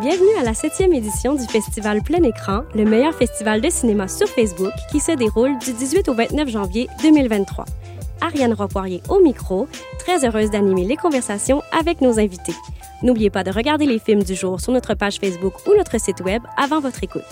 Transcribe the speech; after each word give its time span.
Bienvenue 0.00 0.34
à 0.40 0.42
la 0.42 0.54
septième 0.54 0.94
édition 0.94 1.34
du 1.34 1.44
festival 1.44 2.00
Plein 2.02 2.22
Écran, 2.22 2.62
le 2.74 2.86
meilleur 2.86 3.12
festival 3.14 3.60
de 3.60 3.68
cinéma 3.68 4.08
sur 4.08 4.26
Facebook 4.26 4.72
qui 4.90 5.00
se 5.00 5.12
déroule 5.12 5.58
du 5.58 5.74
18 5.74 6.08
au 6.08 6.14
29 6.14 6.48
janvier 6.48 6.88
2023. 7.02 7.66
Ariane 8.22 8.54
Ropoirier 8.54 9.02
au 9.10 9.20
micro, 9.20 9.68
très 9.98 10.24
heureuse 10.24 10.50
d'animer 10.50 10.86
les 10.86 10.96
conversations 10.96 11.62
avec 11.78 12.00
nos 12.00 12.18
invités. 12.18 12.54
N'oubliez 13.02 13.28
pas 13.28 13.44
de 13.44 13.50
regarder 13.50 13.84
les 13.84 13.98
films 13.98 14.22
du 14.22 14.34
jour 14.34 14.62
sur 14.62 14.72
notre 14.72 14.94
page 14.94 15.18
Facebook 15.18 15.52
ou 15.66 15.76
notre 15.76 16.00
site 16.00 16.22
web 16.22 16.42
avant 16.56 16.80
votre 16.80 17.04
écoute. 17.04 17.22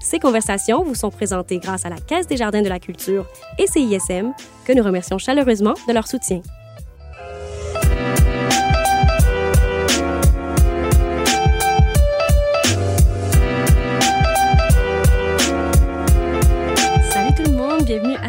Ces 0.00 0.18
conversations 0.18 0.82
vous 0.82 0.96
sont 0.96 1.10
présentées 1.10 1.58
grâce 1.58 1.86
à 1.86 1.88
la 1.88 1.98
Caisse 1.98 2.26
des 2.26 2.36
Jardins 2.36 2.62
de 2.62 2.68
la 2.68 2.80
Culture 2.80 3.26
et 3.60 3.68
CISM, 3.68 4.32
que 4.64 4.72
nous 4.72 4.82
remercions 4.82 5.18
chaleureusement 5.18 5.74
de 5.86 5.92
leur 5.92 6.08
soutien. 6.08 6.42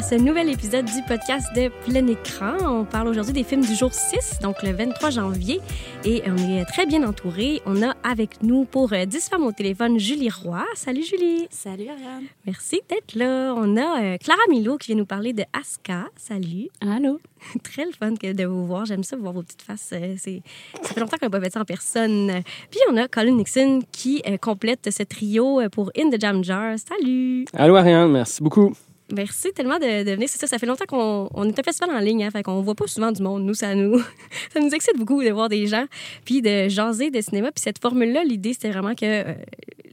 Ce 0.09 0.15
nouvel 0.15 0.49
épisode 0.49 0.85
du 0.85 1.03
podcast 1.07 1.53
de 1.55 1.69
Plein 1.85 2.07
Écran. 2.07 2.57
On 2.65 2.83
parle 2.83 3.09
aujourd'hui 3.09 3.31
des 3.31 3.43
films 3.43 3.61
du 3.61 3.75
jour 3.75 3.93
6, 3.93 4.39
donc 4.41 4.63
le 4.63 4.71
23 4.71 5.11
janvier, 5.11 5.61
et 6.03 6.23
on 6.25 6.35
est 6.35 6.65
très 6.65 6.87
bien 6.87 7.07
entouré. 7.07 7.61
On 7.67 7.83
a 7.83 7.93
avec 8.03 8.41
nous 8.41 8.65
pour 8.65 8.89
10 8.89 8.95
euh, 8.95 9.19
femmes 9.29 9.43
au 9.45 9.51
téléphone 9.51 9.99
Julie 9.99 10.31
Roy. 10.31 10.65
Salut 10.73 11.03
Julie. 11.03 11.47
Salut 11.51 11.89
Ariane. 11.89 12.23
Merci 12.47 12.81
d'être 12.89 13.13
là. 13.13 13.53
On 13.55 13.77
a 13.77 14.01
euh, 14.01 14.17
Clara 14.17 14.39
Milo 14.49 14.77
qui 14.77 14.87
vient 14.87 14.95
nous 14.95 15.05
parler 15.05 15.31
de 15.31 15.43
Aska. 15.53 16.07
Salut. 16.15 16.69
Allô. 16.81 17.19
très 17.63 17.85
le 17.85 17.91
fun 17.91 18.13
de 18.13 18.45
vous 18.45 18.65
voir. 18.65 18.85
J'aime 18.85 19.03
ça, 19.03 19.15
voir 19.15 19.33
vos 19.33 19.43
petites 19.43 19.61
faces. 19.61 19.91
Euh, 19.93 20.15
c'est... 20.17 20.41
Ça 20.81 20.95
fait 20.95 21.01
longtemps 21.01 21.17
qu'on 21.17 21.27
n'a 21.27 21.29
pas 21.29 21.41
fait 21.41 21.53
ça 21.53 21.61
en 21.61 21.65
personne. 21.65 22.41
Puis 22.71 22.79
on 22.91 22.97
a 22.97 23.07
Colin 23.07 23.35
Nixon 23.35 23.81
qui 23.91 24.23
complète 24.41 24.89
ce 24.89 25.03
trio 25.03 25.61
pour 25.71 25.91
In 25.95 26.09
the 26.09 26.19
Jam 26.19 26.43
Jar. 26.43 26.73
Salut. 26.79 27.45
Allô 27.53 27.75
Ariane, 27.75 28.11
merci 28.11 28.41
beaucoup. 28.41 28.73
Merci 29.11 29.51
tellement 29.53 29.79
de, 29.79 30.03
de, 30.03 30.11
venir. 30.11 30.29
C'est 30.29 30.37
ça, 30.37 30.45
ça 30.45 30.59
fait 30.59 30.67
longtemps 30.67 30.85
qu'on 30.87 31.29
on 31.33 31.47
est 31.47 31.59
un 31.59 31.63
festival 31.63 31.95
en 31.95 31.99
ligne, 31.99 32.23
hein, 32.23 32.31
fait 32.31 32.43
qu'on 32.43 32.61
voit 32.61 32.75
pas 32.75 32.85
souvent 32.85 33.11
du 33.11 33.23
monde. 33.23 33.43
Nous, 33.43 33.55
ça 33.55 33.73
nous, 33.73 33.99
ça 34.53 34.59
nous 34.59 34.69
excite 34.69 34.97
beaucoup 34.97 35.23
de 35.23 35.29
voir 35.29 35.49
des 35.49 35.65
gens, 35.65 35.85
puis 36.25 36.41
de 36.41 36.67
jaser 36.69 37.09
de 37.09 37.19
cinéma. 37.19 37.51
Puis 37.51 37.63
cette 37.63 37.81
formule-là, 37.81 38.23
l'idée, 38.23 38.53
c'était 38.53 38.69
vraiment 38.69 38.93
que 38.93 39.05
euh, 39.05 39.33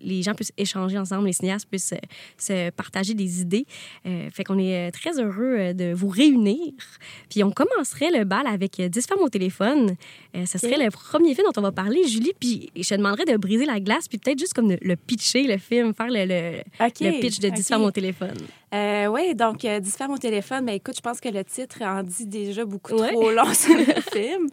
les 0.02 0.22
gens 0.22 0.34
puissent 0.34 0.52
échanger 0.58 0.98
ensemble, 0.98 1.26
les 1.26 1.32
cinéastes 1.32 1.66
puissent 1.68 1.94
euh, 1.94 1.98
se 2.36 2.70
partager 2.70 3.14
des 3.14 3.40
idées. 3.40 3.64
Euh, 4.04 4.28
fait 4.30 4.44
qu'on 4.44 4.58
est 4.58 4.90
très 4.90 5.18
heureux 5.18 5.72
de 5.72 5.94
vous 5.94 6.08
réunir. 6.08 6.72
Puis 7.30 7.42
on 7.42 7.50
commencerait 7.50 8.10
le 8.10 8.24
bal 8.24 8.46
avec 8.46 8.80
10 8.80 9.06
femmes 9.06 9.20
au 9.20 9.30
téléphone. 9.30 9.96
ce 10.34 10.58
serait 10.58 10.82
le 10.82 10.90
premier 10.90 11.34
film 11.34 11.46
dont 11.46 11.58
on 11.60 11.64
va 11.64 11.72
parler, 11.72 12.06
Julie. 12.06 12.32
Puis 12.38 12.70
je 12.76 12.86
te 12.86 12.94
demanderais 12.94 13.24
de 13.24 13.36
briser 13.38 13.64
la 13.64 13.80
glace, 13.80 14.08
puis 14.08 14.18
peut-être 14.18 14.38
juste 14.38 14.52
comme 14.52 14.70
le, 14.70 14.96
pitcher, 14.96 15.44
le 15.44 15.56
film, 15.56 15.94
faire 15.94 16.08
le, 16.10 16.26
le, 16.26 17.20
pitch 17.20 17.38
de 17.40 17.48
10 17.48 17.66
femmes 17.66 17.82
au 17.84 17.90
téléphone. 17.90 18.36
Euh, 18.74 19.06
oui, 19.06 19.34
donc, 19.34 19.64
euh, 19.64 19.78
10 19.78 19.96
femmes 19.96 20.10
au 20.10 20.18
téléphone, 20.18 20.64
mais 20.64 20.76
écoute, 20.76 20.96
je 20.96 21.00
pense 21.00 21.20
que 21.20 21.28
le 21.28 21.44
titre 21.44 21.82
en 21.82 22.02
dit 22.02 22.26
déjà 22.26 22.64
beaucoup 22.64 22.96
trop 22.96 23.30
long 23.30 23.54
sur 23.54 23.76
le 23.76 24.00
film. 24.12 24.48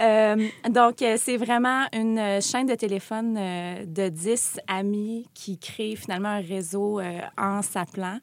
Euh, 0.00 0.48
donc, 0.70 1.02
euh, 1.02 1.16
c'est 1.18 1.36
vraiment 1.36 1.86
une 1.92 2.40
chaîne 2.40 2.66
de 2.66 2.74
téléphone 2.74 3.34
de 3.34 4.08
10 4.08 4.60
amis 4.66 5.26
qui 5.34 5.58
créent 5.58 5.96
finalement 5.96 6.30
un 6.30 6.40
réseau 6.40 7.00
en 7.36 7.62
s'appelant. 7.62 8.18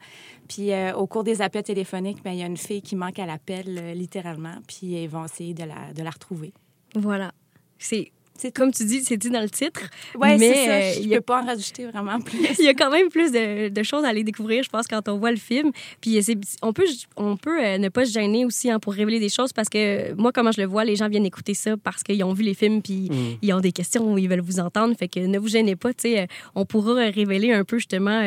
Puis, 0.49 0.71
au 0.95 1.05
cours 1.07 1.23
des 1.23 1.41
appels 1.41 1.63
téléphoniques, 1.63 2.23
ben, 2.23 2.31
il 2.31 2.39
y 2.39 2.43
a 2.43 2.47
une 2.47 2.57
fille 2.57 2.81
qui 2.81 2.95
manque 2.95 3.19
à 3.19 3.25
l'appel, 3.25 3.93
littéralement, 3.93 4.55
puis 4.67 5.03
ils 5.03 5.09
vont 5.09 5.25
essayer 5.25 5.53
de 5.53 5.63
la, 5.63 5.93
de 5.93 6.03
la 6.03 6.09
retrouver. 6.09 6.53
Voilà. 6.95 7.31
C'est 7.77 8.11
comme 8.55 8.71
tu 8.71 8.85
dis, 8.85 9.03
c'est 9.03 9.17
dit 9.17 9.29
dans 9.29 9.41
le 9.41 9.49
titre. 9.49 9.81
Oui, 10.15 10.29
c'est 10.37 10.53
ça. 10.53 10.71
Euh, 10.71 10.91
je 11.01 11.07
ne 11.07 11.15
peux 11.15 11.21
pas 11.21 11.41
en 11.41 11.45
rajouter 11.45 11.85
vraiment 11.85 12.19
plus. 12.19 12.37
il 12.59 12.65
y 12.65 12.67
a 12.67 12.73
quand 12.73 12.91
même 12.91 13.09
plus 13.09 13.31
de, 13.31 13.83
choses 13.83 14.03
à 14.03 14.09
aller 14.09 14.23
découvrir, 14.23 14.63
je 14.63 14.69
pense, 14.69 14.87
quand 14.87 15.07
on 15.09 15.17
voit 15.17 15.31
le 15.31 15.37
film. 15.37 15.71
Puis 16.01 16.19
on 16.61 16.73
peut, 16.73 16.85
on 17.15 17.37
peut 17.37 17.63
euh, 17.63 17.77
ne 17.77 17.89
pas 17.89 18.05
se 18.05 18.11
gêner 18.11 18.45
aussi 18.45 18.69
hein, 18.69 18.79
pour 18.79 18.93
révéler 18.93 19.19
des 19.19 19.29
choses 19.29 19.53
parce 19.53 19.69
que 19.69 20.13
moi, 20.13 20.31
comment 20.31 20.51
je 20.51 20.61
le 20.61 20.67
vois, 20.67 20.83
les 20.85 20.95
gens 20.95 21.07
viennent 21.07 21.25
écouter 21.25 21.53
ça 21.53 21.75
parce 21.77 22.03
qu'ils 22.03 22.23
ont 22.23 22.33
vu 22.33 22.43
les 22.43 22.53
films 22.53 22.81
puis 22.81 23.09
mm. 23.09 23.37
ils 23.41 23.53
ont 23.53 23.59
des 23.59 23.71
questions 23.71 24.13
ou 24.13 24.17
ils 24.17 24.29
veulent 24.29 24.41
vous 24.41 24.59
entendre. 24.59 24.95
Fait 24.97 25.07
que 25.07 25.19
ne 25.19 25.39
vous 25.39 25.47
gênez 25.47 25.75
pas. 25.75 25.91
sais, 25.97 26.21
euh, 26.21 26.25
on 26.55 26.65
pourra 26.65 26.95
révéler 26.95 27.53
un 27.53 27.63
peu 27.63 27.77
justement 27.77 28.21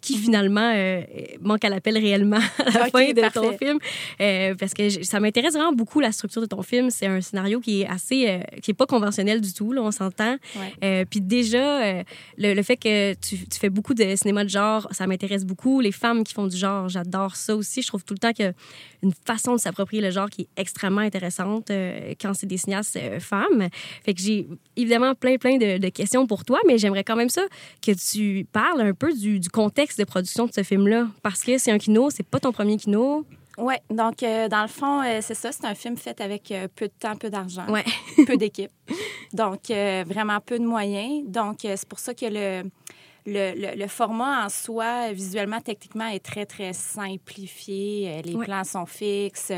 qui 0.00 0.16
finalement 0.16 0.72
manque 1.40 1.64
à 1.64 1.68
l'appel 1.68 1.98
réellement 1.98 2.36
à 2.58 2.70
la 2.70 2.86
fin 2.86 3.12
de 3.12 3.32
ton 3.32 3.56
film. 3.56 3.78
parce 4.58 4.74
que 4.74 5.04
ça 5.04 5.20
m'intéresse 5.20 5.54
vraiment 5.54 5.72
beaucoup 5.72 6.00
la 6.00 6.12
structure 6.12 6.40
de 6.40 6.46
ton 6.46 6.62
film. 6.62 6.90
C'est 6.90 7.06
un 7.06 7.20
scénario 7.20 7.60
qui 7.60 7.82
est 7.82 7.86
assez, 7.86 8.40
qui 8.62 8.70
est 8.70 8.74
pas 8.74 8.86
conventionnel 8.86 9.41
du 9.42 9.52
tout, 9.52 9.72
là, 9.72 9.82
on 9.82 9.90
s'entend. 9.90 10.36
Euh, 10.82 11.04
puis 11.08 11.20
déjà, 11.20 11.82
euh, 11.82 12.02
le, 12.38 12.62
fait 12.62 12.76
que 12.76 13.14
tu, 13.14 13.36
fais 13.58 13.70
beaucoup 13.70 13.94
de 13.94 14.16
cinéma 14.16 14.44
de 14.44 14.48
genre, 14.48 14.88
ça 14.90 15.06
m'intéresse 15.06 15.44
beaucoup. 15.44 15.80
Les 15.80 15.92
femmes 15.92 16.24
qui 16.24 16.32
font 16.32 16.46
du 16.46 16.56
genre, 16.56 16.88
j'adore 16.88 17.36
ça 17.36 17.54
aussi. 17.54 17.82
Je 17.82 17.88
trouve 17.88 18.04
tout 18.04 18.14
le 18.14 18.18
temps 18.18 18.32
qu'il 18.32 18.46
y 18.46 18.48
a 18.48 18.52
une 19.02 19.12
façon 19.26 19.54
de 19.54 19.60
s'approprier 19.60 20.00
le 20.00 20.10
genre 20.10 20.30
qui 20.30 20.42
est 20.42 20.48
extrêmement 20.56 21.00
intéressante 21.00 21.70
euh, 21.70 22.14
quand 22.20 22.34
c'est 22.34 22.46
des 22.46 22.56
cinéastes 22.56 22.98
femmes. 23.20 23.68
Fait 24.04 24.14
que 24.14 24.20
j'ai 24.20 24.48
évidemment 24.76 25.14
plein, 25.14 25.36
plein 25.36 25.58
de, 25.58 25.88
questions 25.88 26.26
pour 26.26 26.44
toi, 26.44 26.58
mais 26.66 26.78
j'aimerais 26.78 27.04
quand 27.04 27.16
même 27.16 27.28
ça 27.28 27.42
que 27.84 27.92
tu 27.92 28.46
parles 28.52 28.80
un 28.80 28.94
peu 28.94 29.12
du, 29.12 29.38
du 29.40 29.50
contexte 29.50 29.98
de 29.98 30.04
production 30.04 30.46
de 30.46 30.52
ce 30.52 30.62
film-là. 30.62 31.08
Parce 31.22 31.42
que 31.42 31.58
c'est 31.58 31.70
un 31.70 31.78
kino, 31.78 32.08
c'est 32.10 32.26
pas 32.26 32.40
ton 32.40 32.52
premier 32.52 32.76
kino. 32.76 33.26
Oui, 33.58 33.74
donc 33.90 34.22
euh, 34.22 34.48
dans 34.48 34.62
le 34.62 34.68
fond, 34.68 35.02
euh, 35.02 35.18
c'est 35.20 35.34
ça, 35.34 35.52
c'est 35.52 35.64
un 35.66 35.74
film 35.74 35.96
fait 35.96 36.20
avec 36.20 36.50
euh, 36.50 36.68
peu 36.74 36.86
de 36.86 36.92
temps, 36.98 37.16
peu 37.16 37.28
d'argent, 37.28 37.66
ouais. 37.68 37.84
peu 38.26 38.36
d'équipe. 38.38 38.70
Donc, 39.32 39.68
vraiment 39.68 40.40
peu 40.40 40.58
de 40.58 40.64
moyens. 40.64 41.26
Donc, 41.26 41.60
c'est 41.62 41.88
pour 41.88 41.98
ça 41.98 42.12
que 42.12 42.26
le, 42.26 42.70
le, 43.24 43.76
le, 43.76 43.86
format 43.86 44.44
en 44.44 44.48
soi, 44.50 45.10
visuellement, 45.12 45.60
techniquement, 45.60 46.06
est 46.06 46.22
très, 46.22 46.44
très 46.44 46.74
simplifié. 46.74 48.20
Les 48.22 48.36
plans 48.36 48.64
sont 48.64 48.84
fixes. 48.84 49.50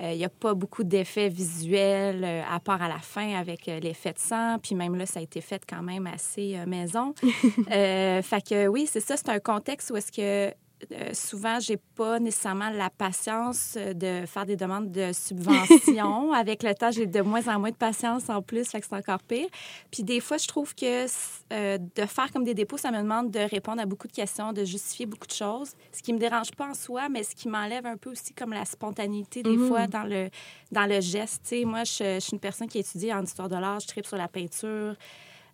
Il 0.00 0.16
n'y 0.16 0.26
a 0.26 0.28
pas 0.28 0.52
beaucoup 0.52 0.84
d'effets 0.84 1.30
visuels, 1.30 2.44
à 2.52 2.60
part 2.60 2.82
à 2.82 2.88
la 2.88 2.98
fin 2.98 3.34
avec 3.34 3.64
l'effet 3.64 4.12
de 4.12 4.18
sang. 4.18 4.58
Puis 4.62 4.74
même 4.74 4.94
là, 4.94 5.06
ça 5.06 5.20
a 5.20 5.22
été 5.22 5.40
fait 5.40 5.62
quand 5.66 5.82
même 5.82 6.06
assez 6.06 6.58
maison. 6.66 7.14
fait 7.70 8.46
que 8.46 8.66
oui, 8.66 8.86
c'est 8.86 9.00
ça, 9.00 9.16
c'est 9.16 9.30
un 9.30 9.40
contexte 9.40 9.90
où 9.90 9.96
est-ce 9.96 10.12
que 10.12 10.54
euh, 10.92 11.10
souvent, 11.12 11.58
j'ai 11.60 11.76
pas 11.76 12.20
nécessairement 12.20 12.70
la 12.70 12.88
patience 12.88 13.74
euh, 13.76 13.92
de 13.92 14.26
faire 14.26 14.46
des 14.46 14.56
demandes 14.56 14.90
de 14.92 15.12
subventions. 15.12 16.32
Avec 16.32 16.62
le 16.62 16.74
temps, 16.74 16.90
j'ai 16.90 17.06
de 17.06 17.20
moins 17.20 17.46
en 17.48 17.58
moins 17.58 17.70
de 17.70 17.76
patience 17.76 18.28
en 18.28 18.42
plus, 18.42 18.68
fait 18.68 18.80
que 18.80 18.86
c'est 18.86 18.96
encore 18.96 19.22
pire. 19.22 19.48
Puis 19.90 20.04
des 20.04 20.20
fois, 20.20 20.36
je 20.36 20.46
trouve 20.46 20.74
que 20.74 21.06
euh, 21.52 21.78
de 21.78 22.06
faire 22.06 22.30
comme 22.32 22.44
des 22.44 22.54
dépôts, 22.54 22.76
ça 22.76 22.90
me 22.90 22.98
demande 22.98 23.30
de 23.30 23.40
répondre 23.40 23.82
à 23.82 23.86
beaucoup 23.86 24.06
de 24.06 24.12
questions, 24.12 24.52
de 24.52 24.64
justifier 24.64 25.06
beaucoup 25.06 25.26
de 25.26 25.32
choses, 25.32 25.72
ce 25.92 26.02
qui 26.02 26.12
me 26.12 26.18
dérange 26.18 26.52
pas 26.52 26.68
en 26.68 26.74
soi, 26.74 27.08
mais 27.08 27.24
ce 27.24 27.34
qui 27.34 27.48
m'enlève 27.48 27.86
un 27.86 27.96
peu 27.96 28.10
aussi 28.10 28.32
comme 28.32 28.52
la 28.52 28.64
spontanéité 28.64 29.42
des 29.42 29.56
fois 29.56 29.82
mhm. 29.82 29.88
dans 29.88 30.04
le, 30.04 30.30
dans 30.70 30.86
le 30.86 31.00
geste. 31.00 31.54
moi, 31.64 31.84
je, 31.84 32.14
je, 32.14 32.20
suis 32.20 32.32
une 32.32 32.40
personne 32.40 32.68
qui 32.68 32.78
étudie 32.78 33.12
en 33.12 33.22
histoire 33.24 33.48
de 33.48 33.56
l'art, 33.56 33.80
je 33.80 33.88
tripe 33.88 34.06
sur 34.06 34.16
la 34.16 34.28
peinture. 34.28 34.94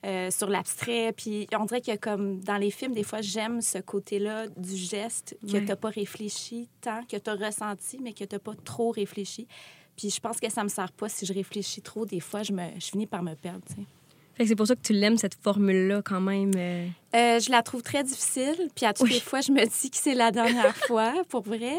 Euh, 0.05 0.31
sur 0.31 0.51
l'abstrait. 0.51 1.15
Puis 1.17 1.47
on 1.59 1.65
dirait 1.65 1.81
que 1.81 1.97
comme 1.97 2.41
dans 2.41 2.59
les 2.59 2.71
films, 2.71 2.93
des 2.93 3.05
fois, 3.05 3.23
j'aime 3.23 3.63
ce 3.63 3.79
côté-là 3.79 4.49
du 4.49 4.77
geste 4.77 5.35
que 5.41 5.57
tu 5.57 5.65
n'as 5.65 5.77
pas 5.77 5.89
réfléchi 5.89 6.69
tant, 6.83 7.03
que 7.05 7.17
tu 7.17 7.31
as 7.31 7.35
ressenti, 7.35 7.99
mais 8.03 8.13
que 8.13 8.25
tu 8.25 8.35
n'as 8.35 8.39
pas 8.39 8.53
trop 8.65 8.91
réfléchi. 8.91 9.49
Puis 9.97 10.11
je 10.11 10.21
pense 10.21 10.41
que 10.41 10.51
ça 10.51 10.63
me 10.63 10.69
sert 10.69 10.93
pas 10.93 11.09
si 11.09 11.25
je 11.25 11.33
réfléchis 11.33 11.81
trop. 11.81 12.05
Des 12.05 12.21
fois, 12.21 12.43
je, 12.43 12.53
me, 12.53 12.63
je 12.79 12.87
finis 12.87 13.07
par 13.07 13.23
me 13.23 13.35
perdre. 13.35 13.65
c'est 14.37 14.55
pour 14.55 14.67
ça 14.67 14.77
que 14.77 14.83
tu 14.83 14.93
l'aimes, 14.93 15.17
cette 15.17 15.37
formule-là, 15.43 16.03
quand 16.05 16.21
même. 16.21 16.51
Euh. 16.55 16.87
Euh, 17.15 17.41
je 17.41 17.51
la 17.51 17.63
trouve 17.63 17.83
très 17.83 18.03
difficile. 18.03 18.69
Puis 18.75 18.85
à 18.85 18.93
toutes 18.93 19.11
les 19.11 19.21
fois, 19.21 19.41
je 19.41 19.53
me 19.53 19.65
dis 19.65 19.91
que 19.91 19.97
c'est 19.97 20.15
la 20.15 20.31
dernière 20.31 20.77
fois, 20.87 21.15
pour 21.31 21.45
vrai 21.45 21.79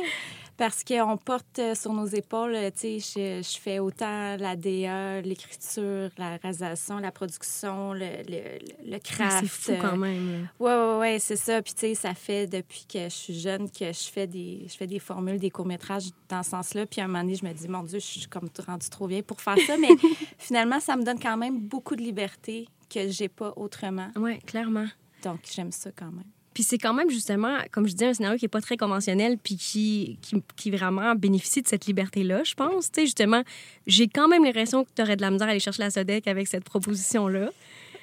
parce 0.58 0.84
qu'on 0.84 1.18
porte 1.18 1.60
euh, 1.60 1.76
sur 1.76 1.92
nos 1.94 2.06
épaules, 2.06 2.56
tu 2.78 3.00
sais, 3.00 3.42
je, 3.42 3.58
fais 3.60 3.80
autant 3.80 4.38
la 4.38 4.56
DA, 4.56 5.22
l'écriture, 5.22 6.10
la 6.18 6.38
réalisation, 6.38 7.00
la 7.00 7.12
production, 7.12 7.94
le, 7.94 8.24
le, 8.28 8.92
le 8.92 9.00
craft. 9.00 9.46
C'est 9.48 9.76
fou 9.76 9.82
quand 9.82 9.98
même. 9.98 10.48
Oui, 10.60 10.72
oui, 10.72 10.98
oui, 11.00 11.20
c'est 11.20 11.36
ça. 11.36 11.62
Puis, 11.62 11.74
tu 11.74 11.80
sais, 11.82 11.96
ça 11.96 12.14
fait 12.14 12.48
depuis 12.48 12.86
que 12.92 13.04
je 13.04 13.14
suis 13.14 13.40
jeune 13.40 13.70
que 13.70 13.92
je 13.92 14.10
fais 14.12 14.28
des, 14.28 14.66
je 14.68 14.76
fais 14.76 14.88
des 14.88 15.00
formules, 15.00 15.40
des 15.40 15.50
courts-métrages 15.52 16.10
dans 16.30 16.44
ce 16.44 16.52
sens-là. 16.52 16.86
Puis, 16.86 17.02
à 17.02 17.06
un 17.06 17.08
moment 17.08 17.22
donné, 17.22 17.36
je 17.36 17.46
me 17.46 17.54
dis, 17.54 17.68
mon 17.68 17.84
Dieu, 17.84 18.00
je 18.00 18.06
suis 18.06 18.28
comme 18.28 18.50
rendu 18.66 18.90
trop 18.90 19.08
vieille 19.08 19.24
pour 19.24 19.42
faire 19.42 19.58
ça. 19.66 19.78
Mais 19.78 19.90
finalement, 20.38 20.80
ça 20.80 20.96
me 20.96 21.04
donne 21.04 21.20
quand 21.20 21.38
même 21.38 21.60
beaucoup 21.60 21.96
de 21.96 22.02
liberté 22.02 22.68
que 22.90 23.10
j'ai 23.10 23.30
pas 23.30 23.54
autrement. 23.56 24.10
Oui, 24.16 24.40
clairement. 24.40 24.88
Donc, 25.24 25.40
j'aime 25.52 25.72
ça 25.72 25.92
quand 25.92 26.12
même. 26.12 26.35
Puis 26.56 26.64
c'est 26.64 26.78
quand 26.78 26.94
même 26.94 27.10
justement, 27.10 27.58
comme 27.72 27.86
je 27.86 27.94
dis, 27.94 28.06
un 28.06 28.14
scénario 28.14 28.40
qui 28.40 28.46
n'est 28.46 28.50
pas 28.50 28.62
très 28.62 28.78
conventionnel, 28.78 29.38
puis 29.38 29.58
qui, 29.58 30.18
qui, 30.22 30.42
qui, 30.56 30.72
vraiment 30.72 31.14
bénéficie 31.14 31.62
de 31.62 31.68
cette 31.68 31.86
liberté-là, 31.86 32.44
je 32.46 32.54
pense. 32.56 32.90
Tu 32.92 33.02
sais, 33.02 33.06
justement, 33.06 33.44
j'ai 33.88 34.08
quand 34.08 34.30
même 34.30 34.46
l'impression 34.46 34.86
que 34.86 34.90
tu 34.96 35.02
aurais 35.02 35.18
de 35.18 35.22
la 35.22 35.32
misère 35.32 35.50
à 35.50 35.52
aller 35.52 35.60
chercher 35.60 35.84
la 35.84 35.92
Sodec 35.92 36.28
avec 36.28 36.48
cette 36.48 36.64
proposition-là. 36.64 37.50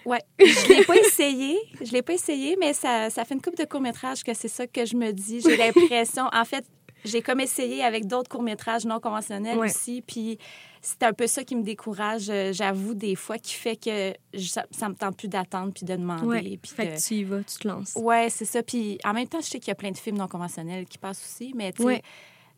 Oui, 0.04 0.18
je 0.38 0.68
l'ai 0.68 0.84
pas 0.84 0.96
essayé. 0.96 1.56
Je 1.80 1.92
l'ai 1.92 2.02
pas 2.02 2.12
essayé, 2.12 2.56
mais 2.60 2.74
ça, 2.74 3.08
ça 3.08 3.24
fait 3.24 3.32
une 3.32 3.40
coupe 3.40 3.56
de 3.56 3.64
courts-métrages 3.64 4.22
que 4.22 4.34
c'est 4.34 4.48
ça 4.48 4.66
que 4.66 4.84
je 4.84 4.96
me 4.96 5.12
dis. 5.12 5.40
J'ai 5.40 5.56
l'impression, 5.56 6.24
en 6.30 6.44
fait, 6.44 6.66
j'ai 7.04 7.22
comme 7.22 7.40
essayé 7.40 7.82
avec 7.82 8.06
d'autres 8.06 8.28
courts-métrages 8.28 8.84
non 8.84 9.00
conventionnels 9.00 9.58
aussi, 9.58 10.02
puis 10.06 10.38
c'est 10.80 11.02
un 11.04 11.12
peu 11.12 11.26
ça 11.26 11.44
qui 11.44 11.54
me 11.56 11.62
décourage, 11.62 12.28
euh, 12.28 12.52
j'avoue, 12.52 12.94
des 12.94 13.14
fois, 13.14 13.38
qui 13.38 13.54
fait 13.54 13.76
que 13.76 14.12
ça, 14.40 14.64
ça 14.70 14.88
me 14.88 14.94
tente 14.94 15.16
plus 15.16 15.28
d'attendre 15.28 15.72
puis 15.72 15.84
de 15.86 15.94
demander. 15.94 16.26
Ouais. 16.26 16.58
puis 16.60 16.72
Fait 16.74 16.86
de- 16.86 16.96
que 16.96 17.00
tu 17.00 17.14
y 17.14 17.24
vas, 17.24 17.38
tu 17.44 17.56
te 17.58 17.68
lances. 17.68 17.92
Ouais, 17.96 18.28
c'est 18.30 18.44
ça. 18.44 18.62
Puis 18.62 18.98
en 19.04 19.12
même 19.12 19.28
temps, 19.28 19.40
je 19.40 19.46
sais 19.46 19.58
qu'il 19.60 19.68
y 19.68 19.72
a 19.72 19.76
plein 19.76 19.90
de 19.92 19.96
films 19.98 20.18
non 20.18 20.26
conventionnels 20.28 20.86
qui 20.86 20.98
passent 20.98 21.22
aussi, 21.24 21.52
mais 21.54 21.72
tu 21.72 21.82
sais. 21.84 22.02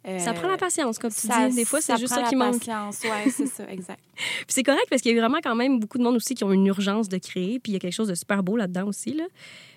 Euh, 0.07 0.19
Ça 0.19 0.35
prend 0.35 0.49
la 0.49 0.59
patience, 0.59 0.99
comme 0.99 1.11
tu 1.11 1.27
ça- 1.27 1.49
dis. 1.49 1.57
Des 1.57 1.65
fois, 1.65 1.81
c'est 1.81 1.93
ça 1.93 1.97
juste 1.97 2.13
prend 2.13 2.23
ça 2.25 2.29
qui 2.29 2.35
la 2.37 2.45
manque. 2.45 2.59
patience. 2.59 3.01
Ouais, 3.05 3.31
c'est 3.31 3.47
ça, 3.47 3.65
exact. 3.71 4.01
Puis 4.17 4.47
c'est 4.49 4.63
correct 4.63 4.85
parce 4.91 5.01
qu'il 5.01 5.15
y 5.15 5.19
a 5.19 5.21
vraiment 5.23 5.39
quand 5.43 5.55
même 5.55 5.81
beaucoup 5.81 5.97
de 5.97 6.03
monde 6.03 6.17
aussi 6.17 6.35
qui 6.35 6.45
ont 6.45 6.53
une 6.53 6.67
urgence 6.67 7.09
de 7.09 7.17
créer. 7.17 7.59
Puis 7.59 7.73
il 7.73 7.75
y 7.75 7.77
a 7.77 7.79
quelque 7.79 7.95
chose 7.95 8.09
de 8.09 8.15
super 8.15 8.43
beau 8.43 8.57
là-dedans 8.59 8.87
aussi. 8.87 9.15
Là. 9.15 9.25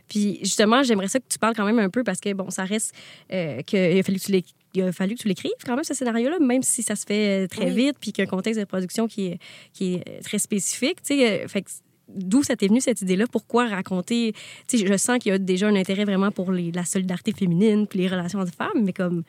Puis 0.09 0.39
justement, 0.41 0.83
j'aimerais 0.83 1.07
ça 1.07 1.19
que 1.19 1.25
tu 1.29 1.39
parles 1.39 1.55
quand 1.55 1.63
même 1.65 1.79
un 1.79 1.89
peu 1.89 2.03
parce 2.03 2.19
que, 2.19 2.33
bon, 2.33 2.49
ça 2.49 2.65
reste 2.65 2.93
euh, 3.31 3.61
qu'il 3.61 3.79
a 3.79 4.03
fallu 4.03 4.19
que 4.19 4.25
tu 4.25 4.31
il 4.77 4.83
a 4.83 4.91
fallu 4.91 5.15
que 5.15 5.21
tu 5.21 5.27
l'écrives 5.27 5.51
quand 5.65 5.75
même, 5.75 5.83
ce 5.83 5.93
scénario-là, 5.93 6.39
même 6.39 6.63
si 6.63 6.83
ça 6.83 6.95
se 6.95 7.05
fait 7.05 7.45
euh, 7.45 7.47
très 7.47 7.65
Oui. 7.71 7.85
vite, 7.87 7.97
puis 7.99 8.11
qu'il 8.11 8.23
y 8.23 8.27
a 8.27 8.29
un 8.29 8.35
contexte 8.35 8.59
de 8.59 8.65
production 8.65 9.07
qui 9.07 9.27
est, 9.27 9.39
qui 9.73 9.95
est 9.95 10.07
euh, 10.09 10.19
très 10.23 10.39
spécifique. 10.39 11.01
Tu 11.01 11.15
sais, 11.17 11.43
euh, 11.43 11.47
fait 11.47 11.61
que 11.63 11.69
D'où 12.09 12.41
ça 12.41 12.55
t'est 12.55 12.67
venu 12.69 12.79
cette 12.79 13.01
idée-là? 13.01 13.25
Pourquoi 13.29 13.67
raconter? 13.67 14.31
Tu 14.69 14.77
sais, 14.77 14.87
je 14.87 14.95
sens 14.95 15.17
qu'il 15.19 15.29
y 15.33 15.35
a 15.35 15.37
déjà 15.37 15.67
un 15.67 15.75
intérêt 15.75 16.05
vraiment 16.05 16.31
pour 16.31 16.53
les- 16.53 16.71
la 16.71 16.85
solidarité 16.85 17.33
féminine 17.33 17.85
puis 17.85 17.99
les 17.99 18.07
relations 18.07 18.41
de 18.45 18.49
femmes, 18.49 18.81
mais 18.81 18.93
comme 18.93 19.23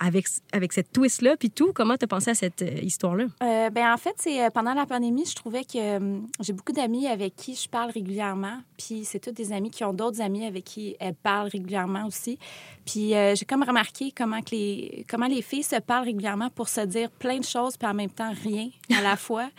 avec, 0.00 0.26
avec 0.52 0.72
cette 0.72 0.92
twist-là, 0.92 1.36
puis 1.36 1.50
tout, 1.50 1.72
comment 1.74 1.96
t'as 1.96 2.06
pensé 2.06 2.30
à 2.30 2.34
cette 2.34 2.62
euh, 2.62 2.80
histoire-là? 2.80 3.26
Euh, 3.42 3.68
ben 3.68 3.92
en 3.92 3.98
fait, 3.98 4.14
c'est 4.16 4.42
euh, 4.42 4.48
pendant 4.48 4.72
la 4.72 4.86
pandémie, 4.86 5.26
je 5.26 5.34
trouvais 5.34 5.62
que 5.62 6.20
j'ai 6.40 6.52
beaucoup 6.54 6.72
d'amis 6.72 7.06
avec 7.06 7.36
qui 7.36 7.54
je 7.54 7.68
parle 7.68 7.90
régulièrement. 7.90 8.60
Puis 8.78 9.04
c'est 9.04 9.20
tous 9.20 9.32
des 9.32 9.52
amis 9.52 9.70
qui 9.70 9.84
ont 9.84 9.92
d'autres 9.92 10.22
amis 10.22 10.46
avec 10.46 10.64
qui 10.64 10.96
elles 10.98 11.14
parlent 11.14 11.48
régulièrement 11.48 12.06
aussi. 12.06 12.38
Puis 12.86 13.10
j'ai 13.10 13.44
comme 13.46 13.62
remarqué 13.62 14.12
comment 14.16 14.40
que 14.40 14.52
les 14.52 15.04
comment 15.08 15.26
les 15.26 15.42
filles 15.42 15.62
se 15.62 15.76
parlent 15.76 16.06
régulièrement 16.06 16.48
pour 16.48 16.68
se 16.68 16.80
dire 16.80 17.10
plein 17.10 17.38
de 17.38 17.44
choses 17.44 17.76
puis 17.76 17.86
en 17.86 17.94
même 17.94 18.10
temps 18.10 18.32
rien 18.42 18.70
à 18.96 19.02
la 19.02 19.16
fois. 19.16 19.50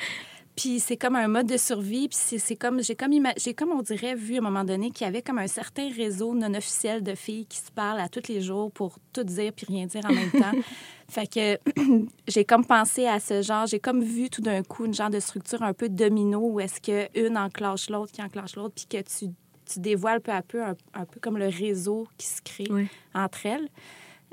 Puis 0.55 0.79
c'est 0.79 0.97
comme 0.97 1.15
un 1.15 1.27
mode 1.27 1.47
de 1.47 1.57
survie. 1.57 2.07
Puis 2.09 2.17
c'est- 2.19 2.37
c'est 2.37 2.55
comme 2.55 2.83
j'ai 2.83 2.95
comme 2.95 3.11
j'ai 3.37 3.53
comme 3.53 3.71
on 3.71 3.81
dirait 3.81 4.15
vu 4.15 4.35
à 4.35 4.37
un 4.39 4.41
moment 4.41 4.63
donné 4.63 4.91
qu'il 4.91 5.05
y 5.05 5.07
avait 5.07 5.21
comme 5.21 5.37
un 5.39 5.47
certain 5.47 5.89
réseau 5.91 6.33
non 6.35 6.53
officiel 6.53 7.01
de 7.03 7.15
filles 7.15 7.45
qui 7.45 7.57
se 7.57 7.71
parlent 7.71 7.99
à 7.99 8.09
tous 8.09 8.27
les 8.27 8.41
jours 8.41 8.71
pour 8.71 8.97
tout 9.13 9.23
dire 9.23 9.53
puis 9.53 9.65
rien 9.67 9.85
dire 9.85 10.01
en 10.05 10.13
même 10.13 10.31
temps. 10.31 10.51
Fait 11.09 11.27
que 11.27 11.57
j'ai 12.27 12.45
comme 12.45 12.65
pensé 12.65 13.05
à 13.07 13.19
ce 13.19 13.41
genre, 13.41 13.65
j'ai 13.65 13.79
comme 13.79 14.01
vu 14.03 14.29
tout 14.29 14.41
d'un 14.41 14.63
coup 14.63 14.85
une 14.85 14.93
genre 14.93 15.09
de 15.09 15.19
structure 15.19 15.61
un 15.63 15.73
peu 15.73 15.89
domino 15.89 16.39
où 16.39 16.59
est-ce 16.59 16.79
que 16.81 17.07
une 17.19 17.37
enclenche 17.37 17.89
l'autre, 17.89 18.11
qui 18.11 18.21
enclenche 18.21 18.55
l'autre, 18.55 18.73
puis 18.75 18.85
que 18.85 19.01
tu, 19.07 19.27
tu 19.65 19.79
dévoiles 19.79 20.21
peu 20.21 20.31
à 20.31 20.41
peu 20.41 20.63
un, 20.63 20.75
un 20.93 21.05
peu 21.05 21.19
comme 21.19 21.37
le 21.37 21.47
réseau 21.47 22.07
qui 22.17 22.27
se 22.27 22.41
crée 22.41 22.65
entre 23.13 23.45
elles. 23.45 23.67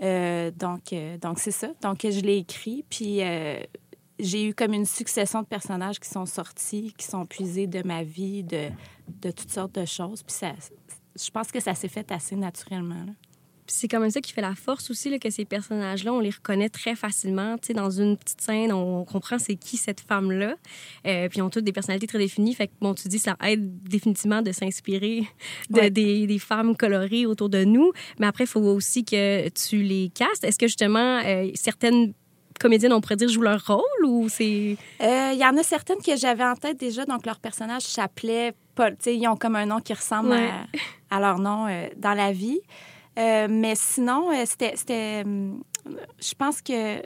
Euh, 0.02 0.52
donc, 0.52 0.92
euh, 0.92 1.18
donc 1.18 1.40
c'est 1.40 1.50
ça. 1.50 1.68
Donc, 1.82 1.98
je 2.04 2.20
l'ai 2.20 2.36
écrit, 2.36 2.84
puis 2.88 3.18
euh, 3.22 3.58
j'ai 4.18 4.48
eu 4.48 4.54
comme 4.54 4.72
une 4.74 4.84
succession 4.86 5.42
de 5.42 5.46
personnages 5.46 5.98
qui 6.00 6.08
sont 6.08 6.26
sortis, 6.26 6.92
qui 6.96 7.06
sont 7.06 7.26
puisés 7.26 7.66
de 7.66 7.82
ma 7.86 8.02
vie, 8.02 8.42
de, 8.42 8.68
de 9.22 9.30
toutes 9.30 9.50
sortes 9.50 9.74
de 9.74 9.84
choses. 9.84 10.22
Puis 10.22 10.34
ça, 10.34 10.52
je 11.20 11.30
pense 11.30 11.50
que 11.52 11.60
ça 11.60 11.74
s'est 11.74 11.88
fait 11.88 12.10
assez 12.12 12.36
naturellement. 12.36 13.04
là. 13.06 13.12
Puis 13.66 13.76
c'est 13.80 13.88
quand 13.88 14.00
même 14.00 14.08
ça 14.10 14.22
qui 14.22 14.32
fait 14.32 14.40
la 14.40 14.54
force 14.54 14.90
aussi, 14.90 15.10
là, 15.10 15.18
que 15.18 15.28
ces 15.28 15.44
personnages-là, 15.44 16.10
on 16.14 16.20
les 16.20 16.30
reconnaît 16.30 16.70
très 16.70 16.94
facilement. 16.94 17.58
Tu 17.58 17.66
sais, 17.66 17.74
dans 17.74 17.90
une 17.90 18.16
petite 18.16 18.40
scène, 18.40 18.72
on 18.72 19.04
comprend 19.04 19.38
c'est 19.38 19.56
qui 19.56 19.76
cette 19.76 20.00
femme-là. 20.00 20.54
Euh, 21.06 21.28
puis 21.28 21.40
ils 21.40 21.42
ont 21.42 21.50
toutes 21.50 21.64
des 21.64 21.72
personnalités 21.74 22.06
très 22.06 22.16
définies. 22.16 22.54
Fait 22.54 22.68
que, 22.68 22.72
bon, 22.80 22.94
tu 22.94 23.08
dis, 23.08 23.18
ça 23.18 23.36
aide 23.44 23.82
définitivement 23.82 24.40
de 24.40 24.52
s'inspirer 24.52 25.26
de- 25.68 25.80
Ouais. 25.80 25.90
des, 25.90 26.26
des 26.26 26.38
femmes 26.38 26.76
colorées 26.78 27.26
autour 27.26 27.50
de 27.50 27.62
nous. 27.64 27.92
Mais 28.18 28.26
après, 28.26 28.44
il 28.44 28.46
faut 28.46 28.60
aussi 28.62 29.04
que 29.04 29.50
tu 29.50 29.82
les 29.82 30.08
castes. 30.14 30.44
Est-ce 30.44 30.58
que, 30.58 30.66
justement, 30.66 31.20
euh, 31.26 31.50
certaines 31.54 32.14
comédiennes, 32.58 32.92
on 32.92 33.00
pourrait 33.00 33.16
dire, 33.16 33.28
jouent 33.28 33.42
leur 33.42 33.64
rôle 33.66 34.04
ou 34.04 34.28
c'est... 34.28 34.76
Euh, 35.00 35.30
Il 35.32 35.38
y 35.38 35.44
en 35.44 35.56
a 35.56 35.62
certaines 35.62 35.98
que 35.98 36.16
j'avais 36.16 36.44
en 36.44 36.54
tête 36.54 36.78
déjà, 36.78 37.04
donc 37.06 37.24
leur 37.26 37.38
personnage 37.38 37.82
s'appelait 37.82 38.52
Paul. 38.74 38.90
Tu 38.92 39.04
sais, 39.04 39.16
ils 39.16 39.26
ont 39.28 39.36
comme 39.36 39.56
un 39.56 39.66
nom 39.66 39.80
qui 39.80 39.92
ressemble 39.94 40.30
Ouais. 40.30 40.50
à, 41.10 41.16
à 41.16 41.20
leur 41.20 41.38
nom 41.38 41.66
euh, 41.68 41.88
dans 41.96 42.14
la 42.14 42.32
vie. 42.32 42.60
Euh, 43.18 43.48
mais 43.50 43.74
sinon, 43.74 44.30
euh, 44.32 44.42
c'était, 44.44 44.74
c'était, 44.76 45.22
hum, 45.24 45.60
je 46.20 46.34
pense 46.34 46.60
que 46.62 47.00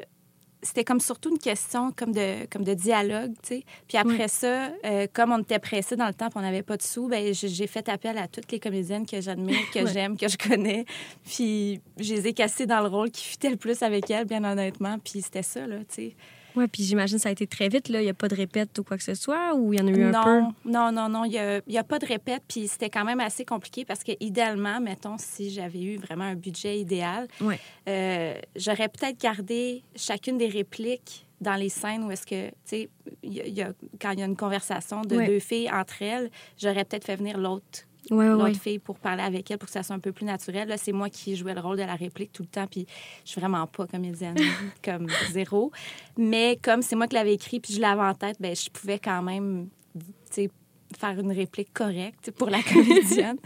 c'était 0.63 0.85
comme 0.85 1.01
surtout 1.01 1.31
une 1.31 1.39
question 1.39 1.93
comme 1.93 2.13
de, 2.13 2.47
comme 2.47 2.63
de 2.65 2.75
dialogue, 2.75 3.33
tu 3.43 3.57
sais. 3.57 3.65
Puis 3.89 3.99
après 3.99 4.29
ça, 4.29 4.71
euh, 4.85 5.07
comme 5.13 5.33
on 5.33 5.39
était 5.39 5.59
pressé 5.59 5.97
dans 5.97 6.07
le 6.07 6.15
temps, 6.15 6.29
puis 6.29 6.39
on 6.39 6.43
n'avait 6.43 6.63
pas 6.63 6.77
de 6.77 6.83
sous, 6.83 7.09
ben 7.09 7.35
j'ai 7.35 7.67
fait 7.67 7.89
appel 7.89 8.17
à 8.17 8.29
toutes 8.29 8.51
les 8.53 8.61
comédiennes 8.61 9.07
que 9.07 9.21
j'admire, 9.21 9.59
que 9.75 9.87
j'aime, 9.93 10.17
que 10.17 10.29
je 10.29 10.37
connais. 10.37 10.85
Puis 11.25 11.81
je 11.99 12.15
les 12.15 12.29
ai 12.29 12.33
cassées 12.33 12.67
dans 12.67 12.81
le 12.81 12.89
rôle 12.89 13.11
qui 13.11 13.25
fitait 13.25 13.51
le 13.51 13.57
plus 13.57 13.83
avec 13.83 14.11
elles, 14.11 14.27
bien 14.27 14.45
honnêtement. 14.45 14.99
Puis 14.99 15.23
c'était 15.23 15.43
ça, 15.43 15.67
là, 15.67 15.79
tu 15.79 15.95
sais. 15.95 16.17
Ouais, 16.57 16.69
puis 16.69 16.83
j'imagine 16.83 17.17
que 17.19 17.23
ça 17.23 17.29
a 17.29 17.33
été 17.33 17.47
très 17.47 17.69
vite, 17.69 17.89
là. 17.89 18.01
Il 18.01 18.05
n'y 18.05 18.11
a 18.11 18.15
pas 18.15 18.29
de 18.29 18.35
répète 18.35 18.79
ou 18.79 18.85
quoi 18.85 18.97
que 18.97 19.03
ce 19.03 19.15
soit, 19.15 19.55
ou 19.55 19.73
il 19.73 19.79
y 19.79 19.83
en 19.83 19.87
a 19.87 19.91
eu 19.91 20.03
un 20.05 20.13
peu? 20.13 20.41
non, 20.41 20.53
non, 20.65 20.93
non, 20.93 21.09
non, 21.09 21.25
il 21.25 21.31
n'y 21.31 21.39
a, 21.39 21.59
il 21.67 21.73
y 21.73 21.79
a 21.79 21.85
pas 21.85 21.99
de 21.99 22.07
répète, 22.07 22.43
puis 22.49 22.69
c'était 22.69 22.91
quand 22.91 23.05
même 23.05 23.21
assez 23.21 23.45
compliqué 23.45 23.85
parce 23.85 24.03
que, 24.05 24.13
idéalement, 24.21 24.81
mettons, 24.81 25.17
si 25.19 25.51
j'avais 25.51 25.81
eu 25.83 25.97
vraiment 25.99 26.25
un 26.25 26.35
budget 26.35 26.79
idéal, 26.79 27.29
Ouais. 27.41 27.59
euh, 27.89 28.35
j'aurais 28.57 28.89
peut-être 28.89 29.19
gardé 29.21 29.83
chacune 29.97 30.39
des 30.39 30.49
répliques 30.49 31.27
dans 31.41 31.55
les 31.57 31.71
scènes 31.71 32.05
où 32.05 32.11
est-ce 32.13 32.25
que, 32.27 32.49
tu 32.51 32.55
sais, 32.65 32.91
il 33.25 33.33
y 33.35 33.41
a- 33.41 33.47
il 33.47 33.55
y 33.55 33.63
a- 33.63 33.73
quand 34.01 34.11
il 34.13 34.21
y 34.21 34.23
a 34.23 34.27
une 34.27 34.37
conversation 34.37 35.03
de 35.03 35.17
Ouais. 35.17 35.27
deux 35.27 35.41
filles 35.41 35.69
entre 35.73 36.01
elles, 36.03 36.31
j'aurais 36.57 36.85
peut-être 36.85 37.05
fait 37.05 37.17
venir 37.17 37.37
l'autre 37.39 37.81
Ouais, 38.11 38.29
l'autre 38.29 38.45
ouais. 38.45 38.55
fille 38.55 38.79
pour 38.79 38.99
parler 38.99 39.23
avec 39.23 39.51
elle 39.51 39.59
pour 39.59 39.67
que 39.67 39.73
ça 39.73 39.83
soit 39.83 39.95
un 39.95 40.01
peu 40.01 40.13
plus 40.13 40.25
naturel. 40.25 40.69
Là, 40.69 40.77
c'est 40.77 40.93
moi 40.93 41.09
qui 41.09 41.37
jouais 41.37 41.55
le 41.55 41.61
rôle 41.61 41.77
de 41.77 41.83
la 41.83 41.95
réplique 41.95 42.33
tout 42.33 42.43
le 42.43 42.49
temps, 42.49 42.67
puis 42.67 42.87
je 43.25 43.31
suis 43.31 43.41
vraiment 43.41 43.67
pas 43.67 43.87
comédienne, 43.87 44.37
comme 44.85 45.07
zéro. 45.31 45.71
Mais 46.17 46.59
comme 46.63 46.83
c'est 46.83 46.97
moi 46.97 47.07
qui 47.07 47.15
l'avais 47.15 47.35
écrit, 47.35 47.61
puis 47.61 47.75
je 47.75 47.81
l'avais 47.81 48.03
en 48.03 48.15
tête, 48.15 48.37
ben 48.41 48.57
je 48.57 48.69
pouvais 48.71 48.99
quand 48.99 49.23
même, 49.23 49.69
tu 49.95 50.05
sais, 50.31 50.51
faire 50.97 51.19
une 51.19 51.33
réplique 51.33 51.73
correcte 51.73 52.31
pour 52.33 52.51
la 52.51 52.63
comédienne. 52.73 53.39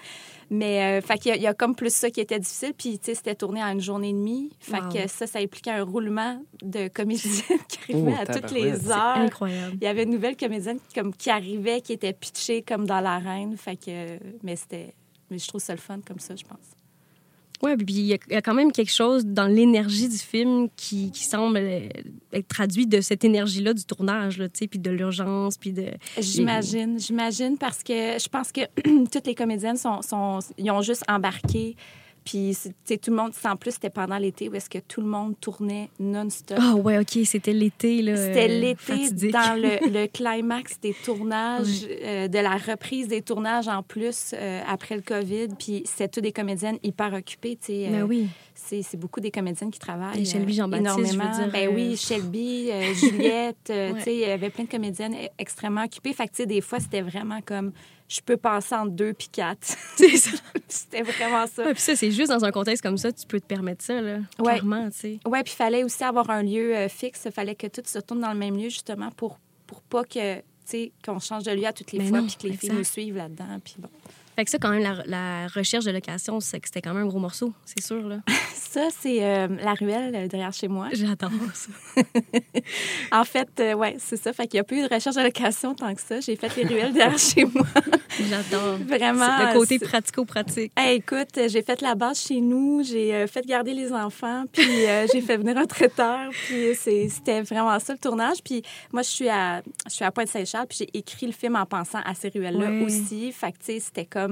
Mais, 0.48 1.00
euh, 1.00 1.00
fait 1.02 1.18
qu'il 1.18 1.30
y, 1.30 1.32
a- 1.32 1.36
il 1.36 1.42
y 1.42 1.46
a 1.48 1.54
comme 1.54 1.74
plus 1.74 1.92
ça 1.92 2.08
qui 2.08 2.20
était 2.20 2.38
difficile. 2.38 2.72
Puis, 2.78 2.98
tu 3.00 3.06
sais, 3.06 3.14
c'était 3.16 3.34
tourné 3.34 3.62
en 3.64 3.68
une 3.72 3.80
journée 3.80 4.10
et 4.10 4.12
demie. 4.12 4.52
Fait 4.60 4.80
Wow. 4.80 4.88
que 4.92 5.08
ça, 5.08 5.26
ça 5.26 5.40
impliquait 5.40 5.72
un 5.72 5.82
roulement 5.82 6.40
de 6.62 6.86
comédienne 6.86 7.58
qui 7.68 7.78
arrivait 7.92 8.14
Oh, 8.16 8.20
à 8.20 8.26
toutes 8.26 8.52
les 8.52 8.76
C'est 8.76 8.90
heures. 8.90 9.16
Incroyable. 9.16 9.76
Il 9.80 9.84
y 9.84 9.88
avait 9.88 10.04
une 10.04 10.10
nouvelle 10.10 10.36
comédienne 10.36 10.78
qui, 10.88 10.94
comme, 11.00 11.12
qui 11.12 11.30
arrivait, 11.30 11.80
qui 11.80 11.94
était 11.94 12.12
pitchée 12.12 12.62
comme 12.62 12.86
dans 12.86 13.00
l'arène. 13.00 13.56
Fait 13.56 13.74
que, 13.76 14.18
mais 14.44 14.54
c'était, 14.54 14.94
mais 15.30 15.38
je 15.38 15.48
trouve 15.48 15.60
ça 15.60 15.72
le 15.74 15.80
fun 15.80 15.98
comme 16.06 16.20
ça, 16.20 16.36
je 16.36 16.44
pense. 16.44 16.75
Oui, 17.62 17.76
puis 17.76 17.94
il 17.94 18.06
y, 18.06 18.14
a- 18.14 18.42
quand 18.42 18.54
même 18.54 18.70
quelque 18.72 18.92
chose 18.92 19.24
dans 19.24 19.46
l'énergie 19.46 20.08
du 20.08 20.18
film 20.18 20.68
qui, 20.76 21.10
semble 21.14 21.58
être 21.58 22.48
traduit 22.48 22.86
de 22.86 23.00
cette 23.00 23.24
énergie-là 23.24 23.72
du 23.72 23.84
tournage, 23.84 24.38
là, 24.38 24.48
puis 24.48 24.78
de 24.78 24.90
l'urgence, 24.90 25.56
puis 25.56 25.72
de... 25.72 25.86
J'imagine, 26.18 26.98
j'imagine 26.98 27.56
parce 27.58 27.82
que 27.82 28.18
je 28.18 28.28
pense 28.28 28.52
que 28.52 28.60
toutes 29.10 29.26
les 29.26 29.34
comédiennes 29.34 29.76
ont 29.86 30.82
juste 30.82 31.04
embarqué. 31.08 31.76
Puis, 32.26 32.56
tu 32.60 32.70
sais, 32.84 32.98
tout 32.98 33.10
le 33.12 33.16
monde, 33.16 33.30
en 33.44 33.54
plus, 33.56 33.70
c'était 33.70 33.88
pendant 33.88 34.18
l'été 34.18 34.48
où 34.48 34.54
est-ce 34.56 34.68
que 34.68 34.78
tout 34.80 35.00
le 35.00 35.06
monde 35.06 35.34
tournait 35.40 35.88
non-stop. 36.00 36.58
Ah 36.60 36.74
ouais, 36.74 36.98
OK, 36.98 37.18
c'était 37.24 37.52
l'été, 37.52 38.02
là. 38.02 38.16
C'était 38.16 38.50
euh, 38.50 38.60
l'été 38.60 39.30
dans 39.30 39.54
le, 39.56 39.88
le 39.92 40.08
climax 40.08 40.80
des 40.80 40.92
tournages, 40.92 41.86
euh, 42.02 42.26
de 42.26 42.38
la 42.40 42.56
reprise 42.56 43.06
des 43.06 43.22
tournages 43.22 43.68
en 43.68 43.84
plus 43.84 44.34
euh, 44.34 44.60
après 44.68 44.96
le 44.96 45.02
COVID. 45.02 45.48
Puis 45.56 45.82
c'était 45.86 46.08
toutes 46.08 46.24
des 46.24 46.32
comédiennes 46.32 46.78
hyper 46.82 47.14
occupées. 47.14 47.56
tu 47.60 47.66
sais, 47.66 47.88
Ben 47.92 48.02
euh, 48.02 48.06
oui. 48.06 48.26
c'est, 48.56 48.82
beaucoup 48.96 49.20
des 49.20 49.30
comédiennes 49.30 49.70
qui 49.70 49.78
travaillent. 49.78 50.22
Et 50.22 50.24
Shelby 50.24 50.54
Jean-Baptiste, 50.54 51.12
je 51.12 51.18
veux 51.18 51.32
dire, 51.32 51.50
Ben 51.52 51.70
oui, 51.72 51.96
Shelby, 51.96 52.70
Juliette. 52.94 53.56
Ouais. 53.68 53.92
tu 53.98 54.00
sais, 54.02 54.14
Il 54.14 54.20
y 54.20 54.24
avait 54.24 54.50
plein 54.50 54.64
de 54.64 54.68
comédiennes 54.70 55.14
e- 55.14 55.28
extrêmement 55.38 55.84
occupées. 55.84 56.12
Fait 56.12 56.26
que 56.26 56.32
tu 56.32 56.36
sais, 56.38 56.46
des 56.46 56.60
fois, 56.60 56.80
c'était 56.80 57.02
vraiment 57.02 57.40
comme 57.40 57.70
je 58.08 58.20
peux 58.20 58.36
passer 58.36 58.74
entre 58.74 58.92
deux 58.92 59.12
puis 59.12 59.28
quatre. 59.28 59.76
C'est 59.96 60.16
ça. 60.16 60.30
c'était 60.68 61.02
vraiment 61.02 61.46
ça. 61.46 61.64
Ouais, 61.64 61.72
puis 61.72 61.82
ça, 61.82 61.96
c'est 61.96 62.10
juste 62.10 62.30
dans 62.30 62.44
un 62.44 62.50
contexte 62.50 62.82
comme 62.82 62.98
ça, 62.98 63.12
tu 63.12 63.26
peux 63.26 63.40
te 63.40 63.46
permettre 63.46 63.84
ça, 63.84 64.00
là. 64.00 64.18
Ouais. 64.38 64.54
Clairement, 64.54 64.88
tu 64.90 64.98
sais. 64.98 65.18
Oui, 65.26 65.42
puis 65.42 65.52
il 65.52 65.56
fallait 65.56 65.84
aussi 65.84 66.04
avoir 66.04 66.30
un 66.30 66.42
lieu 66.42 66.74
euh, 66.76 66.88
fixe. 66.88 67.22
Il 67.26 67.32
fallait 67.32 67.54
que 67.54 67.66
tout 67.66 67.82
se 67.84 67.98
tourne 67.98 68.20
dans 68.20 68.32
le 68.32 68.38
même 68.38 68.56
lieu, 68.56 68.68
justement, 68.68 69.10
pour, 69.10 69.38
pour 69.66 69.80
pas 69.82 70.04
que, 70.04 70.36
tu 70.36 70.42
sais, 70.64 70.92
qu'on 71.04 71.18
change 71.18 71.44
de 71.44 71.52
lieu 71.52 71.66
à 71.66 71.72
toutes 71.72 71.92
les 71.92 71.98
Mais 72.00 72.08
fois, 72.08 72.20
non, 72.20 72.26
puis 72.26 72.36
que 72.36 72.46
les 72.48 72.56
filles 72.56 72.72
nous 72.72 72.84
suivent 72.84 73.16
là-dedans. 73.16 73.60
Puis 73.64 73.76
bon. 73.78 73.88
Fait 74.36 74.44
que 74.44 74.50
ça, 74.50 74.58
quand 74.58 74.68
même, 74.68 74.82
la, 74.82 75.02
la 75.06 75.46
recherche 75.48 75.86
de 75.86 75.90
location, 75.90 76.40
c'était 76.40 76.82
quand 76.82 76.92
même 76.92 77.04
un 77.04 77.08
gros 77.08 77.18
morceau, 77.18 77.54
c'est 77.64 77.82
sûr, 77.82 78.06
là. 78.06 78.20
Ça, 78.54 78.88
c'est 78.90 79.24
euh, 79.24 79.48
la 79.62 79.72
ruelle 79.72 80.14
euh, 80.14 80.28
derrière 80.28 80.52
chez 80.52 80.68
moi. 80.68 80.88
J'adore 80.92 81.30
ça. 81.54 81.70
En 83.10 83.24
fait, 83.24 83.48
euh, 83.58 83.72
ouais, 83.72 83.96
c'est 83.98 84.18
ça. 84.18 84.34
Fait 84.34 84.46
qu'il 84.46 84.58
n'y 84.58 84.60
a 84.60 84.64
pas 84.64 84.74
eu 84.74 84.82
de 84.82 84.94
recherche 84.94 85.16
de 85.16 85.22
location 85.22 85.74
tant 85.74 85.94
que 85.94 86.00
ça. 86.02 86.20
J'ai 86.20 86.36
fait 86.36 86.54
les 86.56 86.64
ruelles 86.64 86.92
derrière 86.92 87.18
chez 87.18 87.46
moi. 87.46 87.64
J'adore. 88.28 88.76
Vraiment. 88.86 89.38
Le 89.38 89.54
côté 89.54 89.78
pratico-pratique. 89.78 90.72
Hey, 90.76 90.96
écoute, 90.96 91.38
j'ai 91.48 91.62
fait 91.62 91.80
la 91.80 91.94
base 91.94 92.20
chez 92.20 92.40
nous, 92.40 92.82
j'ai 92.82 93.14
euh, 93.14 93.26
fait 93.26 93.46
garder 93.46 93.72
les 93.72 93.92
enfants, 93.94 94.44
puis 94.52 94.66
j'ai 95.10 95.22
fait 95.22 95.38
venir 95.38 95.56
un 95.56 95.66
traiteur, 95.66 96.28
puis 96.30 96.74
c'était 96.74 97.40
vraiment 97.40 97.78
ça 97.78 97.94
le 97.94 97.98
tournage. 97.98 98.42
Puis 98.44 98.62
moi, 98.92 99.00
je 99.00 99.08
suis 99.08 99.28
à, 99.30 99.62
je 99.86 99.94
suis 99.94 100.04
à 100.04 100.10
Pointe-Saint-Charles, 100.10 100.66
puis 100.66 100.78
j'ai 100.80 100.98
écrit 100.98 101.26
le 101.26 101.32
film 101.32 101.56
en 101.56 101.64
pensant 101.64 102.00
à 102.04 102.14
ces 102.14 102.28
ruelles-là 102.28 102.84
aussi. 102.84 103.32
Fait 103.32 103.52
que, 103.52 103.58
tu 103.58 103.64
sais, 103.64 103.80
c'était 103.80 104.04
comme... 104.04 104.25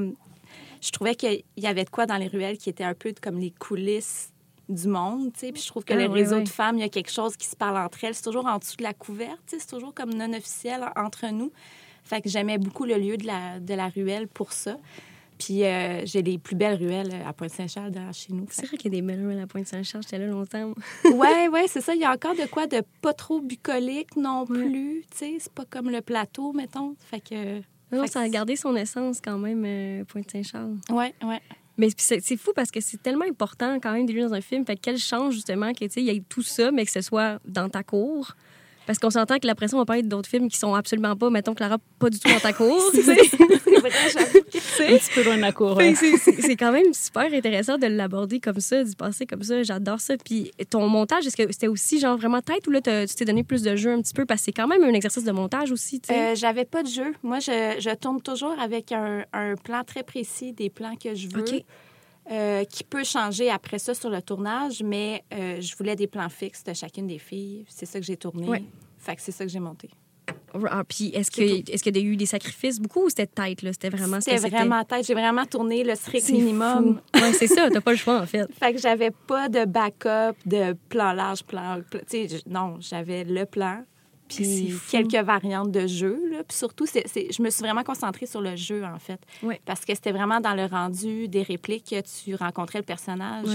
Je 0.81 0.91
trouvais 0.91 1.15
qu'il 1.15 1.43
y 1.57 1.67
avait 1.67 1.85
de 1.85 1.91
quoi 1.91 2.07
dans 2.07 2.17
les 2.17 2.29
ruelles 2.29 2.59
qui 2.59 2.69
était 2.69 2.85
un 2.85 2.95
peu 2.95 3.15
comme 3.21 3.39
les 3.39 3.51
coulisses 3.51 4.31
du 4.69 4.89
monde, 4.89 5.33
tu 5.33 5.41
sais. 5.41 5.53
Puis 5.53 5.63
je 5.63 5.69
trouve 5.69 5.85
que 5.85 5.93
ah, 5.93 5.97
le 5.97 6.07
réseau 6.07 6.41
de 6.41 6.49
femmes, 6.49 6.77
il 6.77 6.81
y 6.81 6.85
a 6.85 6.89
quelque 6.89 7.11
chose 7.11 7.37
qui 7.37 7.47
se 7.47 7.57
parle 7.57 7.77
entre 7.77 8.05
elles. 8.05 8.15
C'est 8.15 8.23
toujours 8.25 8.47
en 8.47 8.59
dessous 8.59 8.77
de 8.77 8.83
la 8.83 8.95
couverte, 8.95 9.41
tu 9.47 9.57
sais. 9.57 9.59
C'est 9.61 9.75
toujours 9.75 9.95
comme 9.95 10.13
non 10.13 10.33
officiel 10.33 10.85
entre 10.97 11.27
nous. 11.33 11.53
Fait 12.05 12.21
que 12.21 12.29
j'aimais 12.29 12.59
beaucoup 12.59 12.85
le 12.85 12.97
lieu 12.97 13.17
de 13.17 13.27
la, 13.27 13.61
de 13.61 13.75
la 13.75 13.89
ruelle 13.89 14.29
pour 14.29 14.53
ça. 14.53 14.77
Puis 15.39 15.65
euh, 15.65 16.03
j'ai 16.05 16.23
les 16.23 16.39
plus 16.39 16.55
belles 16.55 16.77
ruelles 16.77 17.13
à 17.27 17.33
Pointe-Saint-Charles 17.33 17.93
chez 18.13 18.33
nous. 18.33 18.47
C'est 18.51 18.67
vrai 18.67 18.77
qu'il 18.77 18.93
y 18.93 18.97
a 18.97 19.01
des 19.01 19.07
belles 19.07 19.25
ruelles 19.25 19.41
à 19.41 19.47
Pointe-Saint-Charles. 19.47 20.05
J'étais 20.05 20.19
là 20.19 20.27
longtemps. 20.27 20.73
oui, 21.05 21.29
oui, 21.53 21.61
c'est 21.67 21.81
ça. 21.81 21.95
Il 21.95 22.01
y 22.01 22.05
a 22.05 22.13
encore 22.13 22.35
de 22.35 22.47
quoi 22.47 22.67
de 22.67 22.83
pas 23.01 23.15
trop 23.15 23.41
bucolique 23.41 24.17
non 24.17 24.47
plus. 24.47 25.05
Tu 25.11 25.17
sais, 25.17 25.37
c'est 25.41 25.53
pas 25.53 25.65
comme 25.65 25.91
le 25.91 26.03
plateau, 26.03 26.53
mettons. 26.53 26.95
Fait 27.11 27.21
que... 27.21 27.61
Non, 27.95 28.07
ça 28.07 28.21
a 28.21 28.29
gardé 28.29 28.57
son 28.57 28.75
essence 28.77 29.21
quand 29.23 29.39
même, 29.39 29.65
euh, 29.67 30.05
Pointe-Saint-Charles. 30.05 30.77
Oui, 30.91 31.07
oui. 31.23 31.37
Mais 31.77 31.89
c'est 31.97 32.37
fou 32.37 32.53
parce 32.55 32.71
que 32.71 32.81
c'est 32.81 33.03
tellement 33.03 33.25
important 33.25 33.81
quand 33.81 33.93
même 33.93 34.07
de 34.07 34.13
dans 34.21 34.33
un 34.33 34.41
film. 34.41 34.65
Fait 34.65 34.77
quelle 34.77 34.99
chance 34.99 35.35
justement 35.35 35.73
qu'il 35.73 35.91
y 35.97 36.11
ait 36.11 36.23
tout 36.29 36.43
ça, 36.43 36.71
mais 36.71 36.85
que 36.85 36.93
ce 36.93 37.01
soit 37.01 37.41
dans 37.45 37.69
ta 37.69 37.83
cour. 37.83 38.37
Parce 38.87 38.99
qu'on 38.99 39.11
s'entend 39.11 39.39
que 39.39 39.47
l'impression, 39.47 39.79
on 39.79 39.81
va 39.81 39.87
parler 39.87 40.03
d'autres 40.03 40.29
films 40.29 40.49
qui 40.49 40.59
sont 40.59 40.75
absolument 40.75 41.17
pas, 41.17 41.31
mettons, 41.31 41.55
Clara, 41.55 41.79
pas 41.99 42.11
du 42.11 42.19
tout 42.19 42.29
dans 42.29 42.41
ta 42.41 42.53
cour. 42.53 42.81
c'est 42.93 43.03
vrai, 43.03 43.17
Un 43.85 44.99
petit 44.99 45.11
peu 45.15 45.23
loin 45.25 45.37
de 45.37 45.43
la 45.43 45.53
cour. 45.53 45.79
C'est 45.81 46.57
quand 46.57 46.73
même 46.73 46.93
super 46.93 47.33
intéressant 47.33 47.79
de 47.79 47.87
l'aborder 47.87 48.41
comme 48.41 48.61
ça, 48.61 48.83
d'y 48.83 48.97
passer 48.97 49.27
comme 49.27 49.43
ça. 49.43 49.63
J'adore 49.63 50.01
ça. 50.01 50.15
Puis 50.17 50.51
ton 50.71 50.89
montage, 50.89 51.27
est-ce 51.27 51.37
que 51.37 51.51
c'était 51.53 51.69
aussi 51.69 51.99
genre 52.01 52.17
vraiment 52.17 52.41
tête 52.41 52.67
ou 52.67 52.71
là, 52.71 52.81
tu 52.81 53.15
t'es 53.15 53.25
donné 53.25 53.45
plus 53.45 53.63
de 53.63 53.77
jeu 53.77 53.93
un 53.93 54.01
petit 54.01 54.15
peu? 54.15 54.25
Parce 54.25 54.41
que 54.41 54.45
c'est 54.47 54.53
quand 54.53 54.67
même 54.67 54.83
un 54.83 54.93
exercice 54.93 55.25
de 55.25 55.33
montage 55.33 55.71
aussi. 55.71 56.01
Euh, 56.11 56.35
J'avais 56.35 56.65
pas 56.65 56.83
de 56.83 56.89
jeu. 56.89 57.15
Moi, 57.23 57.41
je, 57.41 57.77
je, 57.79 57.95
tourne 57.95 58.21
toujours 58.21 58.59
avec 58.61 58.93
un, 58.93 59.25
un, 59.33 59.55
plan 59.57 59.83
très 59.85 60.03
précis 60.03 60.53
des 60.53 60.71
plans 60.71 60.97
que 60.97 61.15
je 61.15 61.29
veux. 61.29 61.45
Euh, 62.31 62.65
qui 62.65 62.85
peut 62.85 63.05
changer 63.05 63.51
après 63.51 63.79
ça 63.79 63.93
sur 63.93 64.09
le 64.09 64.23
tournage, 64.23 64.83
mais 64.83 65.23
euh, 65.35 65.61
je 65.61 65.77
voulais 65.77 65.95
des 65.95 66.07
plans 66.07 66.31
fixes 66.31 66.65
de 66.65 66.73
chacune 66.73 67.07
des 67.07 67.19
filles. 67.19 67.67
C'est 67.69 67.85
ça 67.85 68.01
que 68.01 68.07
j'ai 68.07 68.17
tourné. 68.17 68.65
Fait 68.97 69.15
que 69.15 69.21
c'est 69.21 69.33
ça 69.33 69.45
que 69.45 69.51
j'ai 69.51 69.61
monté. 69.61 69.91
Ah, 70.71 70.85
puis 70.89 71.09
est-ce 71.09 71.31
que 71.31 71.71
est-ce 71.71 71.83
qu'il 71.83 71.97
y 71.97 72.01
a 72.01 72.03
eu 72.03 72.17
des 72.17 72.27
sacrifices 72.27 72.81
beaucoup 72.81 73.07
ou 73.07 73.09
c'était 73.11 73.27
tête 73.27 73.61
là? 73.63 73.73
C'était 73.73 73.91
vraiment 73.91 74.21
c'était 74.21 74.49
vraiment 74.49 74.85
tête. 74.85 75.05
J'ai 75.05 75.15
vraiment 75.15 75.45
tourné 75.45 75.85
le 75.85 75.95
strict 75.97 76.31
minimum. 76.31 77.01
ouais, 77.15 77.33
c'est 77.35 77.49
ça. 77.49 77.69
T'as 77.71 77.81
pas 77.81 77.91
le 77.91 77.99
choix 77.99 78.21
en 78.21 78.27
fait. 78.27 78.47
Fait 78.59 78.73
que 78.73 78.79
j'avais 78.81 79.11
pas 79.11 79.49
de 79.49 79.65
backup 79.67 80.39
de 80.47 80.75
plan 80.89 81.13
large 81.13 81.43
plan, 81.43 81.81
sais, 82.07 82.29
non 82.47 82.77
j'avais 82.81 83.25
le 83.25 83.45
plan 83.45 83.85
puis 84.29 84.75
quelques 84.91 85.15
variantes 85.15 85.71
de 85.71 85.87
jeu. 85.87 86.21
Là. 86.31 86.45
Puis 86.45 86.57
surtout, 86.57 86.87
c'est, 86.87 87.05
je 87.33 87.43
me 87.43 87.51
suis 87.51 87.63
vraiment 87.63 87.85
concentrée 87.85 88.27
sur 88.27 88.41
le 88.41 88.57
jeu, 88.57 88.85
en 88.85 88.99
fait. 88.99 89.21
Parce 89.65 89.85
que 89.85 89.95
c'était 89.95 90.13
vraiment 90.13 90.41
dans 90.41 90.55
le 90.55 90.67
rendu 90.67 91.29
des 91.29 91.43
répliques 91.43 91.91
que 91.91 92.01
tu 92.01 92.35
rencontrais 92.35 92.79
le 92.79 92.85
personnage. 92.85 93.47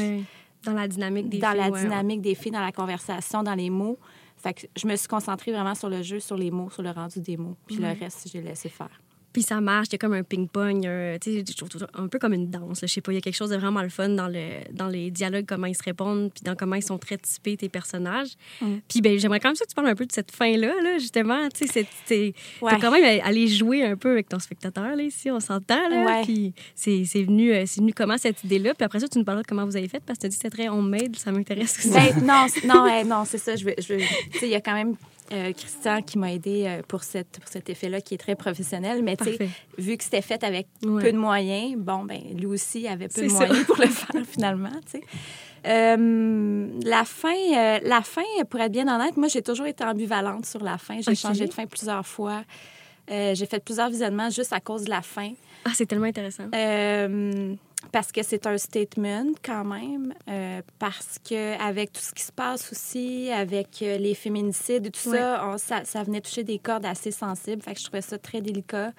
Dans 0.64 0.74
la 0.74 0.88
dynamique 0.88 1.30
des 1.30 1.40
Dans 1.40 1.54
la 1.54 1.72
dynamique 1.72 2.22
des 2.22 2.36
filles, 2.36 2.52
dans 2.52 2.62
la 2.62 2.72
conversation, 2.72 3.44
dans 3.44 3.56
les 3.56 3.70
mots. 3.70 3.98
Fait 4.36 4.54
que 4.54 4.68
je 4.76 4.88
me 4.88 4.96
suis 4.96 5.08
concentrée 5.08 5.52
vraiment 5.52 5.76
sur 5.76 5.90
le 5.90 6.02
jeu, 6.02 6.20
sur 6.20 6.38
les 6.38 6.52
mots, 6.52 6.70
sur 6.70 6.82
le 6.82 6.92
rendu 6.92 7.20
des 7.20 7.38
mots. 7.38 7.56
Puis 7.66 7.78
le 7.78 7.88
reste, 7.88 8.30
j'ai 8.32 8.42
laissé 8.42 8.70
faire 8.70 9.02
puis 9.32 9.44
ça 9.44 9.62
marche, 9.62 9.88
il 9.90 9.94
y 9.94 9.96
a 9.96 9.98
comme 10.00 10.14
un 10.14 10.24
ping-pong, 10.24 10.86
un 10.86 12.08
peu 12.08 12.20
comme 12.20 12.34
une 12.34 12.50
danse. 12.50 12.80
Je 12.82 12.88
sais 12.88 13.02
pas, 13.02 13.12
il 13.12 13.16
y 13.16 13.18
a 13.18 13.22
quelque 13.22 13.36
chose 13.36 13.50
de 13.50 13.58
vraiment 13.58 13.82
le 13.82 13.90
fun 13.90 14.10
dans, 14.10 14.28
le, 14.28 14.64
dans 14.72 14.88
les 14.88 15.12
dialogues, 15.12 15.46
comment 15.48 15.68
ils 15.68 15.76
se 15.76 15.84
répondent, 15.84 16.32
puis 16.34 16.44
dans 16.44 16.56
comment 16.56 16.76
ils 16.76 16.84
sont 16.84 16.98
très 16.98 17.18
typés, 17.18 17.58
tes 17.58 17.70
personnages. 17.70 18.32
Mm. 18.62 18.78
Puis 18.88 19.02
ben, 19.02 19.20
j'aimerais 19.20 19.40
quand 19.40 19.50
même 19.50 19.56
ça 19.56 19.66
que 19.66 19.70
tu 19.70 19.76
parles 19.76 19.88
un 19.88 19.96
peu 19.96 20.06
de 20.06 20.12
cette 20.12 20.32
fin-là, 20.32 20.74
là, 20.82 20.98
justement. 20.98 21.48
Tu 21.50 21.68
sais, 21.68 21.86
c'est 22.06 22.34
quand 22.62 22.92
même 22.92 23.22
aller 23.24 23.48
jouer 23.48 23.84
un 23.84 23.96
peu 23.96 24.12
avec 24.12 24.30
ton 24.30 24.40
spectateur, 24.40 24.96
là, 24.96 25.04
ici, 25.04 25.30
on 25.32 25.40
s'entend. 25.40 25.90
Là, 25.90 26.22
Puis 26.24 26.54
c'est 26.76 27.04
venu, 27.24 27.54
euh, 27.54 27.66
venu 27.78 27.94
comment 27.94 28.18
cette 28.18 28.44
idée-là. 28.44 28.74
Puis 28.74 28.84
après 28.84 29.00
ça, 29.00 29.08
tu 29.08 29.18
nous 29.18 29.26
parles 29.26 29.42
de 29.42 29.48
comment 29.48 29.66
vous 29.66 29.78
avez 29.78 29.88
fait, 29.88 30.00
parce 30.00 30.18
que 30.18 30.22
tu 30.22 30.26
as 30.28 30.30
dit 30.30 30.38
que 30.38 30.44
c'était 30.44 30.64
très 30.64 30.70
homemade, 30.70 31.16
ça 31.16 31.32
m'intéresse 31.32 31.78
aussi. 31.80 31.92
Ben, 31.92 32.26
non, 32.26 32.48
non, 32.66 33.06
non 33.06 33.26
c'est 33.26 33.38
ça. 33.38 33.56
Je 33.56 33.66
veux, 33.66 33.76
je 33.78 34.00
il 34.42 34.50
y 34.50 34.56
a 34.56 34.62
quand 34.62 34.74
même 34.74 34.96
euh, 35.32 35.54
Christian 35.54 36.02
qui 36.02 36.18
m'a 36.18 36.34
aidé 36.34 36.66
euh, 36.66 36.82
pour, 36.88 37.04
cette, 37.04 37.40
pour 37.40 37.48
cet 37.48 37.70
effet-là 37.70 38.02
qui 38.02 38.16
est 38.16 38.18
très 38.18 38.36
professionnel. 38.36 39.04
Mais 39.04 39.16
vu 39.78 39.98
que 39.98 40.04
c'était 40.04 40.22
fait 40.22 40.44
avec 40.44 40.68
peu 40.82 41.12
de 41.12 41.18
moyens, 41.18 41.76
bon, 41.78 42.04
ben 42.04 42.20
lui 42.36 42.48
aussi 42.48 42.88
avait 42.88 43.08
peu 43.08 43.22
de 43.22 43.32
moyens 43.32 43.64
pour 43.68 43.78
le 43.78 43.88
faire 43.88 44.22
finalement. 44.26 44.72
Euh, 45.68 46.68
la 46.84 47.04
fin, 47.04 47.80
la 47.84 48.02
fin, 48.02 48.22
pour 48.50 48.60
être 48.60 48.72
bien 48.72 48.88
honnête, 48.88 49.18
moi 49.18 49.28
j'ai 49.28 49.42
toujours 49.42 49.66
été 49.68 49.84
ambivalente 49.84 50.46
sur 50.46 50.64
la 50.64 50.78
fin. 50.78 51.00
J'ai 51.02 51.16
changé 51.16 51.46
de 51.46 51.54
fin 51.54 51.66
plusieurs 51.66 52.06
fois. 52.06 52.44
j'ai 53.08 53.46
fait 53.46 53.64
plusieurs 53.64 53.90
visionnements 53.90 54.30
juste 54.30 54.54
à 54.54 54.60
cause 54.60 54.84
de 54.84 54.90
la 54.90 55.02
fin. 55.02 55.32
Ah, 55.66 55.72
c'est 55.74 55.86
tellement 55.86 56.06
intéressant 56.08 56.46
parce 57.92 58.12
que 58.12 58.24
c'est 58.24 58.46
un 58.46 58.58
statement 58.58 59.26
quand 59.44 59.66
même, 59.66 60.14
euh, 60.28 60.62
parce 60.78 61.18
que 61.20 61.60
avec 61.62 61.92
tout 61.92 62.02
ce 62.02 62.14
qui 62.14 62.24
se 62.24 62.32
passe 62.32 62.72
aussi, 62.72 63.30
avec 63.32 63.82
euh, 63.82 63.98
les 63.98 64.14
féminicides 64.14 64.88
et 64.88 64.92
tout 64.92 65.00
ça, 65.12 65.58
ça, 65.58 66.04
venait 66.04 66.22
toucher 66.22 66.44
des 66.44 66.60
cordes 66.60 66.86
assez 66.86 67.12
sensibles. 67.12 67.62
Fait 67.62 67.74
que 67.74 67.80
je 67.80 67.86
trouvais 67.86 68.02
ça 68.02 68.18
très 68.18 68.42
délicat. 68.42 68.92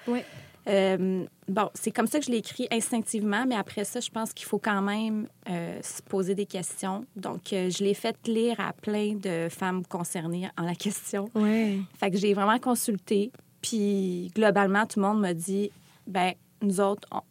Euh, 0.67 1.25
bon, 1.47 1.69
c'est 1.73 1.91
comme 1.91 2.05
ça 2.05 2.19
que 2.19 2.25
je 2.25 2.31
l'ai 2.31 2.37
écrit 2.37 2.67
instinctivement, 2.71 3.45
mais 3.47 3.55
après 3.55 3.83
ça, 3.83 3.99
je 3.99 4.09
pense 4.09 4.33
qu'il 4.33 4.45
faut 4.45 4.59
quand 4.59 4.81
même 4.81 5.27
se 5.47 6.01
poser 6.03 6.35
des 6.35 6.45
questions. 6.45 7.05
Donc, 7.15 7.41
je 7.49 7.83
l'ai 7.83 7.93
fait 7.93 8.15
lire 8.27 8.59
à 8.59 8.73
plein 8.73 9.15
de 9.15 9.47
femmes 9.49 9.85
concernées 9.85 10.49
en 10.57 10.63
la 10.63 10.75
question. 10.75 11.29
Ouais. 11.33 11.77
Fait 11.99 12.11
que 12.11 12.17
j'ai 12.17 12.33
vraiment 12.33 12.59
consulté. 12.59 13.31
Puis, 13.61 14.31
globalement, 14.35 14.85
tout 14.85 14.99
le 14.99 15.07
monde 15.07 15.21
m'a 15.21 15.33
dit, 15.33 15.71
ben 16.07 16.33
nous 16.61 16.79
autres, 16.79 17.07
on 17.11 17.21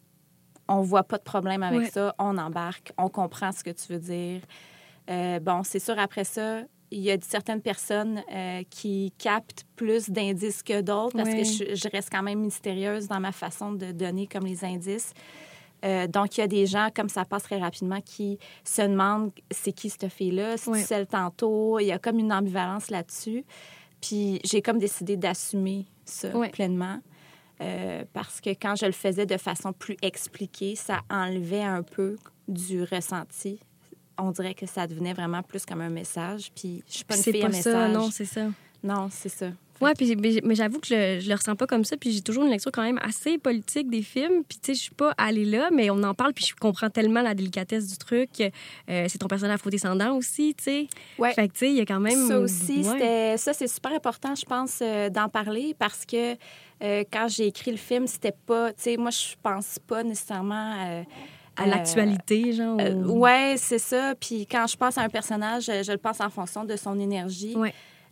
voit 0.79 1.03
pas 1.03 1.17
de 1.17 1.23
problème 1.23 1.63
avec 1.63 1.91
ça, 1.91 2.15
on 2.17 2.37
embarque, 2.37 2.93
on 2.97 3.09
comprend 3.09 3.51
ce 3.51 3.63
que 3.63 3.71
tu 3.71 3.91
veux 3.91 3.99
dire. 3.99 4.41
Euh, 5.09 5.39
bon, 5.39 5.63
c'est 5.63 5.79
sûr, 5.79 5.99
après 5.99 6.23
ça, 6.23 6.61
il 6.91 6.99
y 6.99 7.11
a 7.11 7.17
certaines 7.21 7.61
personnes 7.61 8.21
euh, 8.33 8.63
qui 8.69 9.13
captent 9.17 9.65
plus 9.75 10.09
d'indices 10.09 10.63
que 10.63 10.81
d'autres 10.81 11.15
parce 11.15 11.29
que 11.29 11.43
je, 11.43 11.89
reste 11.89 12.09
quand 12.11 12.23
même 12.23 12.39
mystérieuse 12.39 13.07
dans 13.07 13.19
ma 13.19 13.31
façon 13.31 13.71
de 13.71 13.91
donner 13.91 14.27
comme 14.27 14.45
les 14.45 14.63
indices. 14.63 15.13
Euh, 15.83 16.05
donc, 16.07 16.37
il 16.37 16.41
y 16.41 16.43
a 16.43 16.47
des 16.47 16.67
gens, 16.67 16.89
comme 16.95 17.09
ça 17.09 17.25
passe 17.25 17.43
très 17.43 17.57
rapidement, 17.57 18.01
qui 18.01 18.37
se 18.63 18.83
demandent 18.83 19.31
c'est 19.49 19.71
qui 19.71 19.89
cette 19.89 20.09
fille-là, 20.09 20.57
c'est 20.57 20.75
celle 20.75 21.07
tantôt? 21.07 21.79
Il 21.79 21.85
y 21.85 21.91
a 21.91 21.97
comme 21.97 22.19
une 22.19 22.31
ambivalence 22.31 22.89
là-dessus. 22.91 23.45
Puis, 23.99 24.39
j'ai 24.43 24.61
comme 24.61 24.77
décidé 24.77 25.17
d'assumer 25.17 25.85
ça 26.05 26.29
pleinement. 26.51 26.99
Euh, 27.61 28.03
parce 28.13 28.41
que 28.41 28.49
quand 28.49 28.75
je 28.75 28.85
le 28.85 28.91
faisais 28.91 29.25
de 29.25 29.37
façon 29.37 29.71
plus 29.71 29.97
expliquée, 30.01 30.75
ça 30.75 31.01
enlevait 31.09 31.63
un 31.63 31.83
peu 31.83 32.17
du 32.47 32.83
ressenti. 32.83 33.59
On 34.17 34.31
dirait 34.31 34.55
que 34.55 34.65
ça 34.65 34.87
devenait 34.87 35.13
vraiment 35.13 35.43
plus 35.43 35.65
comme 35.65 35.81
un 35.81 35.89
message. 35.89 36.51
Puis 36.55 36.83
je 36.87 36.93
suis 36.93 37.03
pas 37.03 37.15
une 37.15 37.23
fille 37.23 37.41
pas. 37.41 37.51
Ça, 37.51 37.87
non, 37.87 38.09
c'est 38.09 38.25
ça. 38.25 38.47
Non, 38.83 39.09
c'est 39.11 39.29
ça. 39.29 39.51
Oui, 39.81 39.91
puis, 39.97 40.41
mais 40.43 40.55
j'avoue 40.55 40.79
que 40.79 40.87
je, 40.87 41.19
je 41.19 41.27
le 41.27 41.35
ressens 41.35 41.55
pas 41.55 41.65
comme 41.65 41.83
ça. 41.83 41.97
Puis 41.97 42.11
j'ai 42.11 42.21
toujours 42.21 42.43
une 42.43 42.51
lecture 42.51 42.71
quand 42.71 42.83
même 42.83 42.99
assez 43.01 43.37
politique 43.37 43.89
des 43.89 44.03
films. 44.03 44.43
Puis, 44.47 44.59
tu 44.61 44.67
sais, 44.67 44.73
je 44.75 44.81
suis 44.83 44.95
pas 44.95 45.13
allée 45.17 45.45
là, 45.45 45.69
mais 45.73 45.89
on 45.89 46.03
en 46.03 46.13
parle. 46.13 46.33
Puis 46.33 46.45
je 46.45 46.55
comprends 46.55 46.89
tellement 46.89 47.21
la 47.21 47.33
délicatesse 47.33 47.87
du 47.87 47.97
truc. 47.97 48.29
Euh, 48.41 49.05
c'est 49.07 49.17
ton 49.17 49.27
personnage 49.27 49.55
afro-descendant 49.55 50.15
aussi, 50.15 50.53
tu 50.55 50.63
sais. 50.63 50.87
Ouais. 51.17 51.33
Fait 51.33 51.47
que, 51.47 51.53
tu 51.53 51.59
sais, 51.59 51.69
il 51.69 51.77
y 51.77 51.81
a 51.81 51.85
quand 51.85 51.99
même. 51.99 52.27
Ça 52.27 52.39
aussi, 52.39 52.83
c'était. 52.83 53.37
Ça, 53.37 53.53
c'est 53.53 53.67
super 53.67 53.91
important, 53.93 54.35
je 54.35 54.45
pense, 54.45 54.79
euh, 54.81 55.09
d'en 55.09 55.29
parler 55.29 55.75
parce 55.77 56.05
que 56.05 56.33
euh, 56.83 57.03
quand 57.11 57.27
j'ai 57.27 57.47
écrit 57.47 57.71
le 57.71 57.77
film, 57.77 58.05
c'était 58.07 58.35
pas. 58.45 58.71
Tu 58.73 58.83
sais, 58.83 58.97
moi, 58.97 59.09
je 59.09 59.35
pense 59.41 59.79
pas 59.79 60.03
nécessairement 60.03 61.05
à 61.57 61.65
l'actualité, 61.65 62.53
genre? 62.53 62.79
ouais, 63.07 63.55
c'est 63.57 63.79
ça. 63.79 64.13
Puis 64.19 64.45
quand 64.45 64.67
je 64.67 64.77
pense 64.77 64.97
à 64.97 65.01
un 65.01 65.09
personnage, 65.09 65.65
je 65.65 65.91
le 65.91 65.97
pense 65.97 66.21
en 66.21 66.29
fonction 66.29 66.63
de 66.65 66.75
son 66.75 66.99
énergie, 66.99 67.55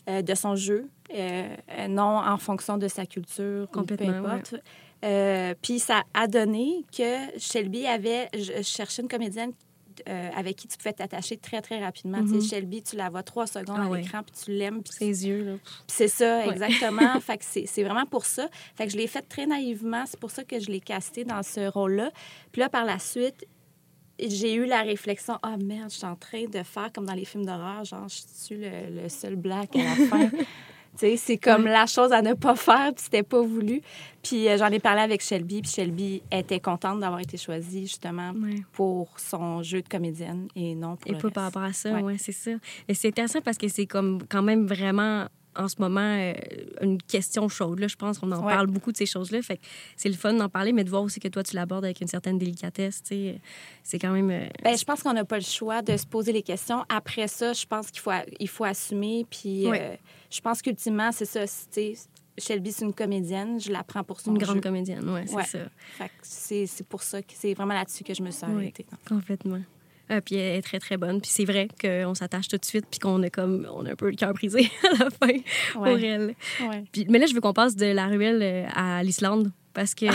de 0.10 0.36
son 0.36 0.56
jeu. 0.56 0.90
Euh, 1.14 1.56
non 1.88 2.18
en 2.18 2.38
fonction 2.38 2.78
de 2.78 2.88
sa 2.88 3.06
culture 3.06 3.68
Complètement, 3.72 4.22
peu 4.22 4.30
importe. 4.30 4.56
Euh, 5.04 5.54
puis 5.62 5.80
ça 5.80 6.04
a 6.14 6.28
donné 6.28 6.84
que 6.96 7.40
Shelby 7.40 7.88
avait... 7.88 8.30
Je 8.34 8.62
cherchais 8.62 9.02
une 9.02 9.08
comédienne 9.08 9.54
euh, 10.08 10.30
avec 10.36 10.56
qui 10.56 10.68
tu 10.68 10.78
pouvais 10.78 10.94
t'attacher 10.94 11.38
très, 11.38 11.62
très 11.62 11.84
rapidement. 11.84 12.22
Tu 12.22 12.30
sais, 12.30 12.36
mm-hmm. 12.36 12.50
Shelby, 12.50 12.84
tu 12.84 12.96
la 12.96 13.10
vois 13.10 13.24
trois 13.24 13.48
secondes 13.48 13.80
ah 13.80 13.92
à 13.92 13.98
l'écran, 13.98 14.22
puis 14.24 14.34
tu 14.44 14.52
l'aimes. 14.52 14.82
Ses 14.90 15.28
yeux, 15.28 15.44
là. 15.44 15.54
c'est 15.88 16.08
ça, 16.08 16.46
exactement. 16.48 17.20
fait 17.22 17.38
que 17.38 17.44
c'est 17.44 17.84
vraiment 17.84 18.06
pour 18.06 18.26
ça. 18.26 18.48
Fait 18.76 18.86
que 18.86 18.94
je 18.94 18.98
l'ai 18.98 19.08
fait 19.08 19.22
très 19.22 19.46
naïvement. 19.46 20.04
C'est 20.06 20.20
pour 20.20 20.32
ça 20.32 20.44
que 20.44 20.60
je 20.60 20.68
l'ai 20.68 20.80
casté 20.80 21.26
dans 21.26 21.44
ce 21.44 21.70
rôle-là. 21.70 22.12
Puis 22.52 22.62
là, 22.62 22.70
par 22.70 22.86
la 22.86 23.00
suite, 23.00 23.46
j'ai 24.28 24.56
eu 24.56 24.66
la 24.66 24.82
réflexion, 24.82 25.38
ah 25.42 25.56
merde, 25.58 25.90
je 25.92 25.98
suis 25.98 26.06
en 26.06 26.16
train 26.16 26.46
de 26.46 26.64
faire 26.64 26.92
comme 26.94 27.06
dans 27.06 27.14
les 27.14 27.26
films 27.26 27.46
d'horreur, 27.46 27.84
genre, 27.86 28.08
je 28.08 28.22
suis 28.34 28.58
le, 28.58 29.04
le 29.04 29.10
seul 29.10 29.36
black 29.36 29.76
à 29.76 29.84
la 29.84 29.96
fin. 30.10 30.30
c'est 30.96 31.38
comme 31.38 31.66
la 31.66 31.86
chose 31.86 32.12
à 32.12 32.22
ne 32.22 32.34
pas 32.34 32.56
faire, 32.56 32.94
puis 32.94 33.04
c'était 33.06 33.24
pas 33.24 33.42
voulu. 33.42 33.82
Puis 34.24 34.48
euh, 34.48 34.58
j'en 34.58 34.68
ai 34.68 34.80
parlé 34.80 35.02
avec 35.02 35.22
Shelby, 35.22 35.62
puis 35.62 35.72
Shelby 35.72 36.22
était 36.32 36.60
contente 36.60 37.00
d'avoir 37.00 37.22
été 37.22 37.38
choisie 37.38 37.84
justement 37.84 38.34
pour 38.74 39.20
son 39.20 39.64
jeu 39.64 39.82
de 39.82 39.88
comédienne 39.88 40.48
et 40.56 40.76
non 40.76 40.96
pour 40.96 41.12
Et 41.12 41.16
pas 41.16 41.30
par 41.30 41.44
rapport 41.46 41.64
à 41.64 41.74
ça, 41.74 41.94
oui, 42.02 42.18
c'est 42.18 42.32
ça. 42.32 42.52
Et 42.88 42.94
c'est 42.94 43.10
intéressant 43.10 43.42
parce 43.42 43.58
que 43.58 43.68
c'est 43.68 43.86
comme 43.86 44.20
quand 44.28 44.44
même 44.44 44.66
vraiment 44.66 45.28
en 45.60 45.68
ce 45.68 45.76
moment 45.80 46.00
euh, 46.02 46.34
une 46.82 47.02
question 47.02 47.50
chaude. 47.50 47.80
Là, 47.80 47.88
je 47.88 47.96
pense 47.96 48.18
qu'on 48.18 48.32
en 48.32 48.42
parle 48.42 48.68
beaucoup 48.68 48.92
de 48.92 48.98
ces 48.98 49.06
choses-là. 49.06 49.42
Fait 49.42 49.60
c'est 49.98 50.10
le 50.10 50.16
fun 50.16 50.34
d'en 50.34 50.50
parler, 50.50 50.72
mais 50.74 50.84
de 50.84 50.90
voir 50.90 51.04
aussi 51.04 51.20
que 51.20 51.28
toi, 51.28 51.44
tu 51.44 51.56
l'abordes 51.56 51.86
avec 51.86 52.02
une 52.02 52.08
certaine 52.08 52.38
délicatesse. 52.38 53.02
C'est 53.04 54.00
quand 54.00 54.12
même. 54.12 54.32
Euh, 54.32 54.48
ben, 54.64 54.78
je 54.78 54.84
pense 54.86 55.04
qu'on 55.04 55.14
n'a 55.14 55.26
pas 55.26 55.38
le 55.38 55.44
choix 55.44 55.82
de 55.82 55.98
se 55.98 56.06
poser 56.06 56.32
les 56.32 56.44
questions. 56.44 56.86
Après 56.90 57.28
ça, 57.28 57.54
je 57.54 57.66
pense 57.66 57.92
qu'il 57.92 58.00
faut, 58.00 58.12
il 58.40 58.48
faut 58.48 58.64
assumer. 58.64 59.26
Puis 59.30 59.68
euh, 59.68 59.96
je 60.32 60.42
pense 60.42 60.62
qu'ultimement, 60.62 61.12
c'est 61.12 61.26
ça. 61.26 61.46
Shelby, 62.38 62.72
c'est 62.72 62.86
une 62.86 62.94
comédienne. 62.94 63.60
Je 63.60 63.70
la 63.70 63.84
prends 63.84 64.04
pour 64.04 64.22
son 64.22 64.32
Une 64.32 64.38
grande 64.38 64.62
comédienne, 64.62 65.04
oui, 65.10 65.22
c'est 65.28 65.58
ça. 66.24 66.66
C'est 66.66 66.88
pour 66.88 67.04
ça 67.04 67.22
que 67.22 67.34
c'est 67.36 67.54
vraiment 67.54 67.74
là-dessus 67.74 68.06
que 68.06 68.14
je 68.14 68.24
me 68.24 68.32
suis 68.32 68.46
arrêtée. 68.46 68.86
complètement. 69.08 69.60
Euh, 70.12 70.22
puis 70.22 70.36
elle 70.36 70.58
est 70.58 70.62
très, 70.62 70.80
très 70.80 70.98
bonne. 70.98 71.22
Puis 71.22 71.32
c'est 71.32 71.46
vrai 71.46 71.68
qu'on 71.80 72.16
s'attache 72.16 72.48
tout 72.48 72.58
de 72.58 72.66
suite, 72.66 72.86
puis 72.90 73.00
qu'on 73.00 73.22
a 73.24 73.30
comme, 73.30 73.68
on 73.74 73.86
a 73.86 73.92
un 73.92 73.96
peu 73.96 74.10
le 74.10 74.16
cœur 74.16 74.34
brisé 74.34 74.70
à 74.84 75.04
la 75.04 75.10
fin 75.10 75.40
pour 75.74 75.88
elle. 75.88 76.36
Puis, 76.92 77.06
mais 77.10 77.20
là, 77.20 77.26
je 77.26 77.34
veux 77.34 77.42
qu'on 77.42 77.54
passe 77.54 77.76
de 77.76 77.86
la 77.86 78.08
ruelle 78.08 78.42
euh, 78.42 78.66
à 78.74 79.04
l'Islande 79.04 79.52
parce 79.74 79.96
que 79.96 80.06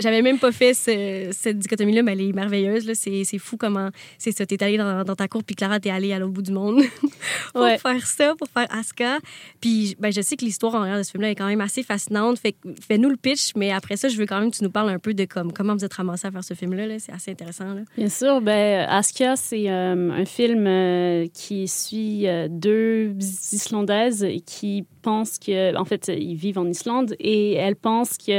j'avais 0.00 0.22
même 0.22 0.38
pas 0.38 0.52
fait 0.52 0.74
cette 0.74 1.58
dichotomie-là, 1.58 2.02
mais 2.02 2.12
elle 2.12 2.22
est 2.22 2.32
merveilleuse. 2.32 2.90
C'est 2.94 3.38
fou 3.38 3.56
comment 3.56 3.90
c'est 4.18 4.32
ça. 4.32 4.46
T'es 4.46 4.62
allé 4.62 4.76
dans, 4.78 5.04
ta 5.16 5.28
cour, 5.28 5.44
puis 5.44 5.54
Clara, 5.54 5.80
t'es 5.80 5.90
allée 5.90 6.12
à 6.12 6.18
l'autre 6.18 6.32
bout 6.32 6.42
du 6.42 6.52
monde 6.52 6.82
pour 7.52 7.66
faire 7.66 8.06
ça, 8.06 8.34
pour 8.36 8.48
faire 8.48 8.66
Aska. 8.70 9.18
Puis 9.60 9.96
ben, 9.98 10.12
je 10.12 10.20
sais 10.20 10.36
que 10.36 10.44
l'histoire 10.44 10.74
en 10.74 10.80
arrière 10.82 10.98
de 10.98 11.02
ce 11.02 11.10
film-là 11.10 11.30
est 11.30 11.34
quand 11.34 11.46
même 11.46 11.60
assez 11.60 11.82
fascinante. 11.82 12.38
Fait 12.38 12.56
fais-nous 12.86 13.10
le 13.10 13.16
pitch, 13.16 13.52
mais 13.56 13.72
après 13.72 13.96
ça, 13.96 14.08
je 14.08 14.16
veux 14.16 14.26
quand 14.26 14.40
même 14.40 14.50
que 14.50 14.56
tu 14.56 14.64
nous 14.64 14.70
parles 14.70 14.90
un 14.90 14.98
peu 14.98 15.14
de 15.14 15.24
comme, 15.24 15.52
comment 15.52 15.74
vous 15.74 15.84
êtes 15.84 15.94
ramassé 15.94 16.26
à 16.26 16.30
faire 16.30 16.44
ce 16.44 16.54
film-là. 16.54 16.98
c'est 16.98 17.12
assez 17.12 17.30
intéressant. 17.30 17.74
Là. 17.74 17.82
Bien 17.96 18.08
sûr. 18.08 18.40
Ben, 18.40 18.86
Aska, 18.88 19.36
c'est 19.36 19.70
euh, 19.70 20.10
un 20.10 20.24
film 20.24 20.66
euh, 20.66 21.26
qui 21.32 21.68
suit 21.68 22.26
euh, 22.26 22.48
deux 22.50 23.14
Islandaises 23.52 24.26
qui 24.46 24.84
pensent 25.02 25.38
que, 25.38 25.76
en 25.76 25.84
fait, 25.84 26.08
ils 26.08 26.36
vivent 26.36 26.58
en 26.58 26.66
Islande 26.66 27.14
et 27.18 27.54
elles 27.54 27.76
pensent 27.76 28.16
que 28.18 28.32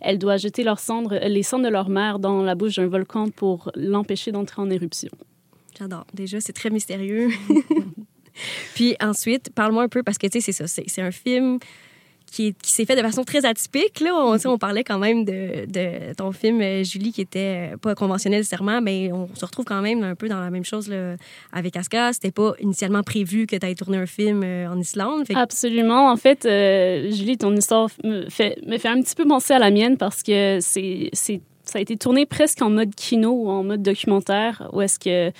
elle 0.00 0.18
doit 0.18 0.36
jeter 0.36 0.64
leurs 0.64 0.78
cendres, 0.78 1.14
les 1.14 1.42
cendres 1.42 1.64
de 1.64 1.70
leur 1.70 1.88
mère 1.88 2.18
dans 2.18 2.42
la 2.42 2.54
bouche 2.54 2.76
d'un 2.76 2.86
volcan 2.86 3.28
pour 3.28 3.70
l'empêcher 3.74 4.32
d'entrer 4.32 4.62
en 4.62 4.70
éruption. 4.70 5.10
J'adore. 5.78 6.06
Déjà, 6.14 6.40
c'est 6.40 6.52
très 6.52 6.70
mystérieux. 6.70 7.30
Puis 8.74 8.96
ensuite, 9.00 9.50
parle-moi 9.54 9.84
un 9.84 9.88
peu, 9.88 10.02
parce 10.02 10.18
que 10.18 10.26
tu 10.26 10.40
sais, 10.40 10.52
c'est 10.52 10.66
ça, 10.66 10.82
c'est 10.86 11.02
un 11.02 11.10
film 11.10 11.58
qui, 12.36 12.54
s'est 12.62 12.84
fait 12.84 12.96
de 12.96 13.02
façon 13.02 13.24
très 13.24 13.44
atypique. 13.46 14.00
Là. 14.00 14.10
On, 14.14 14.36
on 14.46 14.58
parlait 14.58 14.84
quand 14.84 14.98
même 14.98 15.24
de, 15.24 16.12
ton 16.14 16.32
film, 16.32 16.60
euh, 16.60 16.84
Julie, 16.84 17.12
qui 17.12 17.22
était 17.22 17.72
euh, 17.72 17.76
pas 17.76 17.94
conventionnel 17.94 18.40
nécessairement, 18.40 18.80
mais 18.80 19.10
on 19.12 19.28
se 19.34 19.44
retrouve 19.44 19.64
quand 19.64 19.80
même 19.80 20.02
un 20.02 20.14
peu 20.14 20.28
dans 20.28 20.40
la 20.40 20.50
même 20.50 20.64
chose 20.64 20.88
là, 20.88 21.16
avec 21.52 21.76
Aska. 21.76 22.12
C'était 22.12 22.30
pas 22.30 22.52
initialement 22.60 23.02
prévu 23.02 23.46
que 23.46 23.56
tu 23.56 23.66
aies 23.66 23.74
tourné 23.74 23.96
un 23.96 24.06
film 24.06 24.42
euh, 24.44 24.68
en 24.68 24.78
Islande. 24.78 25.24
Absolument. 25.34 26.10
En 26.10 26.16
fait, 26.16 26.42
Julie, 26.42 27.38
ton 27.38 27.54
histoire 27.56 27.88
me 28.04 28.28
fait, 28.28 28.58
me 28.66 28.78
fait 28.78 28.88
un 28.88 29.00
petit 29.00 29.14
peu 29.14 29.26
penser 29.26 29.54
à 29.54 29.58
la 29.58 29.70
mienne 29.70 29.96
parce 29.96 30.22
que 30.22 30.58
c'est 30.60 31.10
ça 31.64 31.80
a 31.80 31.82
été 31.82 31.96
tourné 31.96 32.26
presque 32.26 32.62
en 32.62 32.70
mode 32.70 32.94
kino 32.94 33.32
ou 33.32 33.48
en 33.48 33.64
mode 33.64 33.82
documentaire, 33.82 34.70
est-ce 34.80 35.00
que 35.00 35.32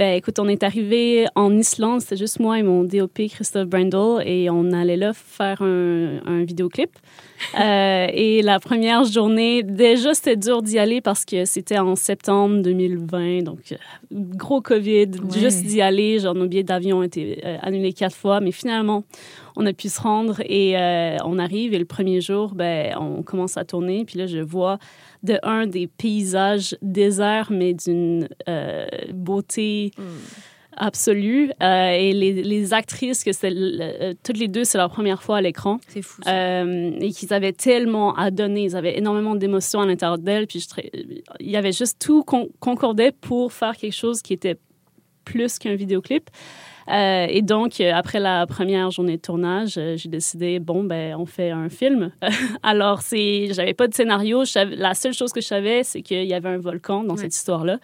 ben, 0.00 0.16
écoute, 0.16 0.38
on 0.38 0.48
est 0.48 0.62
arrivé 0.62 1.26
en 1.34 1.54
Islande, 1.58 2.00
c'était 2.00 2.16
juste 2.16 2.40
moi 2.40 2.58
et 2.58 2.62
mon 2.62 2.84
DOP 2.84 3.20
Christophe 3.28 3.68
Brandle, 3.68 4.22
et 4.24 4.48
on 4.48 4.72
allait 4.72 4.96
là 4.96 5.12
faire 5.12 5.60
un, 5.60 6.22
un 6.24 6.42
vidéoclip. 6.42 6.88
Euh, 7.58 8.06
et 8.12 8.42
la 8.42 8.60
première 8.60 9.04
journée, 9.04 9.62
déjà, 9.62 10.12
c'était 10.12 10.36
dur 10.36 10.60
d'y 10.60 10.78
aller 10.78 11.00
parce 11.00 11.24
que 11.24 11.46
c'était 11.46 11.78
en 11.78 11.96
septembre 11.96 12.60
2020, 12.60 13.42
donc 13.44 13.72
euh, 13.72 13.76
gros 14.10 14.60
COVID. 14.60 15.08
Juste 15.34 15.64
d'y 15.64 15.80
aller, 15.80 16.18
genre 16.18 16.34
nos 16.34 16.46
billets 16.46 16.64
d'avion 16.64 16.98
ont 16.98 17.02
été 17.02 17.40
euh, 17.42 17.56
annulés 17.62 17.94
quatre 17.94 18.14
fois, 18.14 18.40
mais 18.40 18.52
finalement, 18.52 19.04
on 19.56 19.64
a 19.64 19.72
pu 19.72 19.88
se 19.88 20.02
rendre 20.02 20.42
et 20.44 20.76
on 21.24 21.38
arrive. 21.38 21.72
Et 21.72 21.78
le 21.78 21.86
premier 21.86 22.20
jour, 22.20 22.54
ben, 22.54 22.94
on 23.00 23.22
commence 23.22 23.56
à 23.56 23.64
tourner. 23.64 24.04
Puis 24.04 24.18
là, 24.18 24.26
je 24.26 24.38
vois 24.38 24.78
de 25.22 25.38
un 25.42 25.66
des 25.66 25.86
paysages 25.86 26.76
déserts, 26.82 27.50
mais 27.50 27.74
d'une 27.74 28.28
beauté. 29.12 29.92
Mm 29.98 30.02
absolue. 30.80 31.52
Euh, 31.62 31.90
et 31.90 32.12
les, 32.12 32.42
les, 32.42 32.74
actrices, 32.74 33.22
que 33.22 33.32
c'est 33.32 33.52
euh, 33.52 34.14
toutes 34.24 34.38
les 34.38 34.48
deux, 34.48 34.64
c'est 34.64 34.78
leur 34.78 34.90
première 34.90 35.22
fois 35.22 35.36
à 35.36 35.40
l'écran. 35.40 35.78
C'est 35.88 36.02
fou. 36.02 36.22
Euh, 36.26 36.92
et 37.00 37.10
qu'ils 37.10 37.32
avaient 37.32 37.52
tellement 37.52 38.14
à 38.14 38.30
donner. 38.30 38.64
Ils 38.64 38.76
avaient 38.76 38.98
énormément 38.98 39.34
d'émotions 39.34 39.80
à 39.80 39.86
l'intérieur 39.86 40.18
d'elles. 40.18 40.46
Puis 40.46 40.66
il 41.40 41.50
y 41.50 41.56
avait 41.56 41.72
juste 41.72 42.00
tout 42.00 42.24
concordait 42.24 43.12
pour 43.12 43.52
faire 43.52 43.76
quelque 43.76 43.94
chose 43.94 44.22
qui 44.22 44.32
était 44.32 44.56
plus 45.24 45.58
qu'un 45.58 45.74
vidéoclip. 45.74 46.30
Euh, 46.88 47.26
et 47.28 47.42
donc, 47.42 47.80
après 47.80 48.20
la 48.20 48.46
première 48.46 48.90
journée 48.90 49.16
de 49.16 49.22
tournage, 49.22 49.78
j'ai 49.96 50.08
décidé, 50.08 50.58
bon, 50.58 50.84
ben, 50.84 51.16
on 51.18 51.26
fait 51.26 51.50
un 51.50 51.68
film. 51.68 52.12
Alors, 52.62 53.02
c'est, 53.02 53.48
j'avais 53.52 53.74
pas 53.74 53.88
de 53.88 53.94
scénario. 53.94 54.44
la 54.54 54.94
seule 54.94 55.12
chose 55.14 55.32
que 55.32 55.40
je 55.40 55.46
savais, 55.46 55.82
c'est 55.84 56.02
qu'il 56.02 56.24
y 56.24 56.34
avait 56.34 56.48
un 56.48 56.58
volcan 56.58 57.04
dans 57.04 57.16
cette 57.16 57.34
histoire-là. 57.34 57.78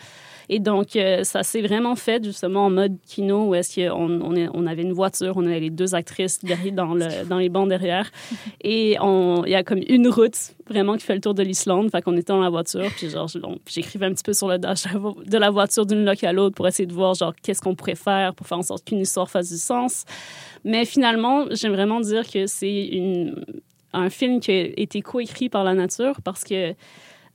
Et 0.48 0.58
donc, 0.58 0.96
euh, 0.96 1.24
ça 1.24 1.42
s'est 1.42 1.62
vraiment 1.62 1.96
fait 1.96 2.24
justement 2.24 2.66
en 2.66 2.70
mode 2.70 2.96
kino 3.06 3.48
où 3.48 3.54
est-ce 3.54 3.88
qu'on 3.88 4.20
on, 4.20 4.50
on, 4.54 4.66
avait 4.66 4.82
une 4.82 4.92
voiture, 4.92 5.34
on 5.36 5.46
avait 5.46 5.60
les 5.60 5.70
deux 5.70 5.94
actrices 5.94 6.44
derrière, 6.44 6.72
dans, 6.72 6.94
le, 6.94 7.24
dans 7.28 7.38
les 7.38 7.48
bancs 7.48 7.68
derrière. 7.68 8.10
Et 8.60 8.92
il 8.92 9.50
y 9.50 9.54
a 9.54 9.62
comme 9.62 9.80
une 9.88 10.08
route 10.08 10.36
vraiment 10.68 10.96
qui 10.96 11.04
fait 11.04 11.14
le 11.14 11.20
tour 11.20 11.34
de 11.34 11.42
l'Islande. 11.42 11.90
Fait 11.90 12.02
qu'on 12.02 12.16
était 12.16 12.32
dans 12.32 12.40
la 12.40 12.50
voiture, 12.50 12.88
puis 12.96 13.10
genre, 13.10 13.28
j'écrivais 13.66 14.06
un 14.06 14.12
petit 14.12 14.24
peu 14.24 14.32
sur 14.32 14.48
le 14.48 14.58
dash 14.58 14.84
de 15.26 15.38
la 15.38 15.50
voiture 15.50 15.86
d'une 15.86 16.04
loc 16.04 16.22
à 16.24 16.32
l'autre 16.32 16.54
pour 16.54 16.66
essayer 16.68 16.86
de 16.86 16.94
voir 16.94 17.14
genre 17.14 17.34
qu'est-ce 17.42 17.60
qu'on 17.60 17.74
pourrait 17.74 17.94
faire 17.94 18.34
pour 18.34 18.46
faire 18.46 18.58
en 18.58 18.62
sorte 18.62 18.84
qu'une 18.84 19.00
histoire 19.00 19.30
fasse 19.30 19.50
du 19.50 19.58
sens. 19.58 20.04
Mais 20.64 20.84
finalement, 20.84 21.46
j'aime 21.50 21.72
vraiment 21.72 22.00
dire 22.00 22.28
que 22.30 22.46
c'est 22.46 22.86
une 22.86 23.44
un 23.96 24.10
film 24.10 24.40
qui 24.40 24.50
a 24.50 24.64
été 24.76 25.00
coécrit 25.00 25.48
par 25.48 25.64
la 25.64 25.74
nature 25.74 26.20
parce 26.22 26.44
que 26.44 26.74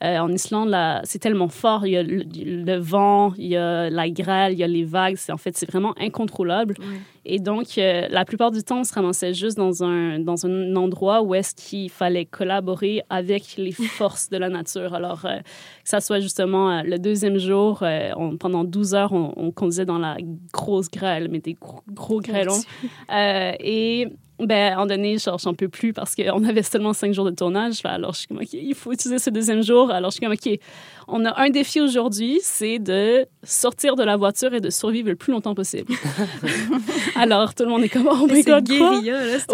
euh, 0.04 0.18
en 0.18 0.32
Islande, 0.32 0.76
c'est 1.04 1.20
tellement 1.20 1.48
fort. 1.48 1.86
Il 1.86 1.92
y 1.92 1.98
a 1.98 2.04
le, 2.04 2.78
vent, 2.78 3.34
il 3.38 3.48
y 3.48 3.58
a 3.58 3.90
la 3.90 4.10
grêle, 4.10 4.54
il 4.54 4.60
y 4.60 4.64
a 4.64 4.68
les 4.68 4.84
vagues. 4.84 5.18
En 5.30 5.38
fait, 5.38 5.56
c'est 5.56 5.70
vraiment 5.70 5.94
incontrôlable. 6.00 6.76
Et 7.24 7.38
donc, 7.38 7.78
euh, 7.78 8.08
la 8.10 8.26
plupart 8.26 8.50
du 8.50 8.64
temps, 8.64 8.80
on 8.80 8.84
se 8.84 8.94
ramassait 8.94 9.34
juste 9.34 9.58
dans 9.58 9.84
un, 9.84 10.20
dans 10.20 10.46
un 10.48 10.76
endroit 10.76 11.22
où 11.22 11.36
est-ce 11.36 11.54
qu'il 11.54 11.90
fallait 11.92 12.26
collaborer 12.26 13.04
avec 13.10 13.56
les 13.58 13.72
forces 13.72 14.30
de 14.30 14.38
la 14.38 14.50
nature. 14.50 14.96
Alors, 14.96 15.26
euh, 15.26 15.38
que 15.38 15.90
ça 15.90 16.02
soit 16.02 16.20
justement 16.20 16.82
le 16.82 16.98
deuxième 16.98 17.38
jour, 17.38 17.84
pendant 18.40 18.64
12 18.64 18.96
heures, 18.96 19.14
on, 19.14 19.34
on, 19.38 19.52
conduisait 19.52 19.86
dans 19.86 20.00
la 20.00 20.18
grosse 20.52 20.90
grêle, 20.90 21.28
mais 21.30 21.40
des 21.40 21.54
gros, 21.54 21.84
gros 21.88 22.20
grêlons. 22.20 22.62
et 23.12 24.08
ben, 24.46 24.78
en 24.78 24.86
donné, 24.86 25.18
genre, 25.18 25.40
j'en 25.40 25.54
peux 25.54 25.70
plus 25.70 25.94
parce 25.94 26.16
qu'on 26.16 26.44
avait 26.50 26.64
seulement 26.64 26.94
cinq 26.94 27.14
jours 27.14 27.26
de 27.26 27.32
tournage. 27.32 27.82
Alors, 27.84 28.14
je 28.14 28.20
suis 28.20 28.28
comme, 28.28 28.38
OK, 28.38 28.54
il 28.54 28.76
faut 28.76 28.92
utiliser 28.92 29.20
ce 29.20 29.30
deuxième 29.30 29.62
jour. 29.62 29.92
Alors, 29.92 30.12
je 30.12 30.18
suis 30.18 30.26
comme, 30.26 30.34
OK, 30.34 30.60
on 31.12 31.26
a 31.26 31.42
un 31.42 31.50
défi 31.50 31.82
aujourd'hui, 31.82 32.40
c'est 32.42 32.80
de 32.80 33.26
sortir 33.44 33.96
de 33.96 34.04
la 34.04 34.18
voiture 34.18 34.54
et 34.54 34.62
de 34.62 34.70
survivre 34.70 35.10
le 35.10 35.16
plus 35.16 35.32
longtemps 35.32 35.56
possible. 35.56 35.94
Alors, 37.16 37.54
tout 37.54 37.64
le 37.64 37.70
monde 37.70 37.84
est 37.84 37.90
comme, 37.90 38.08
oh 38.10 38.28
my 38.28 38.44
god, 38.44 38.68
quoi? 38.68 39.00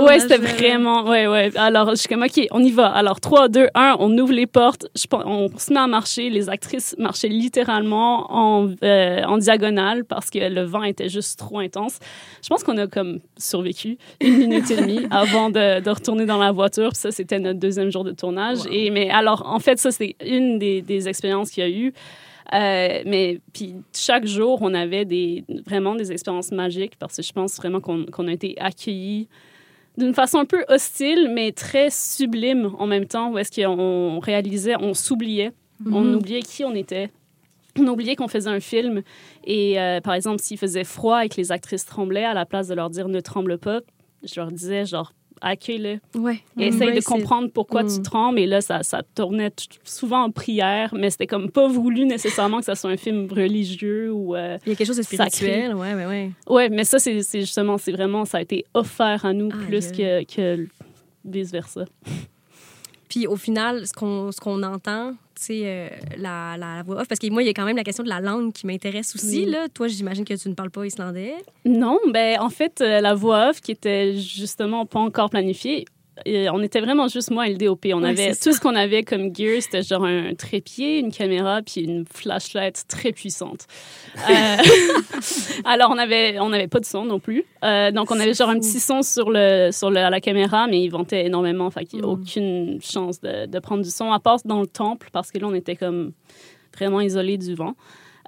ouais, 0.04 0.20
c'était 0.20 0.38
vraiment, 0.38 1.06
ouais, 1.06 1.28
ouais. 1.28 1.52
Alors, 1.56 1.92
je 1.92 1.96
suis 1.96 2.08
comme, 2.08 2.24
OK, 2.24 2.48
on 2.52 2.64
y 2.64 2.72
va. 2.72 2.88
Alors, 2.88 3.20
3, 3.20 3.48
2, 3.50 3.68
1, 3.74 3.96
on 4.00 4.18
ouvre 4.18 4.34
les 4.34 4.46
portes, 4.46 4.88
je, 4.96 5.06
on 5.12 5.50
se 5.58 5.74
met 5.74 5.80
à 5.80 5.88
marcher. 5.88 6.30
Les 6.30 6.50
actrices 6.50 6.96
marchaient 6.98 7.28
littéralement 7.28 8.32
en, 8.32 8.70
euh, 8.84 9.24
en 9.24 9.38
diagonale 9.38 10.06
parce 10.06 10.30
que 10.30 10.40
le 10.40 10.64
vent 10.64 10.84
était 10.84 11.10
juste 11.10 11.40
trop 11.40 11.60
intense. 11.60 12.00
Je 12.44 12.50
pense 12.50 12.64
qu'on 12.64 12.78
a 12.78 12.88
comme 12.88 13.20
survécu 13.38 13.98
une 14.22 14.38
minute 14.38 14.70
et 14.70 14.76
demie 14.78 15.08
avant 15.10 15.50
de, 15.50 15.82
de 15.82 15.90
retourner 15.90 16.26
dans 16.26 16.38
la 16.38 16.52
voiture. 16.52 16.90
Puis 16.90 17.00
ça, 17.00 17.12
c'était 17.12 17.40
notre 17.40 17.60
deuxième 17.60 17.90
jour 17.90 18.04
de 18.04 18.12
tournage. 18.12 18.60
Et, 18.72 18.92
mais 18.92 19.10
alors, 19.10 19.44
en 19.46 19.60
fait, 19.60 19.80
ça, 19.80 19.92
c'est 19.92 20.16
une 20.26 20.60
des, 20.60 20.82
des 20.82 21.08
expériences 21.08 21.47
qu'il 21.52 21.64
y 21.64 21.68
a 21.68 21.70
eu. 21.70 21.94
Euh, 22.54 23.02
mais 23.06 23.42
puis 23.54 23.76
chaque 23.94 24.26
jour, 24.26 24.60
on 24.62 24.74
avait 24.74 25.06
des, 25.06 25.44
vraiment 25.66 25.96
des 25.96 26.12
expériences 26.12 26.52
magiques 26.52 26.96
parce 26.98 27.18
que 27.18 27.22
je 27.22 27.34
pense 27.34 27.58
vraiment 27.58 27.82
qu'on 27.82 28.28
a 28.28 28.32
été 28.32 28.56
accueillis 28.60 29.28
d'une 29.98 30.14
façon 30.14 30.38
un 30.38 30.46
peu 30.46 30.64
hostile, 30.70 31.32
mais 31.34 31.52
très 31.52 31.90
sublime 31.90 32.72
en 32.78 32.86
même 32.86 33.06
temps, 33.06 33.32
où 33.32 33.38
est-ce 33.38 33.52
qu'on 33.52 34.20
réalisait, 34.20 34.76
on 34.80 34.94
s'oubliait, 34.94 35.52
on 35.86 36.02
mhm. 36.02 36.16
oubliait 36.16 36.42
qui 36.42 36.64
on 36.64 36.76
était. 36.76 37.10
On 37.80 37.88
oubliait 37.88 38.16
qu'on 38.16 38.28
faisait 38.28 38.50
un 38.50 38.60
film 38.60 39.04
et, 39.44 39.80
euh, 39.80 40.02
par 40.02 40.16
exemple, 40.16 40.42
s'il 40.42 40.58
faisait 40.58 40.84
froid 40.84 41.26
et 41.26 41.30
que 41.30 41.38
les 41.38 41.52
actrices 41.52 41.86
tremblaient, 41.86 42.26
à 42.26 42.34
la 42.34 42.46
place 42.46 42.68
de 42.68 42.74
leur 42.74 42.90
dire 42.90 43.08
ne 43.08 43.20
tremble 43.20 43.60
pas, 43.60 43.82
je 44.24 44.40
leur 44.40 44.52
disais 44.52 44.86
genre 44.86 45.14
accueille-le. 45.42 46.00
Ouais. 46.20 46.42
essaye 46.58 46.94
de 46.94 47.04
comprendre 47.04 47.50
pourquoi 47.52 47.84
tu 47.84 48.00
mm. 48.00 48.04
trembles. 48.04 48.40
Et 48.40 48.46
là, 48.46 48.62
ça, 48.62 48.84
ça 48.84 49.02
tournait 49.16 49.52
souvent 49.84 50.24
en 50.24 50.32
prière, 50.32 50.94
mais 50.96 51.10
c'était 51.10 51.28
comme 51.28 51.50
pas 51.50 51.68
voulu 51.68 52.06
nécessairement 52.06 52.60
que 52.60 52.66
ça 52.66 52.76
soit 52.76 52.92
un 52.92 52.98
film 52.98 53.28
religieux 53.30 54.12
ou. 54.12 54.36
Euh, 54.36 54.58
Il 54.66 54.70
y 54.70 54.72
a 54.74 54.76
quelque 54.76 54.88
chose 54.88 54.98
de 54.98 55.04
spirituel, 55.04 55.76
ouais, 55.76 55.94
ouais, 55.94 56.06
ouais. 56.06 56.32
Ouais, 56.48 56.70
mais 56.70 56.84
ça, 56.84 57.00
c'est 57.00 57.22
justement, 57.34 57.78
c'est 57.78 57.92
vraiment, 57.92 58.26
ça 58.26 58.40
a 58.40 58.42
été 58.42 58.66
offert 58.74 59.26
à 59.26 59.34
nous 59.34 59.50
plus 59.50 59.92
que, 59.92 60.24
que 60.24 60.68
vice-versa. 61.26 61.86
Puis 63.10 63.28
au 63.28 63.36
final, 63.36 63.88
ce 63.88 63.94
qu'on 63.94 64.30
qu'on 64.42 64.64
entend, 64.64 65.14
c'est 65.36 65.62
euh, 65.66 65.90
la, 66.18 66.58
la, 66.58 66.84
voix 66.84 67.02
off. 67.02 67.08
Parce 67.08 67.20
que 67.20 67.30
moi, 67.30 67.44
il 67.44 67.46
y 67.46 67.50
a 67.50 67.54
quand 67.54 67.66
même 67.66 67.78
la 67.78 67.84
question 67.84 68.04
de 68.04 68.10
la 68.10 68.20
langue 68.20 68.52
qui 68.52 68.66
m'intéresse 68.66 69.16
aussi. 69.16 69.46
Là. 69.46 69.68
Toi, 69.74 69.88
j'imagine 69.88 70.26
que 70.26 70.34
tu 70.34 70.50
ne 70.50 70.54
parles 70.54 70.72
pas 70.72 70.86
islandais. 70.86 71.36
Non, 71.66 72.00
ben 72.12 72.40
en 72.40 72.50
fait, 72.50 72.82
euh, 72.82 73.02
la 73.02 73.14
voix 73.14 73.50
off 73.50 73.62
qui 73.62 73.72
était 73.72 74.18
justement 74.18 74.86
pas 74.86 75.00
encore 75.00 75.30
planifiée, 75.30 75.86
on 76.26 76.62
était 76.64 76.82
vraiment 76.82 77.08
juste 77.08 77.32
moi 77.32 77.48
et 77.48 77.52
le 77.52 77.58
DOP. 77.58 77.88
On 77.94 78.04
avait 78.04 78.34
tout 78.36 78.54
ce 78.54 78.60
qu'on 78.60 78.76
avait 78.76 79.04
comme 79.04 79.36
gear, 79.36 79.62
c'était 79.62 79.84
genre 79.84 80.06
un 80.06 80.34
trépied, 80.36 81.00
une 81.00 81.12
caméra, 81.12 81.62
puis 81.62 81.82
une 81.82 82.06
flashlight 82.06 82.86
très 82.88 83.12
puissante. 83.12 83.68
Euh, 84.30 84.56
alors 85.66 85.92
on 85.92 85.98
avait 85.98 86.40
on 86.40 86.50
n'avait 86.50 86.68
pas 86.68 86.80
de 86.80 86.86
son 86.86 87.06
non 87.06 87.20
plus. 87.20 87.46
Euh, 87.64 87.92
donc 87.92 88.12
on 88.12 88.20
avait 88.20 88.34
genre 88.34 88.50
un 88.50 88.60
petit 88.60 88.80
son 88.80 89.02
sur 89.02 89.30
le 89.30 89.70
sur 89.72 89.90
la 89.90 90.22
caméra, 90.22 90.68
mais 90.68 90.82
il 90.82 90.90
ventait 90.90 91.26
énormément, 91.26 91.70
fait 91.70 91.86
qu'il 91.86 92.00
n'y 92.00 92.06
a 92.06 92.08
mm. 92.08 92.12
aucune 92.12 92.82
chance 92.82 93.22
de, 93.22 93.46
de, 93.46 93.60
prendre 93.60 93.84
du 93.84 93.90
son 93.90 94.12
à 94.12 94.20
part 94.20 94.40
dans 94.46 94.62
le 94.62 94.68
temple 94.68 95.10
parce 95.12 95.32
que 95.32 95.38
là 95.38 95.48
on 95.48 95.54
était 95.54 95.76
comme 95.76 96.14
vraiment 96.76 97.02
isolé 97.02 97.38
du 97.38 97.56
vent. 97.56 97.76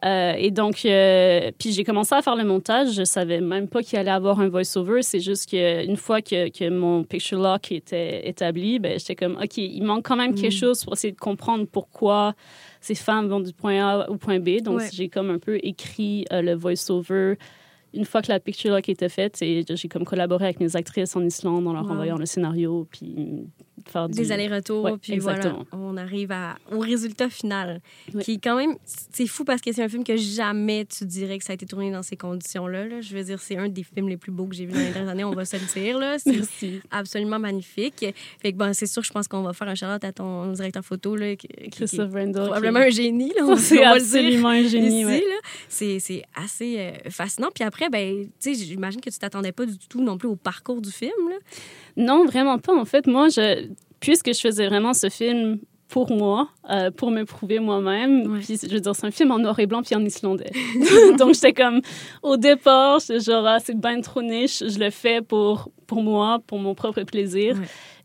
Euh, 0.05 0.33
et 0.38 0.51
donc, 0.51 0.85
euh, 0.85 1.51
puis 1.57 1.71
j'ai 1.71 1.83
commencé 1.83 2.15
à 2.15 2.21
faire 2.21 2.35
le 2.35 2.45
montage. 2.45 2.93
Je 2.93 3.03
savais 3.03 3.41
même 3.41 3.67
pas 3.67 3.83
qu'il 3.83 3.99
allait 3.99 4.12
avoir 4.12 4.39
un 4.39 4.47
voice-over. 4.47 5.01
C'est 5.01 5.19
juste 5.19 5.49
qu'une 5.49 5.97
fois 5.97 6.21
que, 6.21 6.49
que, 6.49 6.69
mon 6.69 7.03
picture 7.03 7.39
lock 7.39 7.71
était 7.71 8.27
établi, 8.27 8.79
ben, 8.79 8.97
j'étais 8.97 9.15
comme, 9.15 9.38
OK, 9.41 9.57
il 9.57 9.83
manque 9.83 10.05
quand 10.05 10.15
même 10.15 10.35
quelque 10.35 10.55
mm. 10.55 10.59
chose 10.59 10.83
pour 10.83 10.93
essayer 10.93 11.12
de 11.12 11.19
comprendre 11.19 11.65
pourquoi 11.65 12.33
ces 12.81 12.95
femmes 12.95 13.27
vont 13.27 13.41
du 13.41 13.53
point 13.53 13.85
A 13.85 14.09
au 14.09 14.15
point 14.15 14.39
B. 14.39 14.62
Donc, 14.62 14.81
j'ai 14.93 15.09
comme 15.09 15.29
un 15.29 15.39
peu 15.39 15.59
écrit 15.62 16.25
euh, 16.31 16.41
le 16.41 16.53
voice-over 16.53 17.35
une 17.93 18.05
fois 18.05 18.21
que 18.21 18.31
la 18.31 18.39
picture 18.39 18.71
lock 18.71 18.88
était 18.88 19.09
faite, 19.09 19.38
j'ai 19.39 19.88
comme 19.89 20.05
collaboré 20.05 20.45
avec 20.45 20.59
mes 20.59 20.75
actrices 20.75 21.15
en 21.15 21.23
Islande 21.23 21.67
en 21.67 21.73
leur 21.73 21.89
envoyant 21.89 22.17
le 22.17 22.25
scénario, 22.27 22.88
puis 22.91 23.47
faire 23.87 24.09
des 24.09 24.31
allers-retours, 24.31 24.97
puis 25.01 25.19
voilà, 25.19 25.55
on 25.71 25.97
arrive 25.97 26.31
à, 26.31 26.57
au 26.71 26.79
résultat 26.79 27.29
final, 27.29 27.81
qui 28.21 28.33
est 28.33 28.43
quand 28.43 28.57
même, 28.57 28.75
c'est 28.85 29.27
fou 29.27 29.43
parce 29.43 29.61
que 29.61 29.71
c'est 29.71 29.83
un 29.83 29.89
film 29.89 30.03
que 30.03 30.15
jamais 30.15 30.85
tu 30.85 31.05
dirais 31.05 31.37
que 31.37 31.43
ça 31.43 31.53
a 31.53 31.55
été 31.55 31.65
tourné 31.65 31.91
dans 31.91 32.03
ces 32.03 32.17
conditions-là. 32.17 33.01
Je 33.01 33.15
veux 33.15 33.23
dire, 33.23 33.39
c'est 33.39 33.57
un 33.57 33.69
des 33.69 33.83
films 33.83 34.09
les 34.09 34.17
plus 34.17 34.31
beaux 34.31 34.45
que 34.45 34.55
j'ai 34.55 34.65
vu 34.65 34.73
dans 34.73 34.79
les 34.79 34.91
dernières 34.91 35.09
années, 35.11 35.23
on 35.23 35.33
va 35.33 35.45
se 35.45 35.57
le 35.57 35.73
dire. 35.73 35.99
C'est 36.59 36.81
absolument 36.91 37.39
magnifique. 37.39 38.05
Fait 38.41 38.51
que 38.51 38.57
bon, 38.57 38.73
c'est 38.73 38.85
sûr, 38.85 39.03
je 39.03 39.11
pense 39.11 39.27
qu'on 39.27 39.41
va 39.41 39.53
faire 39.53 39.67
un 39.67 39.75
shout 39.75 39.85
à 39.85 40.11
ton 40.11 40.51
directeur 40.51 40.83
photo, 40.83 41.15
là, 41.15 41.35
qui, 41.35 41.47
Christophe 41.71 42.13
Randall. 42.13 42.45
Probablement 42.45 42.79
un 42.79 42.89
génie, 42.89 43.31
là. 43.35 43.55
C'est 43.57 43.83
absolument 43.83 44.49
un 44.49 44.67
génie, 44.67 45.05
C'est 45.67 46.23
assez 46.35 46.79
euh, 46.79 46.91
fascinant. 47.09 47.49
Puis 47.53 47.63
après, 47.63 47.89
ben, 47.89 48.27
j'imagine 48.41 49.01
que 49.01 49.09
tu 49.09 49.19
t'attendais 49.19 49.51
pas 49.51 49.65
du 49.65 49.77
tout 49.87 50.03
non 50.03 50.17
plus 50.17 50.27
au 50.27 50.35
parcours 50.35 50.81
du 50.81 50.91
film, 50.91 51.29
là. 51.29 51.37
Non, 51.97 52.25
vraiment 52.25 52.58
pas. 52.58 52.75
En 52.75 52.86
fait, 52.86 53.08
moi, 53.08 53.30
je, 53.30 53.67
puisque 53.99 54.34
je 54.34 54.39
faisais 54.39 54.67
vraiment 54.67 54.93
ce 54.93 55.10
film 55.10 55.60
pour 55.89 56.12
moi, 56.12 56.49
euh, 56.69 56.91
pour 56.91 57.10
me 57.12 57.23
prouver 57.23 57.60
moi-même. 57.60 58.39
Puis, 58.41 58.60
je 58.62 58.73
veux 58.73 58.80
dire, 58.80 58.95
c'est 58.95 59.08
un 59.08 59.12
film 59.12 59.32
en 59.32 59.39
noir 59.39 59.60
et 59.60 59.65
blanc 59.65 59.82
puis 59.82 59.95
en 59.95 60.06
islandais. 60.06 60.52
Donc, 61.17 61.34
j'étais 61.34 61.54
comme, 61.54 61.82
au 62.21 62.38
départ, 62.38 62.99
genre, 62.99 63.45
ah, 63.47 63.60
c'est 63.60 63.78
bien 63.78 63.99
trop 64.02 64.21
niche, 64.21 64.63
je 64.65 64.80
le 64.80 64.91
fais 64.91 65.21
pour, 65.21 65.69
pour 65.89 66.04
moi, 66.04 66.39
pour 66.45 66.60
mon 66.60 66.75
propre 66.75 67.02
plaisir. 67.02 67.58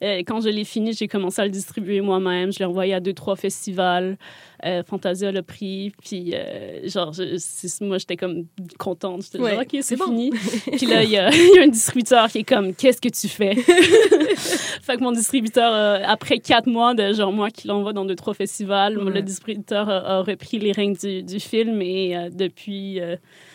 Euh, 0.02 0.22
quand 0.26 0.40
je 0.40 0.48
l'ai 0.48 0.64
fini, 0.64 0.94
j'ai 0.94 1.06
commencé 1.06 1.42
à 1.42 1.44
le 1.44 1.50
distribuer 1.50 2.00
moi-même. 2.00 2.50
Je 2.50 2.58
l'ai 2.58 2.64
envoyé 2.64 2.94
à 2.94 3.00
deux, 3.00 3.12
trois 3.12 3.36
festivals. 3.36 4.16
Euh, 4.64 4.82
Fantasia 4.82 5.30
le 5.30 5.42
prix. 5.42 5.92
Puis, 6.02 6.32
euh, 6.32 6.88
genre, 6.88 7.12
moi, 7.82 7.98
j'étais 7.98 8.16
comme 8.16 8.46
contente. 8.78 9.24
J'étais 9.24 9.38
genre, 9.38 9.60
OK, 9.60 9.76
c'est 9.82 10.02
fini. 10.02 10.30
puis 10.76 10.86
là, 10.86 11.02
il 11.04 11.10
y, 11.10 11.18
a 11.18 11.30
un 11.62 11.68
distributeur 11.68 12.28
qui 12.28 12.38
est 12.38 12.44
comme, 12.44 12.74
qu'est-ce 12.74 13.02
que 13.02 13.10
tu 13.10 13.28
fais? 13.28 13.54
fait 13.54 14.96
que 14.96 15.02
mon 15.02 15.12
distributeur, 15.12 16.00
après 16.06 16.38
quatre 16.38 16.66
mois 16.66 16.94
de 16.94 17.12
genre, 17.12 17.32
moi 17.32 17.50
qui 17.50 17.68
l'envoie 17.68 17.92
dans 17.92 18.06
deux, 18.06 18.16
trois 18.16 18.34
festivals, 18.34 18.94
le 18.94 19.20
distributeur 19.20 19.90
a, 19.90 20.22
repris 20.22 20.58
les 20.58 20.72
règnes 20.72 20.96
du, 20.96 21.22
du 21.22 21.38
film. 21.38 21.82
Et 21.82 22.16
depuis 22.32 22.98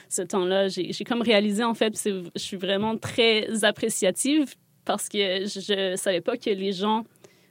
ce 0.09 0.23
temps-là, 0.23 0.67
j'ai 0.67 1.03
comme 1.05 1.21
réalisé, 1.21 1.63
en 1.63 1.75
fait, 1.75 1.93
je 2.03 2.39
suis 2.41 2.57
vraiment 2.57 2.97
très 2.97 3.63
appréciative 3.63 4.55
parce 4.83 5.07
que 5.07 5.45
je 5.45 5.91
ne 5.91 5.95
savais 5.95 6.21
pas 6.21 6.35
que 6.35 6.49
les 6.49 6.73
gens 6.73 7.05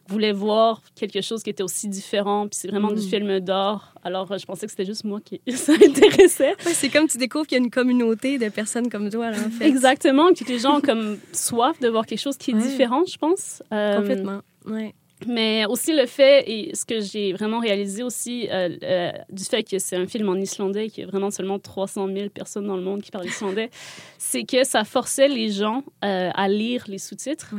voulaient 0.08 0.32
voir 0.32 0.82
quelque 0.96 1.20
chose 1.20 1.42
qui 1.42 1.50
était 1.50 1.62
aussi 1.62 1.86
différent, 1.86 2.48
puis 2.48 2.58
c'est 2.58 2.68
vraiment 2.68 2.90
du 2.90 3.02
mm. 3.02 3.08
film 3.08 3.40
d'or. 3.40 3.92
Alors, 4.02 4.36
je 4.36 4.44
pensais 4.46 4.66
que 4.66 4.72
c'était 4.72 4.86
juste 4.86 5.04
moi 5.04 5.20
qui 5.20 5.40
ça 5.54 5.72
intéressait. 5.74 6.54
c'est 6.60 6.88
comme 6.88 7.06
tu 7.06 7.18
découvres 7.18 7.46
qu'il 7.46 7.58
y 7.58 7.60
a 7.60 7.64
une 7.64 7.70
communauté 7.70 8.38
de 8.38 8.48
personnes 8.48 8.88
comme 8.88 9.10
toi, 9.10 9.30
là, 9.30 9.36
en 9.46 9.50
fait. 9.50 9.66
Exactement, 9.66 10.32
que 10.32 10.44
les 10.44 10.58
gens 10.58 10.78
ont 10.78 10.80
comme 10.80 11.18
soif 11.32 11.78
de 11.80 11.88
voir 11.88 12.06
quelque 12.06 12.20
chose 12.20 12.38
qui 12.38 12.52
est 12.52 12.54
différent, 12.54 13.04
je 13.06 13.18
pense. 13.18 13.62
Euh, 13.72 13.98
Complètement, 13.98 14.40
ouais. 14.66 14.94
Mais 15.26 15.66
aussi 15.66 15.92
le 15.92 16.06
fait, 16.06 16.44
et 16.48 16.74
ce 16.74 16.84
que 16.84 17.00
j'ai 17.00 17.32
vraiment 17.32 17.58
réalisé 17.58 18.02
aussi, 18.02 18.48
euh, 18.50 18.76
euh, 18.82 19.10
du 19.30 19.44
fait 19.44 19.64
que 19.64 19.78
c'est 19.78 19.96
un 19.96 20.06
film 20.06 20.28
en 20.28 20.36
islandais, 20.36 20.88
qu'il 20.88 21.04
y 21.04 21.06
a 21.06 21.10
vraiment 21.10 21.30
seulement 21.30 21.58
300 21.58 22.08
000 22.14 22.28
personnes 22.28 22.66
dans 22.66 22.76
le 22.76 22.82
monde 22.82 23.02
qui 23.02 23.10
parlent 23.10 23.26
islandais, 23.26 23.70
c'est 24.16 24.44
que 24.44 24.64
ça 24.64 24.84
forçait 24.84 25.28
les 25.28 25.50
gens 25.50 25.82
euh, 26.04 26.30
à 26.32 26.48
lire 26.48 26.84
les 26.86 26.98
sous-titres. 26.98 27.54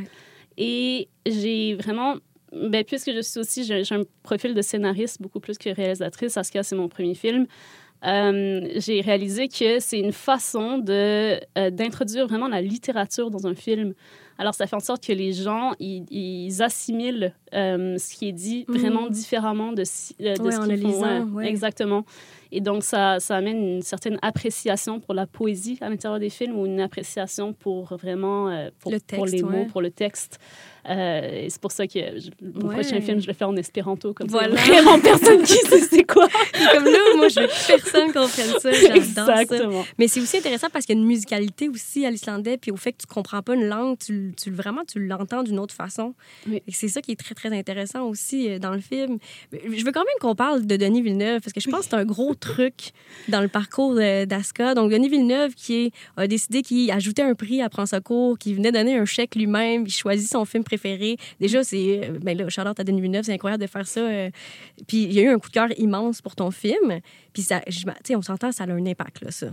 Et 0.58 1.10
j'ai 1.26 1.76
vraiment, 1.76 2.15
ben, 2.54 2.84
puisque 2.86 3.12
je 3.13 3.22
suis 3.22 3.39
aussi, 3.39 3.63
j'ai 3.65 3.84
un 3.91 4.04
profil 4.24 4.54
de 4.54 4.62
scénariste 4.62 5.22
beaucoup 5.22 5.39
plus 5.39 5.58
que 5.58 5.69
réalisatrice, 5.69 6.36
cas, 6.52 6.63
c'est 6.63 6.76
mon 6.76 6.88
premier 6.88 7.15
film. 7.15 7.45
j'ai 8.04 9.02
réalisé 9.02 9.50
que 9.50 9.80
c'est 9.80 10.00
une 10.00 10.13
façon 10.13 10.78
d'introduire 10.78 12.28
vraiment 12.28 12.48
la 12.48 12.62
littérature 12.62 13.30
dans 13.32 13.48
un 13.48 13.56
film. 13.56 13.93
Alors, 14.39 14.54
ça 14.56 14.67
fait 14.67 14.75
en 14.75 14.80
sorte 14.80 15.06
que 15.06 15.12
les 15.12 15.34
gens, 15.34 15.73
ils, 15.80 16.63
assimilent 16.63 17.34
euh, 17.54 17.97
ce 17.97 18.15
qui 18.15 18.30
est 18.30 18.34
dit 18.34 18.65
mhm. 18.69 18.78
vraiment 18.78 19.10
différemment 19.10 19.73
de, 19.73 19.82
euh, 19.82 19.86
ce 19.86 20.67
qu'ils 20.67 20.93
font. 20.93 21.39
Exactement. 21.41 22.06
Et 22.52 22.62
donc, 22.62 22.84
ça, 22.84 23.20
ça 23.20 23.36
amène 23.36 23.58
une 23.58 23.82
certaine 23.82 24.18
appréciation 24.22 25.00
pour 25.00 25.14
la 25.14 25.28
poésie 25.28 25.78
à 25.82 25.90
l'intérieur 25.90 26.20
des 26.20 26.30
films 26.30 26.58
ou 26.58 26.66
une 26.66 26.82
appréciation 26.82 27.54
pour 27.54 27.96
vraiment 27.96 28.50
euh, 28.50 28.70
pour, 28.80 28.92
pour, 29.08 29.26
les 29.26 29.44
mots, 29.44 29.66
pour 29.66 29.82
le 29.82 29.92
texte. 29.92 30.40
Euh, 30.90 31.46
c'est 31.50 31.62
pour 31.62 31.72
ça 31.72 31.86
que 31.88 32.00
le 32.00 32.52
prochain 32.52 33.02
film, 33.02 33.22
je 33.22 33.28
le 33.28 33.34
fais 33.34 33.46
en 33.46 33.56
espéranto. 33.56 34.14
Comme 34.14 34.28
voilà. 34.28 34.56
vraiment 34.56 35.00
personne 35.00 35.44
qui 35.44 35.54
sait 35.54 35.82
c'est 35.82 36.04
quoi. 36.04 36.28
comme 36.74 36.86
là, 36.86 37.00
moi, 37.18 37.28
je 37.28 37.42
veux 37.42 37.48
que 37.48 37.68
personne 37.68 38.12
comprenne 38.12 38.60
ça. 38.60 38.72
Exactement. 38.96 39.84
Ça. 39.84 39.90
Mais 39.98 40.08
c'est 40.08 40.20
aussi 40.20 40.38
intéressant 40.38 40.68
parce 40.72 40.86
qu'il 40.86 40.96
y 40.96 41.00
a 41.00 41.02
une 41.02 41.08
musicalité 41.08 41.70
aussi 41.70 42.06
à 42.06 42.12
l'islandais. 42.12 42.58
Puis 42.58 42.72
au 42.72 42.78
fait 42.78 42.94
que 42.94 43.00
tu 43.00 43.08
comprends 43.08 43.42
pas 43.42 43.56
une 43.56 43.68
langue, 43.68 43.98
tu, 44.00 44.34
tu 44.42 44.52
vraiment, 44.52 44.82
tu 44.86 45.00
l'entends 45.06 45.44
d'une 45.44 45.60
autre 45.60 45.76
façon. 45.76 46.16
Oui. 46.48 46.64
C'est 46.70 46.88
ça 46.88 47.02
qui 47.02 47.12
est 47.12 47.20
très, 47.20 47.36
très 47.36 47.56
intéressant 47.56 48.08
aussi 48.08 48.50
euh, 48.50 48.60
dans 48.60 48.72
le 48.72 48.82
film. 48.82 49.20
Je 49.52 49.86
veux 49.86 49.92
quand 49.92 50.02
même 50.02 50.20
qu'on 50.22 50.36
parle 50.36 50.66
de 50.66 50.76
Denis 50.76 51.02
Villeneuve 51.02 51.42
parce 51.42 51.54
que 51.54 51.60
je 51.60 51.70
pense 51.70 51.82
que 51.82 51.86
c'est 51.92 51.96
un 51.96 52.06
gros 52.06 52.34
truc 52.39 52.91
dans 53.28 53.41
le 53.41 53.47
parcours 53.47 53.95
d'Aska. 53.95 54.73
Donc, 54.73 54.91
Denis 54.91 55.10
Villeneuve 55.10 55.54
qui 55.56 55.91
a 56.17 56.28
décidé 56.28 56.62
qu'il 56.62 56.89
ajoutait 56.91 57.23
un 57.23 57.36
prix 57.36 57.62
à 57.62 57.69
Prendre 57.69 57.99
Cours, 57.99 58.38
qui 58.38 58.54
venait 58.54 58.71
donner 58.71 58.97
un 58.97 59.06
chèque 59.06 59.36
lui-même, 59.36 59.84
il 59.86 59.91
choisit 59.91 60.30
son 60.30 60.45
film 60.45 60.63
préféré. 60.63 61.17
Déjà, 61.39 61.63
c'est. 61.63 62.02
Euh, 62.04 62.19
ben 62.21 62.38
là, 62.38 62.49
Charlotte 62.49 62.80
à 62.80 62.84
Denis 62.84 63.02
Villeneuve, 63.02 63.23
c'est 63.23 63.34
incroyable 63.34 63.63
de 63.63 63.67
faire 63.67 63.88
ça. 63.88 64.02
Euh. 64.02 64.30
puis 64.88 65.04
il 65.04 65.13
y 65.13 65.19
a 65.19 65.23
eu 65.23 65.28
un 65.30 65.39
coup 65.39 65.49
de 65.49 65.54
cœur 65.54 65.67
immense 65.78 66.21
pour 66.21 66.36
ton 66.36 66.52
film. 66.52 66.99
Puis 67.34 67.43
ça, 67.43 67.62
on 68.15 68.21
s'entend, 68.21 68.52
ça 68.52 68.63
a 68.63 68.67
un 68.67 68.86
impact, 68.86 69.21
là, 69.23 69.32
ça. 69.32 69.47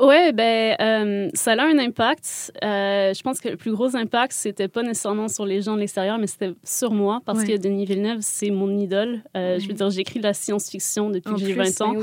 Oui, 0.00 0.32
ben, 0.32 0.76
euh, 0.80 1.30
ça 1.34 1.52
a 1.52 1.62
un 1.62 1.78
impact. 1.78 2.52
je 2.62 3.22
pense 3.22 3.40
que 3.40 3.48
le 3.48 3.56
plus 3.56 3.72
gros 3.72 3.94
impact, 3.96 4.32
c'était 4.32 4.68
pas 4.68 4.82
nécessairement 4.82 5.28
sur 5.28 5.44
les 5.44 5.62
gens 5.62 5.74
de 5.74 5.80
l'extérieur, 5.80 6.18
mais 6.18 6.26
c'était 6.26 6.52
sur 6.64 6.92
moi, 6.92 7.20
parce 7.24 7.44
que 7.44 7.56
Denis 7.56 7.84
Villeneuve, 7.84 8.18
c'est 8.20 8.50
mon 8.50 8.76
idole. 8.76 9.22
Je 9.34 9.66
veux 9.66 9.74
dire, 9.74 9.90
j'écris 9.90 10.18
de 10.18 10.24
la 10.24 10.34
science-fiction 10.34 11.10
depuis 11.10 11.34
que 11.34 11.40
j'ai 11.40 11.52
20 11.52 11.80
ans. 11.82 11.94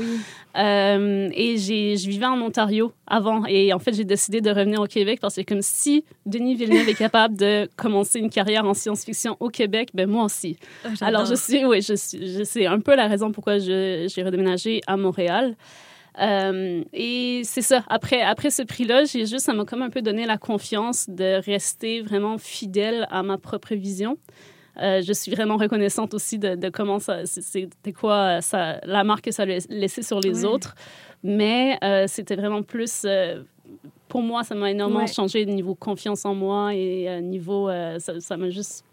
Ben 0.54 1.30
et 1.34 1.56
je 1.58 2.08
vivais 2.08 2.26
en 2.26 2.40
Ontario 2.40 2.92
avant. 3.06 3.44
Et 3.46 3.72
en 3.72 3.78
fait, 3.78 3.92
j'ai 3.94 4.04
décidé 4.04 4.40
de 4.40 4.50
revenir 4.50 4.80
au 4.80 4.86
Québec 4.86 5.18
parce 5.20 5.36
que 5.36 5.42
comme 5.42 5.62
si 5.62 6.04
Denis 6.24 6.54
Villeneuve 6.54 6.88
est 6.88 6.94
capable 6.94 7.36
de 7.36 7.68
commencer 7.76 8.18
une 8.18 8.30
carrière 8.30 8.64
en 8.64 8.74
science-fiction 8.74 9.36
au 9.40 9.48
Québec, 9.48 9.90
ben 9.94 10.08
moi 10.08 10.24
aussi. 10.24 10.56
Ah, 10.84 10.88
Alors, 11.02 11.26
je 11.26 11.34
suis, 11.34 11.64
oui, 11.64 11.82
je 11.82 11.94
suis, 11.94 12.46
c'est 12.46 12.66
un 12.66 12.80
peu 12.80 12.96
la 12.96 13.06
raison 13.06 13.32
pourquoi 13.32 13.58
j'ai 13.58 14.22
redéménagé 14.22 14.80
à 14.86 14.96
Montréal. 14.96 15.56
Euh, 16.18 16.82
et 16.92 17.42
c'est 17.44 17.62
ça. 17.62 17.84
Après, 17.88 18.22
après 18.22 18.50
ce 18.50 18.62
prix-là, 18.62 19.04
j'ai 19.04 19.26
juste, 19.26 19.40
ça 19.40 19.52
m'a 19.52 19.64
comme 19.64 19.82
un 19.82 19.90
peu 19.90 20.02
donné 20.02 20.26
la 20.26 20.38
confiance 20.38 21.08
de 21.08 21.40
rester 21.44 22.00
vraiment 22.00 22.38
fidèle 22.38 23.06
à 23.10 23.22
ma 23.22 23.38
propre 23.38 23.74
vision. 23.74 24.16
Euh, 24.80 25.00
je 25.02 25.12
suis 25.12 25.30
vraiment 25.32 25.56
reconnaissante 25.56 26.14
aussi 26.14 26.38
de, 26.38 26.68
comment 26.68 26.98
ça, 26.98 27.24
c'était 27.24 27.92
quoi 27.92 28.40
ça, 28.40 28.78
la 28.84 29.04
marque 29.04 29.24
que 29.24 29.30
ça 29.30 29.44
a 29.44 29.46
laissé 29.46 30.02
sur 30.02 30.20
les 30.20 30.44
autres. 30.44 30.74
Mais 31.22 31.78
euh, 31.82 32.04
c'était 32.06 32.36
vraiment 32.36 32.62
plus 32.62 33.06
pour 34.08 34.22
moi, 34.22 34.44
ça 34.44 34.54
m'a 34.54 34.70
énormément 34.70 35.06
changé 35.06 35.40
changé 35.40 35.46
niveau 35.46 35.74
confiance 35.74 36.24
en 36.24 36.34
moi 36.34 36.74
et 36.74 37.20
niveau, 37.22 37.70
ça 37.98 38.36
m'a 38.36 38.50
juste 38.50 38.84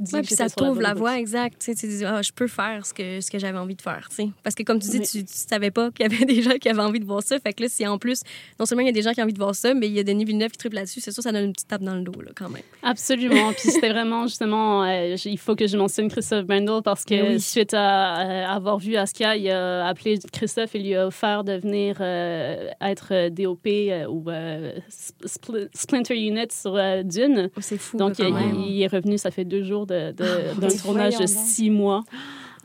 dit 0.00 0.14
Ouais, 0.14 0.22
puis 0.22 0.34
ça 0.34 0.44
la 0.44 0.50
t'ouvre 0.50 0.80
la 0.80 0.94
voie, 0.94 1.18
exact. 1.18 1.60
Tu 1.60 1.72
sais, 1.72 1.74
tu 1.74 1.86
dis, 1.86 2.04
ah, 2.04 2.20
je 2.22 2.32
peux 2.32 2.46
faire 2.48 2.84
ce 2.84 2.92
que, 2.94 3.20
ce 3.20 3.30
que 3.30 3.38
j'avais 3.38 3.58
envie 3.58 3.74
de 3.76 3.82
faire. 3.82 4.06
tu 4.10 4.16
sais. 4.16 4.28
Parce 4.42 4.54
que, 4.54 4.62
comme 4.62 4.78
tu 4.80 4.88
dis, 4.88 5.00
tu, 5.00 5.24
tu 5.24 5.32
savais 5.32 5.70
pas 5.70 5.90
qu'il 5.90 6.10
y 6.10 6.14
avait 6.14 6.24
des 6.34 6.42
gens 6.42 6.56
qui 6.60 6.68
avaient 6.68 6.82
envie 6.82 7.00
de 7.00 7.04
voir 7.04 7.22
ça. 7.22 7.38
Fait 7.38 7.52
que 7.52 7.62
là, 7.62 7.68
si 7.68 7.86
en 7.86 7.98
plus, 7.98 8.22
non 8.58 8.66
seulement 8.66 8.82
il 8.82 8.86
y 8.86 8.88
a 8.88 8.92
des 8.92 9.02
gens 9.02 9.12
qui 9.12 9.20
ont 9.20 9.24
envie 9.24 9.32
de 9.32 9.38
voir 9.38 9.54
ça, 9.54 9.72
mais 9.74 9.86
il 9.86 9.92
y 9.92 9.98
a 10.00 10.02
Denis 10.04 10.24
Villeneuve 10.24 10.50
qui 10.50 10.58
triple 10.58 10.76
là-dessus, 10.76 11.00
c'est 11.00 11.12
sûr, 11.12 11.22
ça 11.22 11.32
donne 11.32 11.44
une 11.46 11.52
petite 11.52 11.68
tape 11.68 11.82
dans 11.82 11.94
le 11.94 12.02
dos, 12.02 12.20
là, 12.20 12.30
quand 12.34 12.48
même. 12.48 12.62
Absolument. 12.82 13.52
Puis 13.52 13.70
c'était 13.70 13.90
vraiment 13.90 14.26
justement, 14.26 14.84
euh, 14.84 15.16
il 15.24 15.38
faut 15.38 15.54
que 15.56 15.66
je 15.66 15.76
mentionne 15.76 16.08
Christophe 16.08 16.44
Brendel 16.46 16.80
parce 16.84 17.04
que 17.04 17.14
Ben 17.14 17.32
oui. 17.34 17.40
suite 17.40 17.74
à 17.74 18.20
euh, 18.20 18.46
avoir 18.46 18.78
vu 18.78 18.96
Aska, 18.96 19.36
il 19.36 19.50
a 19.50 19.86
appelé 19.86 20.18
Christophe 20.32 20.74
et 20.74 20.78
lui 20.80 20.94
a 20.94 21.06
offert 21.06 21.44
de 21.44 21.52
venir 21.52 21.96
euh, 22.00 22.68
être 22.80 23.28
DOP 23.30 23.66
euh, 23.66 24.06
ou 24.06 24.28
euh, 24.28 24.72
spl- 24.90 25.68
Splinter 25.74 26.14
Unit 26.16 26.48
sur 26.50 26.74
euh, 26.76 27.02
Dune. 27.02 27.50
Oh, 27.56 27.60
c'est 27.60 27.78
fou, 27.78 27.96
Donc 27.96 28.18
là, 28.18 28.26
il, 28.28 28.32
quand 28.32 28.40
même. 28.40 28.60
il 28.66 28.82
est 28.82 28.86
revenu, 28.86 29.18
ça 29.18 29.30
fait 29.30 29.44
deux 29.44 29.62
jours 29.62 29.83
Ah, 29.90 30.12
d'un 30.12 30.68
tournage 30.68 31.18
de 31.18 31.26
six 31.26 31.70
mois 31.70 32.04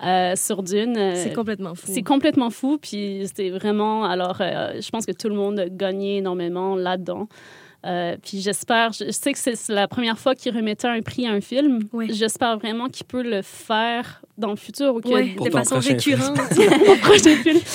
euh, 0.03 0.36
sur 0.36 0.63
Dune. 0.63 0.95
Euh, 0.97 1.13
C'est 1.15 1.34
complètement 1.34 1.75
fou. 1.75 1.88
c'est 1.88 2.03
complètement 2.03 2.49
fou, 2.49 2.77
puis 2.82 3.23
c'était 3.25 3.49
vraiment. 3.49 4.05
Alors, 4.05 4.38
euh, 4.39 4.79
je 4.79 4.89
pense 4.89 5.05
que 5.05 5.12
tout 5.12 5.29
le 5.29 5.36
monde 5.36 5.60
a 5.60 5.69
gagné 5.69 6.17
énormément 6.17 6.75
là-dedans. 6.75 7.27
Euh, 7.86 8.18
puis 8.22 8.42
j'espère, 8.42 8.92
je 8.92 9.06
je 9.06 9.12
sais 9.12 9.32
que 9.32 9.39
c'est 9.39 9.56
la 9.70 9.88
première 9.88 10.20
fois 10.20 10.36
qu'il 10.36 10.54
remettait 10.56 10.88
un 10.88 11.02
prix 11.02 11.26
à 11.26 11.32
un 11.32 11.39
film. 11.42 11.80
J'espère 12.10 12.58
vraiment 12.60 12.88
qu'il 12.89 13.06
peut 13.06 13.24
le 13.24 13.42
faire 13.42 14.22
dans 14.38 14.50
le 14.50 14.58
futur 14.58 14.96
ou 14.96 15.00
que 15.02 15.36
Pour 15.36 15.46
de 15.46 15.52
façon 15.52 15.76
prochain 15.76 15.94
récurrente. 15.94 16.38
mon 16.88 16.98
prochain 16.98 17.36
film. 17.36 17.60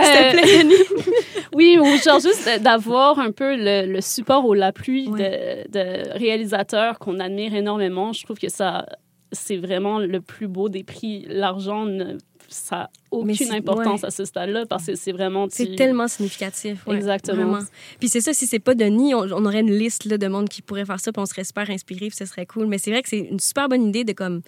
Euh, 0.00 0.32
oui, 1.54 1.78
ou 1.78 1.84
genre 2.02 2.20
juste 2.20 2.48
d'avoir 2.62 3.18
un 3.18 3.32
peu 3.32 3.54
le, 3.56 3.90
le 3.92 4.00
support 4.00 4.46
ou 4.46 4.54
l'appui 4.54 5.08
Ouais. 5.08 5.66
de, 5.70 5.78
de 5.78 6.18
réalisateurs 6.18 6.98
qu'on 6.98 7.20
admire 7.20 7.54
énormément. 7.54 8.12
Je 8.12 8.24
trouve 8.24 8.38
que 8.38 8.48
ça, 8.48 8.86
c'est 9.32 9.56
vraiment 9.56 9.98
le 9.98 10.20
plus 10.20 10.48
beau 10.48 10.68
des 10.68 10.84
prix. 10.84 11.26
L'argent, 11.28 11.84
ne- 11.84 12.16
ça 12.50 12.76
n'a 12.76 12.90
aucune 13.10 13.52
importance 13.52 14.02
ouais. 14.02 14.08
à 14.08 14.10
ce 14.10 14.24
stade-là 14.24 14.66
parce 14.66 14.86
que 14.86 14.94
c'est 14.94 15.12
vraiment... 15.12 15.46
C'est 15.50 15.76
tellement 15.76 16.08
significatif. 16.08 16.86
ouais, 16.86 16.96
Exactement. 16.96 17.36
vraiment. 17.36 17.66
Puis 17.98 18.08
c'est 18.08 18.20
ça, 18.20 18.32
si 18.32 18.46
c'est 18.46 18.58
pas 18.58 18.74
Denis, 18.74 19.14
on, 19.14 19.20
on 19.20 19.44
aurait 19.44 19.60
une 19.60 19.72
liste 19.72 20.04
là, 20.04 20.18
de 20.18 20.26
monde 20.28 20.48
qui 20.48 20.62
pourrait 20.62 20.84
faire 20.84 21.00
ça, 21.00 21.12
puis 21.12 21.22
on 21.22 21.26
serait 21.26 21.44
super 21.44 21.70
inspiré, 21.70 22.08
puis 22.08 22.16
ce 22.16 22.26
serait 22.26 22.46
cool. 22.46 22.66
Mais 22.66 22.78
c'est 22.78 22.90
vrai 22.90 23.02
que 23.02 23.08
c'est 23.08 23.18
une 23.18 23.40
super 23.40 23.68
bonne 23.68 23.88
idée 23.88 24.04
de 24.04 24.12
comme 24.12 24.42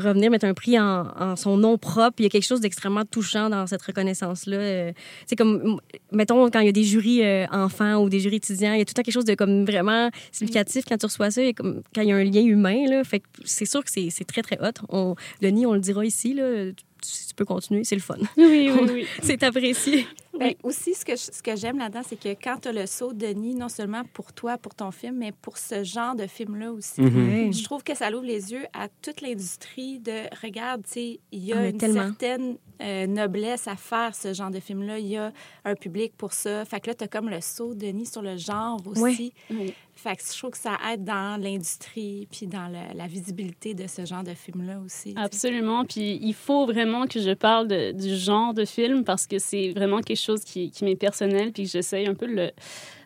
revenir 0.00 0.30
mettre 0.30 0.46
un 0.46 0.54
prix 0.54 0.78
en, 0.78 1.06
en 1.18 1.36
son 1.36 1.56
nom 1.56 1.78
propre. 1.78 2.16
Il 2.18 2.22
y 2.24 2.26
a 2.26 2.28
quelque 2.28 2.46
chose 2.46 2.60
d'extrêmement 2.60 3.04
touchant 3.04 3.50
dans 3.50 3.66
cette 3.66 3.82
reconnaissance-là. 3.82 4.56
Euh, 4.56 4.92
c'est 5.26 5.36
comme, 5.36 5.80
mettons, 6.10 6.50
quand 6.50 6.60
il 6.60 6.66
y 6.66 6.68
a 6.68 6.72
des 6.72 6.84
jurys 6.84 7.22
euh, 7.22 7.46
enfants 7.52 8.02
ou 8.02 8.08
des 8.08 8.20
jurys 8.20 8.36
étudiants, 8.36 8.72
il 8.72 8.78
y 8.78 8.82
a 8.82 8.84
tout 8.84 8.90
le 8.90 8.94
temps 8.94 9.02
quelque 9.02 9.14
chose 9.14 9.24
de 9.24 9.34
comme 9.34 9.64
vraiment 9.64 10.10
significatif 10.32 10.84
quand 10.88 10.96
tu 10.96 11.06
reçois 11.06 11.30
ça, 11.30 11.42
et 11.42 11.54
comme, 11.54 11.82
quand 11.94 12.02
il 12.02 12.08
y 12.08 12.12
a 12.12 12.16
un 12.16 12.24
lien 12.24 12.42
humain. 12.42 12.86
Là, 12.88 13.04
fait 13.04 13.20
que 13.20 13.26
c'est 13.44 13.66
sûr 13.66 13.84
que 13.84 13.90
c'est 13.90 14.08
c'est 14.10 14.24
très, 14.24 14.42
très 14.42 14.58
hot. 14.60 14.72
On, 14.88 15.14
Denis, 15.42 15.66
on 15.66 15.74
le 15.74 15.80
dira 15.80 16.04
ici, 16.04 16.34
là, 16.34 16.72
tu, 17.00 17.26
tu 17.28 17.34
peux 17.34 17.44
continuer, 17.44 17.84
c'est 17.84 17.94
le 17.94 18.00
fun. 18.00 18.16
Oui, 18.36 18.70
oui, 18.70 18.88
oui. 18.92 19.06
c'est 19.22 19.42
apprécié. 19.42 20.06
Ben, 20.38 20.54
aussi, 20.62 20.94
ce 20.94 21.04
que, 21.04 21.12
je- 21.16 21.30
ce 21.32 21.42
que 21.42 21.54
j'aime 21.56 21.78
là-dedans, 21.78 22.02
c'est 22.08 22.18
que 22.18 22.28
quand 22.30 22.58
tu 22.62 22.68
as 22.68 22.72
le 22.72 22.86
saut 22.86 23.12
de 23.12 23.26
Denis, 23.26 23.54
non 23.54 23.68
seulement 23.68 24.02
pour 24.12 24.32
toi, 24.32 24.56
pour 24.58 24.74
ton 24.74 24.90
film, 24.90 25.16
mais 25.16 25.32
pour 25.32 25.58
ce 25.58 25.84
genre 25.84 26.14
de 26.14 26.26
film-là 26.26 26.72
aussi. 26.72 27.00
Mhm. 27.02 27.52
Je 27.52 27.64
trouve 27.64 27.82
que 27.82 27.94
ça 27.94 28.10
ouvre 28.10 28.24
les 28.24 28.52
yeux 28.52 28.64
à 28.72 28.88
toute 29.02 29.20
l'industrie 29.20 29.98
de 29.98 30.22
regarde, 30.42 30.82
tu 30.84 30.92
sais, 30.92 31.20
il 31.32 31.44
y 31.44 31.52
a 31.52 31.58
Ah, 31.58 31.66
une 31.68 31.78
tellement. 31.78 32.06
certaine 32.08 32.56
euh, 32.82 33.06
noblesse 33.06 33.68
à 33.68 33.76
faire 33.76 34.14
ce 34.14 34.32
genre 34.32 34.50
de 34.50 34.60
film-là. 34.60 34.98
Il 34.98 35.06
y 35.08 35.16
a 35.16 35.32
un 35.64 35.74
public 35.74 36.12
pour 36.16 36.32
ça. 36.32 36.64
Fait 36.64 36.80
que 36.80 36.88
là, 36.88 36.94
tu 36.94 37.04
as 37.04 37.08
comme 37.08 37.28
le 37.28 37.40
saut 37.40 37.74
de 37.74 37.80
Denis 37.86 38.06
sur 38.06 38.22
le 38.22 38.36
genre 38.36 38.80
aussi. 38.86 39.32
Oui. 39.50 39.74
Fait 39.94 40.16
que 40.16 40.22
je 40.22 40.38
trouve 40.38 40.50
que 40.52 40.56
ça 40.58 40.78
aide 40.90 41.04
dans 41.04 41.38
l'industrie 41.38 42.26
puis 42.32 42.46
dans 42.46 42.68
le- 42.68 42.96
la 42.96 43.06
visibilité 43.06 43.74
de 43.74 43.86
ce 43.86 44.06
genre 44.06 44.22
de 44.22 44.32
film-là 44.32 44.78
aussi. 44.84 45.10
tu 45.10 45.18
sais. 45.20 45.24
Absolument. 45.24 45.84
Puis 45.84 46.18
il 46.22 46.32
faut 46.32 46.64
vraiment 46.64 47.06
que 47.06 47.20
je 47.20 47.32
parle 47.32 47.68
de- 47.68 47.92
du 47.92 48.16
genre 48.16 48.54
de 48.54 48.64
film 48.64 49.04
parce 49.04 49.26
que 49.26 49.38
c'est 49.38 49.72
vraiment 49.72 50.00
quelque 50.00 50.16
chose 50.20 50.42
qui, 50.42 50.70
qui 50.70 50.84
m'est 50.84 50.96
personnel 50.96 51.52
puis 51.52 51.64
que 51.64 51.68
j'essaye 51.70 52.06
un 52.06 52.14
peu 52.14 52.26
de 52.28 52.32
le 52.32 52.50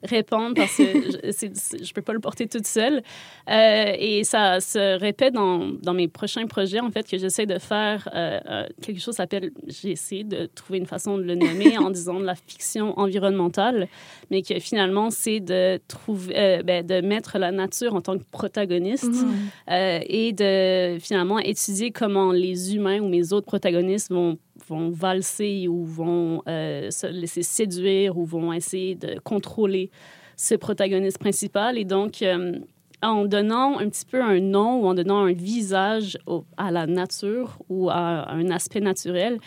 répandre 0.05 0.55
parce 0.55 0.77
que 0.77 0.83
je, 1.25 1.85
je 1.85 1.93
peux 1.93 2.03
pas 2.03 2.13
le 2.13 2.21
porter 2.21 2.47
toute 2.47 2.67
seule. 2.67 3.03
Euh, 3.51 3.93
et 3.99 4.23
ça 4.23 4.61
se 4.61 4.99
répète 4.99 5.35
dans, 5.35 5.71
dans 5.83 5.95
mes 5.95 6.07
prochains 6.09 6.47
projets, 6.47 6.81
en 6.81 6.91
fait, 6.91 7.09
que 7.09 7.19
j'essaie 7.19 7.47
de 7.47 7.59
faire 7.59 8.09
euh, 8.15 8.67
quelque 8.83 9.01
chose 9.01 9.15
qui 9.15 9.17
s'appelle, 9.17 9.51
j'ai 9.67 9.91
essayé 9.91 10.25
de 10.25 10.47
trouver 10.47 10.79
une 10.79 10.87
façon 10.87 11.19
de 11.19 11.23
le 11.23 11.35
nommer 11.35 11.79
en 11.79 11.91
disant 11.91 12.21
de 12.21 12.25
la 12.25 12.35
fiction 12.35 12.99
environnementale, 12.99 13.89
mais 14.31 14.43
que 14.43 14.59
finalement, 14.59 15.11
c'est 15.11 15.41
de 15.41 15.81
trouver, 15.89 16.35
euh, 16.37 16.63
ben, 16.63 16.85
de 16.85 17.01
mettre 17.01 17.39
la 17.39 17.53
nature 17.53 17.95
en 17.95 18.01
tant 18.01 18.19
que 18.19 18.25
protagoniste 18.31 19.25
euh, 19.71 20.01
et 20.07 20.33
de 20.33 20.99
finalement 21.01 21.39
étudier 21.39 21.91
comment 21.91 22.33
les 22.33 22.75
humains 22.75 23.01
ou 23.01 23.09
mes 23.09 23.33
autres 23.33 23.47
protagonistes 23.47 24.11
vont, 24.11 24.39
vont 24.69 24.91
valser 24.91 25.69
ou 25.69 25.85
vont 25.85 26.43
euh, 26.49 26.91
se 26.91 27.07
laisser 27.07 27.43
séduire 27.43 28.17
ou 28.17 28.25
vont 28.25 28.53
essayer 28.53 28.95
de 28.95 29.19
contrôler 29.21 29.91
ce 30.37 30.55
protagoniste 30.55 31.19
principal. 31.19 31.79
Et 31.79 31.85
donc, 31.85 32.23
euh, 32.23 32.59
en 33.03 33.25
donnant 33.25 33.79
un 33.79 33.89
petit 33.89 34.05
peu 34.07 34.23
un 34.23 34.41
nom 34.41 34.81
ou 34.81 34.87
en 34.87 34.95
donnant 34.95 35.25
un 35.25 35.33
visage 35.33 36.19
à 36.57 36.71
la 36.71 36.87
nature 36.87 37.59
ou 37.69 37.91
à 37.91 38.31
un 38.31 38.51
aspect 38.51 38.81
naturel, 38.81 39.39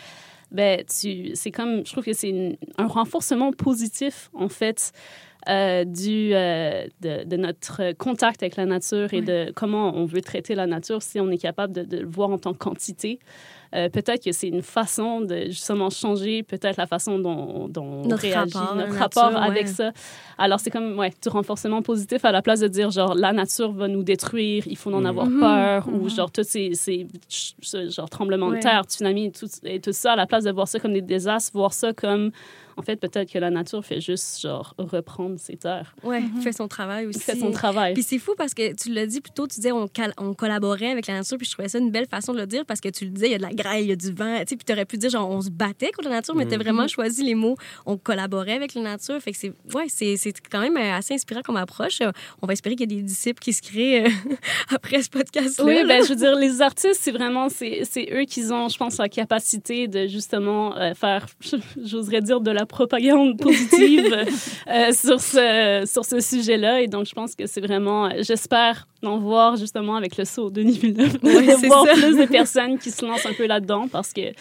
ben, 0.50 0.82
tu, 0.84 1.32
c'est 1.34 1.50
comme, 1.50 1.84
je 1.84 1.92
trouve 1.92 2.04
que 2.04 2.12
c'est 2.12 2.58
un 2.78 2.86
renforcement 2.86 3.52
positif, 3.52 4.30
en 4.32 4.48
fait, 4.48 4.92
euh, 5.48 5.84
du, 5.84 6.30
euh, 6.34 6.86
de, 7.00 7.24
de 7.24 7.36
notre 7.36 7.92
contact 7.94 8.42
avec 8.42 8.56
la 8.56 8.66
nature 8.66 9.12
et 9.14 9.22
de 9.22 9.50
comment 9.54 9.94
on 9.96 10.04
veut 10.04 10.20
traiter 10.20 10.54
la 10.54 10.66
nature 10.66 11.00
si 11.02 11.20
on 11.20 11.30
est 11.30 11.38
capable 11.38 11.72
de, 11.72 11.82
de 11.82 11.98
le 11.98 12.06
voir 12.06 12.30
en 12.30 12.38
tant 12.38 12.52
que 12.52 12.58
quantité. 12.58 13.18
Euh, 13.74 13.90
peut-être 13.90 14.24
que 14.24 14.32
c'est 14.32 14.48
une 14.48 14.62
façon 14.62 15.20
de 15.20 15.44
justement 15.46 15.90
changer 15.90 16.42
peut-être 16.42 16.78
la 16.78 16.86
façon 16.86 17.18
dont, 17.18 17.68
dont 17.68 17.84
on 17.84 18.08
Notre 18.08 18.22
réagit, 18.22 18.56
rapport 18.56 18.74
notre 18.76 18.94
rapport 18.94 19.30
nature, 19.30 19.42
avec 19.42 19.66
ouais. 19.66 19.72
ça. 19.72 19.92
Alors 20.38 20.58
c'est 20.58 20.70
comme 20.70 20.98
ouais, 20.98 21.12
du 21.22 21.28
renforcement 21.28 21.82
positif 21.82 22.24
à 22.24 22.32
la 22.32 22.40
place 22.40 22.60
de 22.60 22.68
dire 22.68 22.90
genre 22.90 23.14
la 23.14 23.32
nature 23.34 23.72
va 23.72 23.86
nous 23.88 24.02
détruire, 24.02 24.64
il 24.66 24.76
faut 24.76 24.92
en 24.94 25.04
avoir 25.04 25.26
Mhm. 25.26 25.40
peur 25.40 25.88
ou 25.92 26.08
genre 26.08 26.30
tous 26.30 26.44
ces, 26.48 26.72
ces 26.74 27.06
ce 27.28 27.90
genre 27.90 28.08
tremblements 28.08 28.48
Ouais. 28.48 28.56
de 28.56 28.62
terre, 28.62 28.84
tsunamis 28.84 29.26
et 29.26 29.32
tout, 29.32 29.48
et 29.64 29.80
tout 29.80 29.92
ça, 29.92 30.12
à 30.12 30.16
la 30.16 30.26
place 30.26 30.44
de 30.44 30.50
voir 30.50 30.66
ça 30.66 30.78
comme 30.80 30.94
des 30.94 31.02
désastres, 31.02 31.52
voir 31.52 31.74
ça 31.74 31.92
comme 31.92 32.30
en 32.78 32.82
fait 32.82 32.96
peut-être 32.96 33.30
que 33.30 33.38
la 33.38 33.50
nature 33.50 33.84
fait 33.84 34.00
juste 34.00 34.40
genre 34.40 34.74
reprendre 34.78 35.38
ses 35.38 35.56
terres, 35.56 35.94
Ouais, 36.02 36.22
il 36.36 36.42
fait 36.42 36.52
son 36.52 36.68
travail 36.68 37.06
aussi. 37.06 37.18
il 37.18 37.22
fait 37.22 37.38
son 37.38 37.50
travail. 37.50 37.94
Puis 37.94 38.02
c'est 38.02 38.18
fou 38.18 38.32
parce 38.36 38.54
que 38.54 38.74
tu 38.74 38.90
l'as 38.92 39.06
dit 39.06 39.20
plus 39.20 39.32
tôt, 39.32 39.46
tu 39.46 39.56
disais 39.56 39.72
on, 39.72 39.86
on 40.18 40.34
collaborait 40.34 40.90
avec 40.90 41.06
la 41.06 41.14
nature, 41.14 41.36
puis 41.36 41.46
je 41.46 41.52
trouvais 41.52 41.68
ça 41.68 41.78
une 41.78 41.90
belle 41.90 42.06
façon 42.08 42.32
de 42.32 42.38
le 42.38 42.46
dire 42.46 42.64
parce 42.64 42.80
que 42.80 42.88
tu 42.88 43.04
le 43.04 43.10
disais, 43.10 43.26
il 43.26 43.32
y 43.32 43.34
a 43.34 43.38
de 43.38 43.42
la 43.42 43.52
grêle, 43.52 43.82
il 43.82 43.88
y 43.88 43.92
a 43.92 43.96
du 43.96 44.12
vent, 44.12 44.38
tu 44.40 44.48
sais, 44.48 44.56
puis 44.56 44.64
tu 44.64 44.72
aurais 44.72 44.84
pu 44.86 44.96
dire 44.96 45.10
genre 45.10 45.28
on 45.28 45.40
se 45.40 45.50
battait 45.50 45.90
contre 45.92 46.08
la 46.08 46.16
nature, 46.16 46.34
mais 46.34 46.46
tu 46.46 46.54
as 46.54 46.58
vraiment 46.58 46.88
choisi 46.88 47.22
les 47.22 47.34
mots 47.34 47.56
on 47.86 47.96
collaborait 47.96 48.54
avec 48.54 48.74
la 48.74 48.82
nature. 48.82 49.18
Fait 49.20 49.32
que 49.32 49.38
c'est 49.38 49.52
ouais, 49.74 49.86
c'est 49.88 50.16
c'est 50.16 50.32
quand 50.50 50.60
même 50.60 50.76
euh, 50.76 50.94
assez 50.96 51.14
inspirant 51.14 51.42
comme 51.42 51.56
approche. 51.56 52.00
On 52.42 52.46
va 52.46 52.52
espérer 52.52 52.76
qu'il 52.76 52.90
y 52.90 52.94
a 52.94 52.96
des 52.96 53.02
disciples 53.02 53.40
qui 53.40 53.52
se 53.52 53.62
créent 53.62 54.06
euh, 54.06 54.10
après 54.74 55.02
ce 55.02 55.08
podcast-là. 55.10 55.64
Oui, 55.64 55.84
ben, 55.86 56.02
je 56.04 56.10
veux 56.10 56.16
dire, 56.16 56.34
les 56.36 56.60
artistes, 56.62 57.00
c'est 57.00 57.10
vraiment, 57.12 57.48
c'est 57.48 57.82
c'est 57.88 58.08
eux 58.12 58.24
qui 58.24 58.40
ont, 58.52 58.68
je 58.68 58.76
pense, 58.76 58.98
la 58.98 59.08
capacité 59.08 59.88
de 59.88 60.06
justement 60.06 60.76
euh, 60.76 60.94
faire, 60.94 61.26
j'oserais 61.82 62.20
dire, 62.20 62.40
de 62.40 62.50
la 62.50 62.66
propagande 62.68 63.38
positive 63.38 64.14
euh, 64.68 64.92
sur 64.92 65.20
ce, 65.20 65.84
sur 65.86 66.04
ce 66.04 66.20
sujet-là. 66.20 66.82
Et 66.82 66.86
donc, 66.86 67.06
je 67.06 67.14
pense 67.14 67.34
que 67.34 67.46
c'est 67.46 67.60
vraiment, 67.60 68.10
j'espère 68.20 68.86
d'en 69.02 69.18
voir 69.18 69.56
justement 69.56 69.96
avec 69.96 70.16
le 70.16 70.24
saut 70.24 70.50
de 70.50 70.60
Villeneuve, 70.62 71.18
Ouais, 71.22 71.46
de 71.62 71.66
voir 71.66 71.86
ça. 71.86 71.92
plus 71.92 72.16
de 72.16 72.26
personnes 72.26 72.78
qui 72.78 72.90
se 72.90 73.04
lancent 73.04 73.26
un 73.26 73.32
peu 73.32 73.46
là-dedans 73.46 73.86
parce 73.88 74.12
que 74.12 74.20
euh, 74.20 74.32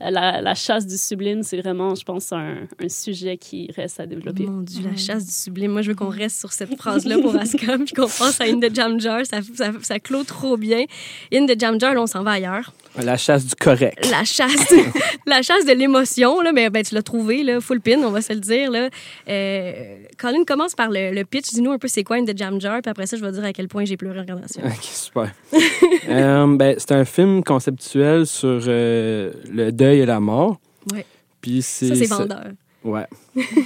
la, 0.00 0.40
la 0.40 0.54
chasse 0.54 0.86
du 0.86 0.96
sublime, 0.96 1.42
c'est 1.42 1.58
vraiment, 1.60 1.94
je 1.94 2.02
pense, 2.04 2.32
un, 2.32 2.66
un 2.82 2.88
sujet 2.88 3.36
qui 3.36 3.70
reste 3.76 4.00
à 4.00 4.06
développer. 4.06 4.46
Mon 4.46 4.62
Dieu, 4.62 4.82
la 4.90 4.96
chasse 4.96 5.24
du 5.26 5.32
sublime. 5.32 5.70
Moi, 5.72 5.82
je 5.82 5.90
veux 5.90 5.94
qu'on 5.94 6.08
reste 6.08 6.40
sur 6.40 6.52
cette 6.52 6.74
phrase-là 6.76 7.18
pour 7.18 7.36
Aska, 7.36 7.78
puis 7.78 7.94
qu'on 7.94 8.02
pense 8.08 8.40
à 8.40 8.44
In 8.44 8.58
the 8.58 8.74
Jam 8.74 8.98
Jar. 9.00 9.24
Ça, 9.26 9.38
ça, 9.54 9.70
ça 9.82 9.98
clôt 10.00 10.24
trop 10.24 10.56
bien. 10.56 10.84
In 11.32 11.46
the 11.46 11.58
Jam 11.58 11.78
Jar, 11.78 11.94
là, 11.94 12.02
on 12.02 12.06
s'en 12.06 12.22
va 12.22 12.32
ailleurs. 12.32 12.72
La 13.00 13.16
chasse 13.16 13.46
du 13.46 13.54
correct. 13.54 14.08
La 14.10 14.24
chasse, 14.24 14.74
la 15.26 15.42
chasse 15.42 15.64
de 15.64 15.72
l'émotion, 15.72 16.40
là, 16.40 16.50
mais 16.52 16.68
ben, 16.70 16.82
tu 16.82 16.94
l'as 16.96 17.02
trouvé, 17.02 17.44
là, 17.44 17.60
full 17.60 17.80
pin, 17.80 17.98
on 18.02 18.10
va 18.10 18.20
se 18.20 18.32
le 18.32 18.40
dire. 18.40 18.70
Là. 18.72 18.88
Euh, 19.28 19.72
Colin, 20.18 20.42
commence 20.44 20.74
par 20.74 20.90
le, 20.90 21.12
le 21.12 21.24
pitch. 21.24 21.50
Dis-nous 21.52 21.70
un 21.70 21.78
peu 21.78 21.86
c'est 21.86 22.02
quoi 22.02 22.16
In 22.16 22.24
the 22.24 22.36
Jam 22.36 22.60
Jar, 22.60 22.80
puis 22.82 22.90
après 22.90 23.06
ça, 23.06 23.16
je 23.16 23.22
vais 23.24 23.30
dire 23.30 23.44
à 23.44 23.52
quel 23.52 23.68
point 23.68 23.84
j'ai 23.84 23.96
pleuré 24.00 24.18
en 24.18 24.22
regardant 24.22 24.46
ça. 24.48 24.60
Ok, 24.64 24.82
super. 24.82 25.32
Euh, 26.08 26.56
ben, 26.56 26.74
c'est 26.78 26.92
un 26.92 27.04
film 27.04 27.44
conceptuel 27.44 28.26
sur 28.26 28.60
euh, 28.66 29.32
le 29.52 29.70
deuil 29.70 30.00
et 30.00 30.06
la 30.06 30.18
mort. 30.18 30.58
Ouais. 30.92 31.04
Puis 31.40 31.62
c'est 31.62 31.88
Ça, 31.88 31.94
c'est 31.94 32.06
ça- 32.06 32.16
vendeur. 32.18 32.44
Ouais. 32.82 33.06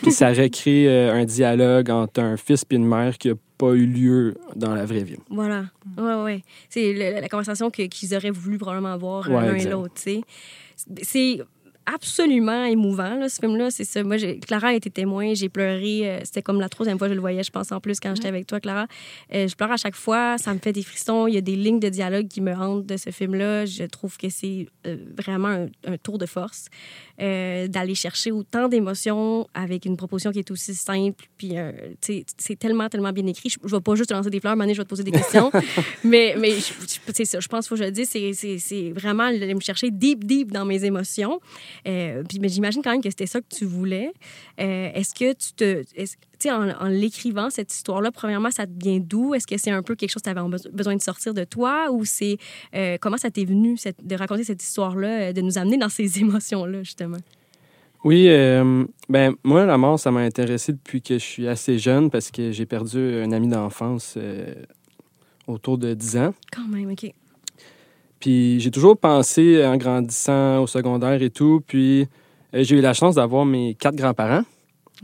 Puis 0.02 0.10
ça 0.12 0.28
recrée 0.30 0.88
euh, 0.88 1.14
un 1.14 1.24
dialogue 1.24 1.88
entre 1.90 2.20
un 2.20 2.36
fils 2.36 2.64
et 2.68 2.74
une 2.74 2.86
mère 2.86 3.16
qui 3.16 3.28
n'a 3.28 3.34
pas 3.56 3.70
eu 3.72 3.86
lieu 3.86 4.34
dans 4.56 4.74
la 4.74 4.84
vraie 4.84 5.04
vie. 5.04 5.16
Voilà. 5.30 5.66
Ouais, 5.96 6.14
ouais. 6.22 6.42
C'est 6.68 6.92
le- 6.92 7.20
la 7.20 7.28
conversation 7.28 7.70
que- 7.70 7.82
qu'ils 7.86 8.14
auraient 8.14 8.30
voulu 8.32 8.58
probablement 8.58 8.92
avoir 8.92 9.30
Ouais, 9.30 9.46
l'un 9.46 9.54
et 9.54 9.64
l'autre, 9.70 9.94
tu 9.94 10.02
sais. 10.02 10.20
C'est 11.02 11.40
absolument 11.86 12.64
émouvant, 12.64 13.16
là, 13.16 13.28
ce 13.28 13.38
film-là. 13.40 13.70
C'est 13.70 13.84
ça. 13.84 14.02
Moi, 14.02 14.16
Clara 14.46 14.68
a 14.68 14.72
été 14.74 14.90
témoin, 14.90 15.34
j'ai 15.34 15.48
pleuré. 15.48 16.08
Euh, 16.08 16.20
c'était 16.24 16.42
comme 16.42 16.60
la 16.60 16.68
troisième 16.68 16.98
fois 16.98 17.08
que 17.08 17.12
je 17.12 17.16
le 17.16 17.20
voyais, 17.20 17.42
je 17.42 17.50
pense, 17.50 17.72
en 17.72 17.80
plus, 17.80 18.00
quand 18.00 18.14
j'étais 18.14 18.28
avec 18.28 18.46
toi, 18.46 18.60
Clara. 18.60 18.86
Euh, 19.34 19.48
je 19.48 19.54
pleure 19.54 19.72
à 19.72 19.76
chaque 19.76 19.94
fois, 19.94 20.38
ça 20.38 20.52
me 20.54 20.58
fait 20.58 20.72
des 20.72 20.82
frissons. 20.82 21.26
Il 21.26 21.34
y 21.34 21.38
a 21.38 21.40
des 21.40 21.56
lignes 21.56 21.80
de 21.80 21.88
dialogue 21.88 22.28
qui 22.28 22.40
me 22.40 22.54
hantent 22.54 22.86
de 22.86 22.96
ce 22.96 23.10
film-là. 23.10 23.66
Je 23.66 23.84
trouve 23.84 24.16
que 24.16 24.28
c'est 24.28 24.66
euh, 24.86 24.96
vraiment 25.16 25.68
un, 25.86 25.96
tour 26.02 26.18
de 26.18 26.26
force 26.26 26.66
d'aller 27.18 27.94
chercher 27.94 28.32
autant 28.32 28.68
d'émotions 28.68 29.46
avec 29.54 29.84
une 29.84 29.96
proposition 29.96 30.32
qui 30.32 30.40
est 30.40 30.50
aussi 30.50 30.74
simple. 30.74 31.24
Puis, 31.36 31.54
c'est 32.00 32.58
tellement, 32.58 32.88
tellement 32.88 33.12
bien 33.12 33.26
écrit. 33.26 33.48
Je, 33.48 33.58
ne 33.62 33.68
vais 33.68 33.80
pas 33.80 33.94
juste 33.94 34.10
te 34.10 34.14
lancer 34.14 34.30
des 34.30 34.40
fleurs, 34.40 34.56
Mané, 34.56 34.74
je 34.74 34.78
vais 34.80 34.84
te 34.84 34.88
poser 34.88 35.04
des 35.04 35.12
questions. 35.12 35.50
mais 36.04 36.34
mais 36.38 36.54
c'est 37.12 37.24
ça, 37.24 37.40
je 37.40 37.48
pense 37.48 37.66
qu'il 37.66 37.68
faut 37.68 37.74
que 37.76 37.82
je 37.82 37.84
le 37.84 37.92
dise, 37.92 38.08
c'est 38.60 38.90
vraiment 38.90 39.24
aller 39.24 39.54
me 39.54 39.60
chercher 39.60 39.90
deep, 39.90 40.24
deep 40.24 40.50
dans 40.52 40.64
mes 40.64 40.84
émotions. 40.84 41.40
Euh, 41.86 42.22
puis, 42.28 42.38
mais 42.40 42.48
j'imagine 42.48 42.82
quand 42.82 42.92
même 42.92 43.02
que 43.02 43.10
c'était 43.10 43.26
ça 43.26 43.40
que 43.40 43.54
tu 43.54 43.64
voulais. 43.64 44.12
Euh, 44.60 44.90
est-ce 44.94 45.14
que 45.14 45.32
tu 45.32 45.52
te. 45.54 45.82
En, 46.50 46.68
en 46.68 46.86
l'écrivant, 46.86 47.50
cette 47.50 47.72
histoire-là, 47.72 48.12
premièrement, 48.12 48.50
ça 48.50 48.66
te 48.66 48.72
vient 48.76 48.98
d'où? 49.00 49.34
Est-ce 49.34 49.46
que 49.46 49.56
c'est 49.56 49.70
un 49.70 49.82
peu 49.82 49.94
quelque 49.94 50.10
chose 50.10 50.22
que 50.22 50.30
tu 50.30 50.36
avais 50.36 50.48
besoin 50.72 50.96
de 50.96 51.02
sortir 51.02 51.34
de 51.34 51.44
toi? 51.44 51.90
Ou 51.90 52.04
c'est. 52.04 52.38
Euh, 52.74 52.96
comment 53.00 53.16
ça 53.16 53.30
t'est 53.30 53.44
venu 53.44 53.76
de 54.02 54.16
raconter 54.16 54.44
cette 54.44 54.62
histoire-là, 54.62 55.32
de 55.32 55.40
nous 55.40 55.58
amener 55.58 55.76
dans 55.76 55.88
ces 55.88 56.18
émotions-là, 56.20 56.82
justement? 56.82 57.18
Oui, 58.04 58.28
ben 59.08 59.34
moi, 59.42 59.64
la 59.64 59.78
mort, 59.78 59.98
ça 59.98 60.10
m'a 60.10 60.20
intéressé 60.20 60.72
depuis 60.72 61.00
que 61.00 61.14
je 61.14 61.24
suis 61.24 61.48
assez 61.48 61.78
jeune 61.78 62.10
parce 62.10 62.30
que 62.30 62.52
j'ai 62.52 62.66
perdu 62.66 62.98
un 62.98 63.32
ami 63.32 63.48
d'enfance 63.48 64.18
autour 65.46 65.78
de 65.78 65.94
10 65.94 66.16
ans. 66.18 66.34
Quand 66.52 66.68
même, 66.68 66.90
OK. 66.90 67.10
Puis 68.24 68.58
j'ai 68.58 68.70
toujours 68.70 68.96
pensé 68.96 69.64
en 69.66 69.76
grandissant 69.76 70.62
au 70.62 70.66
secondaire 70.66 71.20
et 71.22 71.28
tout. 71.28 71.62
Puis 71.66 72.08
euh, 72.54 72.62
j'ai 72.62 72.78
eu 72.78 72.80
la 72.80 72.94
chance 72.94 73.16
d'avoir 73.16 73.44
mes 73.44 73.74
quatre 73.74 73.96
grands-parents. 73.96 74.44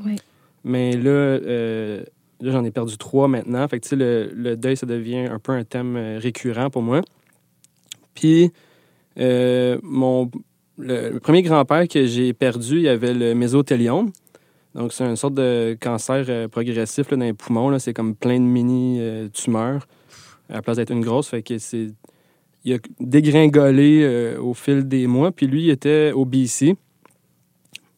Oui. 0.05 0.16
Mais 0.64 0.92
là, 0.92 1.11
euh, 1.11 2.03
là 2.40 2.53
j'en 2.53 2.64
ai 2.64 2.70
perdu 2.70 2.96
trois 2.99 3.29
maintenant. 3.29 3.66
Fait 3.68 3.81
que 3.81 3.94
le, 3.94 4.31
le 4.35 4.57
deuil, 4.57 4.77
ça 4.77 4.87
devient 4.87 5.27
un 5.31 5.38
peu 5.38 5.53
un 5.53 5.64
thème 5.64 5.96
euh, 5.96 6.18
récurrent 6.18 6.70
pour 6.70 6.83
moi. 6.83 7.01
Puis 8.14 8.51
mon 9.16 10.31
le, 10.79 11.18
premier 11.18 11.42
grand-père 11.42 11.87
que 11.88 12.07
j'ai 12.07 12.33
perdu, 12.33 12.81
il 12.81 12.88
avait 12.88 13.12
le 13.12 13.35
mésothéliome. 13.35 14.12
Donc, 14.75 14.92
c'est 14.92 15.05
une 15.05 15.16
sorte 15.16 15.35
de 15.35 15.77
cancer 15.79 16.49
progressif 16.49 17.09
dans 17.09 17.18
les 17.18 17.35
poumons. 17.35 17.79
C'est 17.79 17.92
comme 17.92 18.14
plein 18.14 18.38
de 18.38 18.44
mini-tumeurs 18.44 19.87
à 20.49 20.55
la 20.55 20.62
place 20.62 20.77
d'être 20.79 20.92
une 20.92 21.03
grosse. 21.03 21.29
Fait 21.29 21.42
que 21.42 21.59
c'est 21.59 21.88
il 22.64 22.75
a 22.75 22.79
dégringolé 22.99 24.03
euh, 24.03 24.40
au 24.40 24.55
fil 24.55 24.87
des 24.87 25.07
mois. 25.07 25.33
Puis 25.33 25.46
lui, 25.46 25.64
il 25.64 25.70
était 25.70 26.12
au 26.12 26.25
BC. 26.25 26.77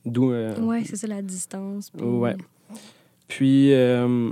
D'où. 0.05 0.33
Euh, 0.33 0.55
oui, 0.61 0.85
c'est 0.85 0.97
ça 0.97 1.07
la 1.07 1.23
distance. 1.23 1.91
Puis... 1.91 2.05
Ouais. 2.05 2.37
Puis, 3.29 3.73
euh, 3.73 4.31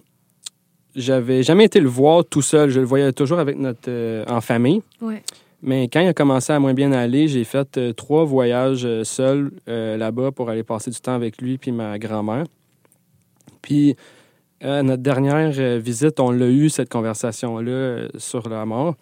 j'avais 0.95 1.43
jamais 1.43 1.65
été 1.65 1.81
le 1.81 1.89
voir 1.89 2.25
tout 2.25 2.43
seul. 2.43 2.71
Je 2.71 2.81
le 2.81 2.87
voyais 2.87 3.13
toujours 3.13 3.39
avec 3.39 3.57
notre. 3.59 3.91
en 4.29 4.41
famille. 4.41 4.83
Ouais. 5.01 5.23
Mais 5.63 5.89
quand 5.89 6.01
il 6.01 6.09
a 6.09 6.15
commencé 6.15 6.53
à 6.53 6.59
moins 6.59 6.75
bien 6.75 6.91
aller, 6.93 7.29
j'ai 7.29 7.45
fait 7.45 7.95
trois 7.95 8.25
voyages 8.25 9.03
seul 9.03 9.53
là-bas 9.67 10.33
pour 10.33 10.49
aller 10.49 10.63
passer 10.63 10.91
du 10.91 10.99
temps 11.01 11.15
avec 11.15 11.41
lui 11.41 11.59
puis 11.59 11.71
ma 11.71 11.99
grand-mère. 11.99 12.45
Puis, 13.61 13.95
à 14.63 14.83
notre 14.83 15.03
dernière 15.03 15.51
visite, 15.79 16.19
on 16.19 16.31
l'a 16.31 16.49
eu, 16.49 16.71
cette 16.71 16.89
conversation-là, 16.89 18.09
sur 18.17 18.49
la 18.49 18.65
mort. 18.65 18.97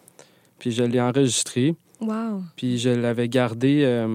Puis 0.59 0.71
je 0.71 0.83
l'ai 0.83 0.99
enregistré. 0.99 1.75
Wow. 2.01 2.43
Puis 2.57 2.77
je 2.77 2.89
l'avais 2.89 3.29
gardé. 3.29 4.05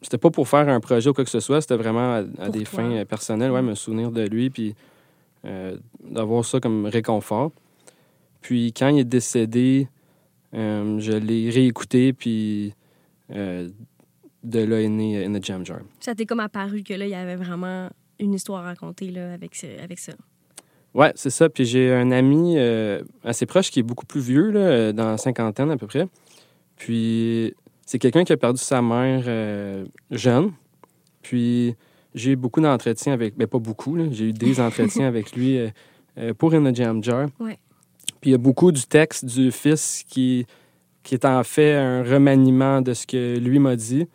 Euh, 0.00 0.02
c'était 0.02 0.18
pas 0.18 0.30
pour 0.30 0.48
faire 0.48 0.68
un 0.68 0.80
projet 0.80 1.10
ou 1.10 1.12
quoi 1.12 1.24
que 1.24 1.30
ce 1.30 1.40
soit, 1.40 1.60
c'était 1.60 1.76
vraiment 1.76 2.24
à, 2.38 2.48
des 2.48 2.64
fins 2.64 2.90
euh, 2.90 3.04
personnelles, 3.04 3.50
ouais, 3.50 3.62
me 3.62 3.74
souvenir 3.74 4.10
de 4.10 4.26
lui, 4.26 4.50
puis 4.50 4.74
euh, 5.44 5.76
d'avoir 6.02 6.44
ça 6.44 6.60
comme 6.60 6.86
réconfort. 6.86 7.52
Puis 8.40 8.72
quand 8.72 8.88
il 8.88 9.00
est 9.00 9.04
décédé, 9.04 9.88
je 10.52 11.16
l'ai 11.16 11.50
réécouté, 11.50 12.12
puis 12.12 12.74
de 13.28 13.70
là 14.42 14.80
est 14.80 14.88
né 14.88 15.24
In 15.24 15.38
the 15.38 15.44
Jam 15.44 15.64
Jar. 15.64 15.80
Ça 16.00 16.14
t'est 16.14 16.24
comme 16.24 16.40
apparu 16.40 16.82
que 16.82 16.94
là, 16.94 17.04
il 17.04 17.10
y 17.10 17.14
avait 17.14 17.36
vraiment 17.36 17.90
une 18.18 18.34
histoire 18.34 18.62
à 18.62 18.68
raconter 18.68 19.10
là, 19.10 19.34
avec, 19.34 19.62
avec 19.82 19.98
ça. 19.98 20.12
Ouais, 20.94 21.12
c'est 21.14 21.30
ça. 21.30 21.48
Puis 21.48 21.64
j'ai 21.64 21.92
un 21.92 22.10
ami 22.10 22.54
euh, 22.56 23.02
assez 23.24 23.46
proche 23.46 23.70
qui 23.70 23.80
est 23.80 23.84
beaucoup 23.84 24.06
plus 24.06 24.20
vieux, 24.20 24.50
là, 24.50 24.60
euh, 24.60 24.92
dans 24.92 25.10
la 25.10 25.18
cinquantaine 25.18 25.70
à 25.70 25.76
peu 25.76 25.86
près. 25.86 26.08
Puis 26.76 27.54
c'est 27.90 27.98
quelqu'un 27.98 28.22
qui 28.22 28.32
a 28.32 28.36
perdu 28.36 28.60
sa 28.60 28.80
mère 28.80 29.24
euh, 29.26 29.84
jeune. 30.12 30.52
Puis 31.22 31.74
j'ai 32.14 32.32
eu 32.32 32.36
beaucoup 32.36 32.60
d'entretiens 32.60 33.12
avec. 33.12 33.34
mais 33.36 33.46
ben, 33.46 33.50
pas 33.50 33.58
beaucoup, 33.58 33.98
j'ai 34.12 34.26
eu 34.26 34.32
des 34.32 34.60
entretiens 34.66 35.08
avec 35.08 35.34
lui 35.34 35.58
pour 36.38 36.54
In 36.54 36.72
Jam 36.72 37.02
Jar. 37.02 37.28
Ouais. 37.40 37.58
Puis 38.20 38.30
il 38.30 38.32
y 38.32 38.34
a 38.34 38.38
beaucoup 38.38 38.70
du 38.70 38.84
texte 38.84 39.24
du 39.24 39.50
fils 39.50 40.04
qui, 40.08 40.46
qui 41.02 41.14
est 41.14 41.24
en 41.24 41.42
fait 41.42 41.74
un 41.74 42.04
remaniement 42.04 42.80
de 42.80 42.94
ce 42.94 43.08
que 43.08 43.36
lui 43.38 43.58
m'a 43.58 43.74
dit. 43.74 44.06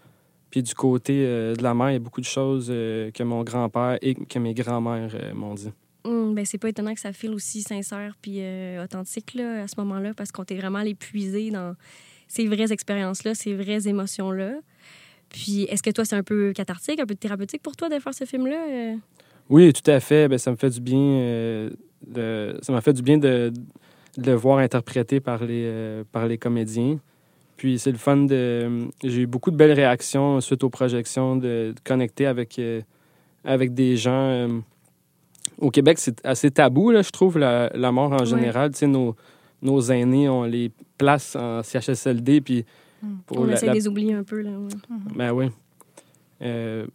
Puis 0.52 0.64
du 0.64 0.74
côté 0.74 1.26
de 1.26 1.62
la 1.62 1.74
mère, 1.74 1.90
il 1.90 1.94
y 1.94 1.98
a 1.98 2.00
beaucoup 2.00 2.22
de 2.22 2.26
choses 2.26 2.68
que 2.68 3.24
mon 3.24 3.44
grand-père 3.44 3.98
et 4.02 4.16
que 4.16 4.40
mes 4.40 4.54
grands-mères 4.54 5.34
m'ont 5.34 5.54
dit. 5.54 5.72
Hum, 6.06 6.36
ben, 6.36 6.46
c'est 6.46 6.60
pas 6.60 6.70
étonnant 6.70 6.94
que 6.94 7.00
ça 7.00 7.12
file 7.12 7.34
aussi 7.34 7.64
sincère 7.64 8.16
puis 8.22 8.36
euh, 8.40 8.84
authentique 8.84 9.34
là, 9.34 9.64
à 9.64 9.68
ce 9.68 9.74
moment-là 9.80 10.14
parce 10.14 10.32
qu'on 10.32 10.46
t'est 10.46 10.56
vraiment 10.56 10.78
allé 10.78 10.94
puiser 10.94 11.50
dans 11.50 11.76
ces 12.28 12.48
vraies 12.48 12.72
expériences-là, 12.72 13.36
ces 13.36 13.54
vraies 13.54 13.88
émotions-là. 13.88 14.54
Puis 15.30 15.64
est-ce 15.64 15.84
que 15.84 15.90
toi, 15.90 16.06
c'est 16.06 16.16
un 16.16 16.24
peu 16.24 16.54
cathartique, 16.54 17.00
un 17.00 17.06
peu 17.06 17.16
thérapeutique 17.16 17.62
pour 17.62 17.76
toi 17.76 17.90
de 17.90 18.00
faire 18.00 18.14
ce 18.14 18.26
film-là? 18.26 18.68
Euh? 18.70 18.96
Oui, 19.50 19.72
tout 19.74 19.90
à 19.90 20.00
fait. 20.00 20.28
Ben, 20.28 20.38
ça 20.38 20.52
me 20.52 20.56
fait 20.56 20.70
du 20.70 20.82
bien. 20.82 21.00
Euh, 21.00 21.70
de... 22.08 22.58
Ça 22.62 22.72
m'a 22.72 22.82
fait 22.82 22.94
du 22.94 23.02
bien 23.02 23.18
de... 23.18 23.52
le 24.18 24.34
voir 24.34 24.60
interprété 24.60 25.20
par 25.20 25.44
les, 25.44 26.04
par 26.12 26.28
les 26.28 26.38
comédiens. 26.38 27.00
Puis 27.58 27.80
c'est 27.80 27.92
le 27.92 27.98
fun 27.98 28.18
de. 28.18 28.88
J'ai 29.04 29.22
eu 29.22 29.28
beaucoup 29.28 29.52
de 29.52 29.56
belles 29.56 29.72
réactions 29.72 30.42
suite 30.42 30.64
aux 30.64 30.70
projections, 30.70 31.36
de, 31.38 31.74
connecter 31.84 32.26
avec, 32.26 32.60
avec 33.46 33.74
des 33.74 33.98
gens 33.98 34.62
au 35.60 35.72
Québec, 35.72 35.98
c'est 36.00 36.26
assez 36.26 36.52
tabou, 36.52 36.92
là, 36.92 37.02
je 37.02 37.12
trouve, 37.12 37.38
la, 37.38 37.92
mort 37.92 38.12
en 38.12 38.26
général. 38.26 38.72
Nos, 38.84 39.16
nos 39.66 39.82
aînés, 39.92 40.30
on 40.30 40.44
les 40.44 40.72
place 40.98 41.36
en 41.36 41.62
CHSLD. 41.64 42.42
Puis 42.42 42.66
hmm. 43.02 43.16
on 43.32 43.50
essaie 43.50 43.68
de 43.68 43.74
les 43.74 43.88
oublier 43.88 44.14
un 44.14 44.24
peu. 44.24 44.42
Là, 44.42 44.52
Ben 45.16 45.32
oui. 45.32 45.48
Euh, 46.42 46.86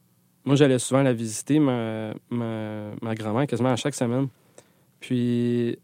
moi, 0.45 0.57
j'allais 0.57 0.79
souvent 0.79 1.03
la 1.03 1.13
visiter, 1.13 1.59
ma, 1.59 2.15
ma, 2.31 3.15
grand-mère, 3.15 3.47
quasiment 3.47 3.71
à 3.71 3.77
chaque 3.77 3.95
semaine. 3.95 4.29
Puis, 4.99 5.77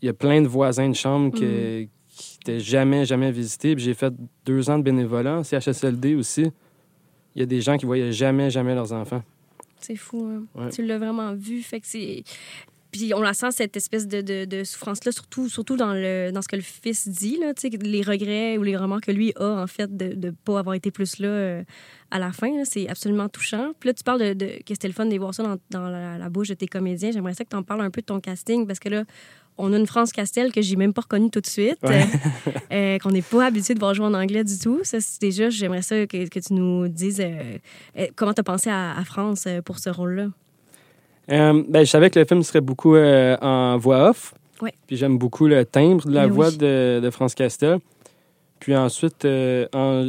il 0.00 0.06
y 0.06 0.08
a 0.08 0.12
plein 0.12 0.42
de 0.42 0.48
voisins 0.48 0.88
de 0.88 0.94
chambre 0.94 1.32
qui 1.32 1.44
n'étaient 1.44 2.56
hmm. 2.56 2.58
jamais, 2.58 3.04
jamais 3.04 3.30
visités. 3.30 3.74
Puis, 3.74 3.84
j'ai 3.84 3.94
fait 3.94 4.12
deux 4.44 4.68
ans 4.68 4.78
de 4.78 4.82
bénévolat 4.82 5.38
en 5.38 5.42
CHSLD 5.44 6.14
aussi. 6.16 6.50
Il 7.34 7.40
y 7.40 7.42
a 7.42 7.46
des 7.46 7.60
gens 7.60 7.76
qui 7.76 7.86
voyaient 7.86 8.12
jamais, 8.12 8.50
jamais 8.50 8.74
leurs 8.74 8.92
enfants. 8.92 9.22
C'est 9.78 9.96
fou. 9.96 10.28
Hein. 10.56 10.68
Tu 10.68 10.84
l'as 10.84 10.98
vraiment 10.98 11.34
vu. 11.34 11.60
Fait 11.62 11.80
que 11.80 11.86
c'est. 11.86 12.22
Puis 12.92 13.14
on 13.14 13.22
la 13.22 13.32
sent, 13.32 13.52
cette 13.52 13.74
espèce 13.74 14.06
de, 14.06 14.44
de, 14.44 14.64
souffrance-là, 14.64 15.12
surtout, 15.12 15.48
surtout 15.48 15.76
dans, 15.76 15.94
le, 15.94 16.30
dans 16.30 16.42
ce 16.42 16.48
que 16.48 16.56
le 16.56 16.62
fils 16.62 17.08
dit, 17.08 17.38
là, 17.38 17.52
les 17.80 18.02
regrets 18.02 18.58
ou 18.58 18.62
les 18.62 18.76
remords 18.76 19.00
que 19.00 19.10
lui 19.10 19.32
a, 19.36 19.62
en 19.62 19.66
fait, 19.66 19.96
de 19.96 20.14
ne 20.14 20.30
pas 20.30 20.58
avoir 20.58 20.74
été 20.74 20.90
plus 20.90 21.18
là 21.18 21.28
euh, 21.28 21.64
à 22.10 22.18
la 22.18 22.32
fin. 22.32 22.50
C'est 22.64 22.90
absolument 22.90 23.30
touchant. 23.30 23.72
Puis 23.80 23.88
là, 23.88 23.94
tu 23.94 24.04
parles 24.04 24.34
de, 24.34 24.44
que 24.62 24.74
c'était 24.74 24.88
le 24.88 24.94
fun 24.94 25.06
de 25.06 25.16
voir 25.16 25.34
ça 25.34 25.42
dans, 25.42 25.56
dans 25.70 25.88
la, 25.88 26.28
bouche 26.28 26.48
de 26.48 26.54
tes 26.54 26.66
comédiens. 26.66 27.12
J'aimerais 27.12 27.32
ça 27.32 27.44
que 27.44 27.48
tu 27.48 27.56
en 27.56 27.62
parles 27.62 27.80
un 27.80 27.90
peu 27.90 28.02
de 28.02 28.06
ton 28.06 28.20
casting, 28.20 28.66
parce 28.66 28.78
que 28.78 28.90
là, 28.90 29.04
on 29.56 29.72
a 29.72 29.78
une 29.78 29.86
France 29.86 30.12
Castel 30.12 30.52
que 30.52 30.60
j'ai 30.60 30.76
même 30.76 30.92
pas 30.92 31.02
reconnue 31.02 31.30
tout 31.30 31.40
de 31.40 31.46
suite, 31.46 31.78
euh, 32.72 32.98
qu'on 32.98 33.10
n'est 33.10 33.22
pas 33.22 33.46
habitué 33.46 33.72
de 33.72 33.78
voir 33.78 33.94
jouer 33.94 34.06
en 34.06 34.14
anglais 34.14 34.44
du 34.44 34.58
tout. 34.58 34.80
Ça, 34.82 34.98
déjà, 35.18 35.48
j'aimerais 35.48 35.82
ça 35.82 36.06
que, 36.06 36.28
que, 36.28 36.40
tu 36.40 36.52
nous 36.52 36.88
dises 36.88 37.22
euh, 37.22 38.06
comment 38.16 38.34
tu 38.34 38.40
as 38.40 38.44
pensé 38.44 38.68
à, 38.68 38.94
à 38.98 39.04
France 39.04 39.48
pour 39.64 39.78
ce 39.78 39.88
rôle-là? 39.88 40.28
Euh, 41.30 41.62
ben, 41.68 41.84
je 41.84 41.90
savais 41.90 42.10
que 42.10 42.18
le 42.18 42.24
film 42.24 42.42
serait 42.42 42.60
beaucoup 42.60 42.96
euh, 42.96 43.36
en 43.40 43.78
voix 43.78 44.10
off. 44.10 44.34
Puis 44.86 44.96
j'aime 44.96 45.18
beaucoup 45.18 45.48
le 45.48 45.64
timbre 45.64 46.06
de 46.06 46.14
la 46.14 46.28
ben 46.28 46.32
voix 46.32 46.50
de, 46.52 47.00
de, 47.00 47.10
France 47.10 47.34
Castel. 47.34 47.78
Puis 48.60 48.76
ensuite, 48.76 49.24
euh, 49.24 49.66
en, 49.72 50.04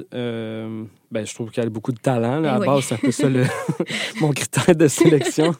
ben, 1.12 1.26
je 1.26 1.34
trouve 1.34 1.50
qu'elle 1.50 1.66
a 1.66 1.70
beaucoup 1.70 1.92
de 1.92 2.00
talent. 2.00 2.40
Là, 2.40 2.56
à 2.56 2.60
la 2.60 2.66
base, 2.66 2.84
c'est 2.84 2.94
un 2.94 2.98
peu 2.98 3.12
ça 3.12 3.28
mon 4.22 4.30
critère 4.30 4.76
de 4.76 4.88
sélection. 4.88 5.56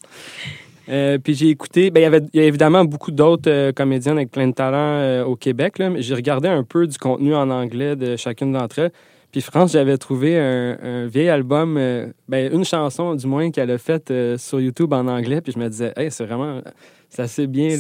puis 0.86 1.34
j'ai 1.34 1.50
écouté, 1.50 1.90
ben, 1.90 2.02
il, 2.02 2.04
y 2.04 2.06
avait, 2.06 2.22
il 2.34 2.40
y 2.40 2.44
a 2.44 2.46
évidemment 2.46 2.86
beaucoup 2.86 3.10
d'autres 3.10 3.72
comédiennes 3.72 4.18
avec 4.18 4.30
plein 4.30 4.48
de 4.48 4.54
talent 4.54 5.26
au 5.26 5.36
Québec. 5.36 5.82
J'ai 5.98 6.14
regardé 6.14 6.48
un 6.48 6.64
peu 6.64 6.86
du 6.86 7.00
contenu 7.00 7.34
en 7.34 7.50
anglais 7.50 7.96
de 7.96 8.16
chacune 8.16 8.52
d'entre 8.52 8.78
elles. 8.78 8.92
Puis 9.34 9.42
France, 9.42 9.72
j'avais 9.72 9.98
trouvé 9.98 10.38
un, 10.38 11.08
vieil 11.08 11.28
album, 11.28 11.76
euh, 11.76 12.06
ben, 12.30 12.54
une 12.54 12.64
chanson 12.64 13.16
du 13.16 13.26
moins 13.26 13.50
qu'elle 13.50 13.72
a 13.72 13.80
faite 13.80 14.12
euh, 14.12 14.38
sur 14.38 14.62
YouTube 14.62 14.94
en 14.94 15.08
anglais. 15.08 15.42
Puis 15.42 15.54
je 15.54 15.60
me 15.60 15.68
disais, 15.68 15.92
hey, 15.98 16.12
c'est 16.12 16.24
vraiment, 16.24 16.62
c'est 17.10 17.24
assez 17.24 17.48
bien 17.48 17.76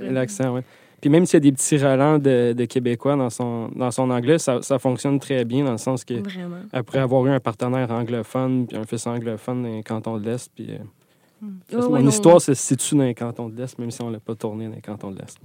l'accent. 0.00 0.54
Ouais. 0.54 0.62
Puis 1.02 1.10
même 1.10 1.26
s'il 1.26 1.34
y 1.34 1.36
a 1.36 1.40
des 1.40 1.52
petits 1.52 1.76
relents 1.76 2.18
de, 2.18 2.54
de, 2.54 2.64
Québécois 2.64 3.14
dans 3.14 3.28
son, 3.28 3.68
dans 3.76 3.90
son 3.90 4.08
anglais, 4.08 4.38
ça, 4.38 4.62
ça, 4.62 4.78
fonctionne 4.78 5.20
très 5.20 5.44
bien 5.44 5.64
dans 5.64 5.72
le 5.72 5.76
sens 5.76 6.02
que 6.02 6.14
Vraiment. 6.14 6.56
après 6.72 6.98
avoir 6.98 7.26
eu 7.26 7.30
un 7.30 7.40
partenaire 7.40 7.90
anglophone, 7.90 8.66
puis 8.66 8.78
un 8.78 8.84
fils 8.84 9.06
anglophone 9.06 9.64
dans 9.64 9.68
les 9.68 9.82
cantons 9.82 10.16
de 10.16 10.24
l'Est, 10.24 10.50
puis... 10.54 10.68
Euh, 10.70 11.46
hmm. 11.76 11.90
mon 11.90 12.08
histoire 12.08 12.40
se 12.40 12.54
situe 12.54 12.94
dans 12.94 13.04
les 13.04 13.14
cantons 13.14 13.50
de 13.50 13.56
l'Est, 13.56 13.78
même 13.78 13.90
si 13.90 14.00
on 14.00 14.08
ne 14.08 14.14
l'a 14.14 14.20
pas 14.20 14.34
tourné 14.34 14.66
dans 14.66 14.74
les 14.74 14.80
cantons 14.80 15.10
de 15.10 15.18
l'Est. 15.18 15.38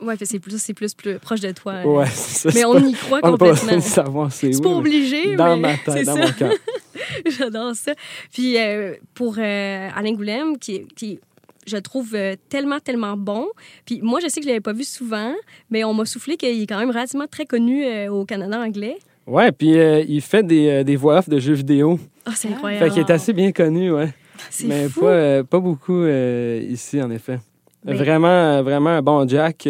Oui, 0.00 0.14
c'est 0.22 0.38
plus, 0.38 0.58
c'est 0.58 0.74
plus, 0.74 0.94
plus 0.94 1.18
proche 1.18 1.40
de 1.40 1.50
toi. 1.50 1.82
Ouais, 1.84 2.06
Mais 2.54 2.64
on 2.64 2.78
y 2.78 2.92
croit 2.92 3.20
complètement. 3.20 3.72
On 3.74 3.80
savoir 3.80 4.32
c'est 4.32 4.52
C'est 4.52 4.62
pas 4.62 4.68
obligé, 4.68 5.34
dans 5.34 5.56
mais 5.56 5.62
ma 5.62 5.76
tête, 5.94 6.06
dans 6.06 6.16
mon 6.16 6.32
cœur. 6.32 6.52
J'adore 7.26 7.74
ça. 7.74 7.92
Puis 8.32 8.58
euh, 8.58 8.94
pour 9.14 9.36
euh, 9.38 9.88
Alain 9.94 10.12
Goulem, 10.12 10.56
qui, 10.58 10.86
qui 10.94 11.18
je 11.66 11.76
trouve 11.76 12.14
euh, 12.14 12.36
tellement, 12.48 12.78
tellement 12.78 13.16
bon. 13.16 13.46
Puis 13.86 14.00
moi, 14.02 14.20
je 14.20 14.28
sais 14.28 14.40
que 14.40 14.44
je 14.44 14.48
ne 14.48 14.52
l'avais 14.52 14.60
pas 14.60 14.72
vu 14.72 14.84
souvent, 14.84 15.34
mais 15.70 15.82
on 15.82 15.94
m'a 15.94 16.04
soufflé 16.04 16.36
qu'il 16.36 16.62
est 16.62 16.66
quand 16.66 16.78
même 16.78 16.90
relativement 16.90 17.26
très 17.26 17.44
connu 17.44 18.08
au 18.08 18.24
Canada 18.24 18.60
anglais. 18.60 18.98
Ouais, 19.26 19.52
puis 19.52 19.72
il 20.08 20.20
fait 20.22 20.46
des, 20.46 20.84
des 20.84 20.96
voix 20.96 21.18
off 21.18 21.28
de 21.28 21.38
jeux 21.38 21.54
vidéo. 21.54 21.98
Ah, 22.24 22.32
c'est 22.34 22.48
incroyable. 22.48 22.86
Fait 22.86 22.92
qu'il 22.92 23.00
est 23.00 23.10
assez 23.10 23.32
bien 23.32 23.52
connu, 23.52 23.92
ouais. 23.92 24.14
C'est 24.50 24.88
fou. 24.88 25.00
Pas, 25.00 25.42
pas 25.44 25.58
beaucoup 25.58 26.06
ici, 26.06 27.02
en 27.02 27.10
effet. 27.10 27.40
Vraiment, 27.84 28.62
vraiment 28.62 28.90
un 28.90 29.02
bon 29.02 29.26
Jack. 29.28 29.68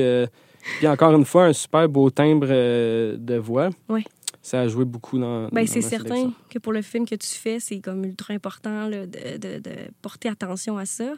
puis 0.78 0.88
encore 0.88 1.12
une 1.12 1.24
fois, 1.24 1.46
un 1.46 1.52
super 1.52 1.88
beau 1.88 2.10
timbre 2.10 2.46
de 2.46 3.36
voix. 3.36 3.70
Oui 3.88 4.04
ça 4.48 4.62
a 4.62 4.68
joué 4.68 4.84
beaucoup 4.84 5.18
dans. 5.18 5.48
Ben, 5.48 5.66
c'est 5.66 5.82
certain 5.82 6.32
que 6.48 6.58
pour 6.58 6.72
le 6.72 6.82
film 6.82 7.06
que 7.06 7.14
tu 7.14 7.28
fais, 7.28 7.60
c'est 7.60 7.80
comme 7.80 8.04
ultra 8.04 8.34
important 8.34 8.88
de, 8.88 9.04
de, 9.04 9.58
de, 9.58 9.72
porter 10.02 10.28
attention 10.28 10.78
à 10.78 10.86
ça. 10.86 11.14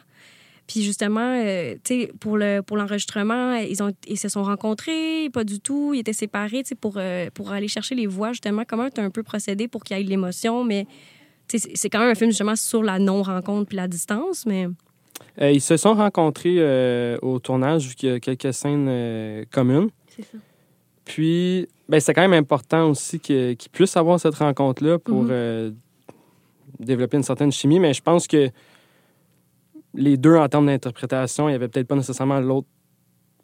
Puis 0.67 0.83
justement, 0.83 1.41
euh, 1.43 1.75
tu 1.83 2.01
sais, 2.01 2.11
pour 2.19 2.37
le 2.37 2.61
pour 2.61 2.77
l'enregistrement, 2.77 3.55
ils 3.55 3.81
ont 3.81 3.91
ils 4.07 4.19
se 4.19 4.29
sont 4.29 4.43
rencontrés, 4.43 5.29
pas 5.31 5.43
du 5.43 5.59
tout, 5.59 5.93
ils 5.93 5.99
étaient 5.99 6.13
séparés, 6.13 6.63
tu 6.63 6.69
sais, 6.69 6.75
pour 6.75 6.95
euh, 6.97 7.29
pour 7.33 7.51
aller 7.51 7.67
chercher 7.67 7.95
les 7.95 8.07
voix 8.07 8.31
justement. 8.31 8.63
Comment 8.67 8.89
tu 8.89 9.01
as 9.01 9.03
un 9.03 9.09
peu 9.09 9.23
procédé 9.23 9.67
pour 9.67 9.83
qu'il 9.83 9.97
y 9.97 9.99
ait 9.99 10.03
de 10.03 10.09
l'émotion, 10.09 10.63
mais 10.63 10.85
c'est 11.47 11.89
quand 11.89 11.99
même 11.99 12.11
un 12.11 12.15
film 12.15 12.29
justement 12.29 12.55
sur 12.55 12.83
la 12.83 12.99
non 12.99 13.23
rencontre 13.23 13.67
puis 13.67 13.77
la 13.77 13.87
distance, 13.87 14.45
mais. 14.45 14.67
Euh, 15.41 15.51
ils 15.51 15.61
se 15.61 15.77
sont 15.77 15.93
rencontrés 15.93 16.57
au 17.21 17.39
tournage 17.39 17.87
vu 17.87 17.95
qu'il 17.95 18.09
y 18.09 18.13
a 18.13 18.19
quelques 18.19 18.53
scènes 18.53 19.45
communes. 19.51 19.89
C'est 20.07 20.23
ça. 20.23 20.37
Puis, 21.05 21.67
ben, 21.89 21.99
c'est 21.99 22.13
quand 22.13 22.21
même 22.21 22.33
important 22.33 22.89
aussi 22.89 23.19
qu'ils 23.19 23.57
puissent 23.71 23.97
avoir 23.97 24.19
cette 24.19 24.35
rencontre-là 24.35 24.99
pour 24.99 25.23
mhm. 25.23 25.29
euh, 25.31 25.71
développer 26.79 27.17
une 27.17 27.23
certaine 27.23 27.51
chimie. 27.51 27.79
Mais 27.79 27.93
je 27.93 28.01
pense 28.01 28.27
que 28.27 28.49
les 29.93 30.15
deux, 30.15 30.37
en 30.37 30.47
termes 30.47 30.67
d'interprétation, 30.67 31.49
il 31.49 31.51
n'y 31.51 31.55
avait 31.55 31.67
peut-être 31.67 31.87
pas 31.87 31.95
nécessairement 31.95 32.39
l'autre 32.39 32.67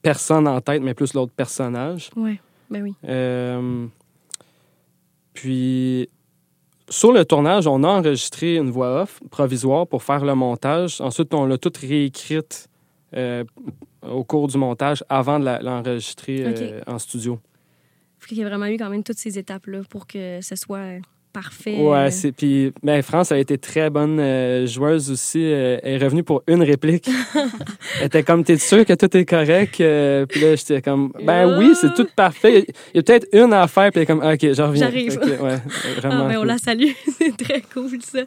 personne 0.01 0.47
en 0.47 0.61
tête, 0.61 0.81
mais 0.81 0.93
plus 0.93 1.13
l'autre 1.13 1.33
personnage. 1.33 2.09
Oui, 2.15 2.39
ben 2.69 2.83
oui. 2.83 2.93
Euh, 3.05 3.87
puis, 5.33 6.09
sur 6.89 7.11
le 7.11 7.25
tournage, 7.25 7.67
on 7.67 7.83
a 7.83 7.87
enregistré 7.87 8.55
une 8.55 8.69
voix 8.69 9.01
off 9.03 9.19
provisoire 9.29 9.87
pour 9.87 10.03
faire 10.03 10.23
le 10.23 10.35
montage. 10.35 11.01
Ensuite, 11.01 11.33
on 11.33 11.45
l'a 11.45 11.57
toute 11.57 11.77
réécrite 11.77 12.67
euh, 13.15 13.43
au 14.01 14.23
cours 14.23 14.47
du 14.47 14.57
montage 14.57 15.03
avant 15.09 15.39
de 15.39 15.45
l'enregistrer 15.63 16.81
en 16.87 16.99
studio. 16.99 17.39
Il 18.31 18.37
y 18.37 18.43
a 18.43 18.47
vraiment 18.47 18.65
eu 18.65 18.77
quand 18.77 18.89
même 18.89 19.03
toutes 19.03 19.17
ces 19.17 19.37
étapes-là 19.37 19.81
pour 19.89 20.07
que 20.07 20.41
ce 20.41 20.55
soit 20.55 20.99
parfait. 21.41 21.77
Ouais, 21.79 22.09
c'est 22.09 22.31
puis 22.31 22.73
ben, 22.81 22.99
France 23.03 23.31
a 23.31 23.37
été 23.37 23.59
très 23.59 23.91
bonne 23.91 24.19
euh, 24.19 24.65
joueuse 24.65 25.11
aussi. 25.11 25.43
Euh, 25.43 25.77
elle 25.83 26.01
est 26.01 26.03
revenue 26.03 26.23
pour 26.23 26.41
une 26.47 26.63
réplique. 26.63 27.07
elle 27.99 28.07
était 28.07 28.23
comme 28.23 28.43
t'es 28.43 28.57
sûr 28.57 28.83
que 28.85 28.93
tout 28.93 29.15
est 29.15 29.25
correct? 29.25 29.79
Euh, 29.79 30.25
Puis 30.25 30.41
là 30.41 30.55
j'étais 30.55 30.81
comme 30.81 31.11
ben 31.23 31.59
oui, 31.59 31.75
c'est 31.79 31.93
tout 31.93 32.07
parfait. 32.15 32.65
Il 32.91 32.97
y 32.97 32.99
a 32.99 33.03
peut-être 33.03 33.27
une 33.33 33.53
à 33.53 33.67
faire 33.67 33.91
puis 33.91 33.99
elle 33.99 34.03
est 34.03 34.05
comme 34.07 34.23
OK, 34.23 34.39
je 34.41 34.61
reviens. 34.63 34.85
J'arrive. 34.85 35.19
ouais, 35.19 35.61
vraiment. 35.97 36.25
Ah, 36.25 36.27
ben, 36.27 36.37
on 36.39 36.43
la 36.43 36.57
salue, 36.57 36.89
c'est 37.19 37.37
très 37.37 37.61
cool 37.61 38.01
ça. 38.01 38.21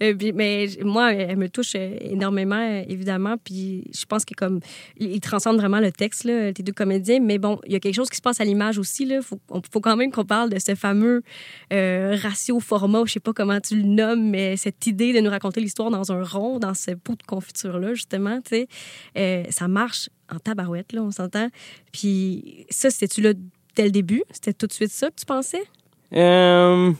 mais 0.00 0.66
moi 0.82 1.12
elle 1.12 1.36
me 1.36 1.48
touche 1.48 1.76
énormément 1.76 2.82
évidemment 2.88 3.36
puis 3.44 3.84
je 3.96 4.04
pense 4.06 4.24
que 4.24 4.34
comme 4.34 4.58
il 4.98 5.20
transcende 5.20 5.56
vraiment 5.56 5.78
le 5.78 5.92
texte 5.92 6.24
là, 6.24 6.52
tes 6.52 6.64
deux 6.64 6.72
comédiens, 6.72 7.20
mais 7.20 7.38
bon, 7.38 7.60
il 7.66 7.72
y 7.72 7.76
a 7.76 7.80
quelque 7.80 7.94
chose 7.94 8.10
qui 8.10 8.16
se 8.16 8.22
passe 8.22 8.40
à 8.40 8.44
l'image 8.44 8.76
aussi 8.76 9.04
là, 9.04 9.20
faut, 9.22 9.38
faut 9.72 9.80
quand 9.80 9.96
même 9.96 10.10
qu'on 10.10 10.24
parle 10.24 10.50
de 10.50 10.58
ce 10.58 10.74
fameux 10.74 11.22
ratio 11.70 12.55
format, 12.60 13.02
je 13.06 13.14
sais 13.14 13.20
pas 13.20 13.32
comment 13.32 13.60
tu 13.60 13.76
le 13.76 13.82
nommes, 13.82 14.30
mais 14.30 14.56
cette 14.56 14.86
idée 14.86 15.12
de 15.12 15.20
nous 15.20 15.30
raconter 15.30 15.60
l'histoire 15.60 15.90
dans 15.90 16.12
un 16.12 16.22
rond, 16.22 16.58
dans 16.58 16.74
ce 16.74 16.92
pot 16.92 17.14
de 17.14 17.22
confiture-là, 17.26 17.94
justement, 17.94 18.40
tu 18.42 18.56
sais, 18.56 18.68
euh, 19.16 19.44
ça 19.50 19.68
marche 19.68 20.08
en 20.32 20.38
tabarouette, 20.38 20.92
là, 20.92 21.02
on 21.02 21.10
s'entend. 21.10 21.48
Puis 21.92 22.66
ça, 22.70 22.90
c'était-tu 22.90 23.20
là 23.20 23.32
dès 23.74 23.84
le 23.84 23.90
début? 23.90 24.22
C'était 24.30 24.52
tout 24.52 24.66
de 24.66 24.72
suite 24.72 24.90
ça 24.90 25.08
que 25.08 25.16
tu 25.16 25.26
pensais? 25.26 25.62
Euh, 26.14 26.92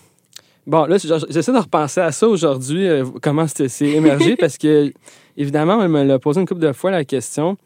bon, 0.66 0.84
là, 0.86 0.96
j'essaie 0.98 1.52
de 1.52 1.58
repenser 1.58 2.00
à 2.00 2.12
ça 2.12 2.28
aujourd'hui, 2.28 2.86
euh, 2.86 3.04
comment 3.22 3.46
c'est 3.46 3.68
émergé, 3.80 4.36
parce 4.38 4.58
que, 4.58 4.92
évidemment, 5.36 5.78
on 5.78 5.88
me 5.88 6.04
l'a 6.04 6.18
posé 6.18 6.40
une 6.40 6.46
couple 6.46 6.60
de 6.60 6.72
fois 6.72 6.90
la 6.90 7.04
question 7.04 7.56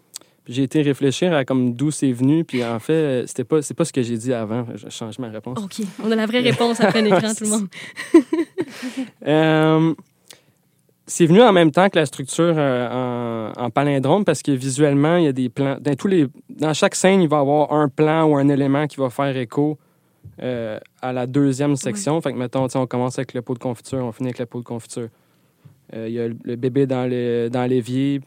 j'ai 0.50 0.64
été 0.64 0.82
réfléchir 0.82 1.32
à 1.32 1.44
comme 1.44 1.74
d'où 1.74 1.92
c'est 1.92 2.10
venu, 2.10 2.44
puis 2.44 2.64
en 2.64 2.80
fait, 2.80 3.24
c'était 3.26 3.44
pas, 3.44 3.62
c'est 3.62 3.74
pas 3.74 3.84
ce 3.84 3.92
que 3.92 4.02
j'ai 4.02 4.16
dit 4.16 4.32
avant. 4.32 4.66
Je 4.74 4.88
change 4.88 5.18
ma 5.20 5.28
réponse. 5.28 5.56
OK. 5.62 5.86
On 6.02 6.10
a 6.10 6.16
la 6.16 6.26
vraie 6.26 6.40
réponse 6.40 6.80
après 6.80 7.02
l'écran, 7.02 7.32
tout 7.34 7.44
le 7.44 7.50
monde. 7.50 7.68
Euh, 9.26 9.94
c'est 11.06 11.26
venu 11.26 11.42
en 11.42 11.52
même 11.52 11.72
temps 11.72 11.88
que 11.88 11.98
la 11.98 12.06
structure 12.06 12.54
euh, 12.56 13.52
en, 13.56 13.68
palindrome 13.70 14.24
parce 14.24 14.42
que 14.42 14.52
visuellement, 14.52 15.16
il 15.16 15.24
y 15.24 15.26
a 15.26 15.32
des 15.32 15.48
plans. 15.48 15.76
Dans, 15.80 15.94
tous 15.96 16.06
les, 16.06 16.26
dans 16.48 16.72
chaque 16.72 16.94
scène, 16.94 17.20
il 17.20 17.28
va 17.28 17.38
y 17.38 17.40
avoir 17.40 17.72
un 17.72 17.88
plan 17.88 18.24
ou 18.24 18.36
un 18.36 18.48
élément 18.48 18.86
qui 18.86 18.96
va 18.96 19.10
faire 19.10 19.36
écho 19.36 19.76
euh, 20.40 20.78
à 21.02 21.12
la 21.12 21.26
deuxième 21.26 21.76
section. 21.76 22.20
Fait 22.20 22.32
que, 22.32 22.38
mettons, 22.38 22.66
on 22.74 22.86
commence 22.86 23.18
avec 23.18 23.34
le 23.34 23.42
pot 23.42 23.54
de 23.54 23.58
confiture, 23.58 23.98
on 23.98 24.12
finit 24.12 24.28
avec 24.28 24.38
le 24.38 24.46
pot 24.46 24.60
de 24.60 24.64
confiture. 24.64 25.08
Il 25.92 26.12
y 26.12 26.20
a 26.20 26.28
le 26.28 26.56
bébé 26.56 26.86
dans 26.86 27.04
l'évier, 27.68 28.20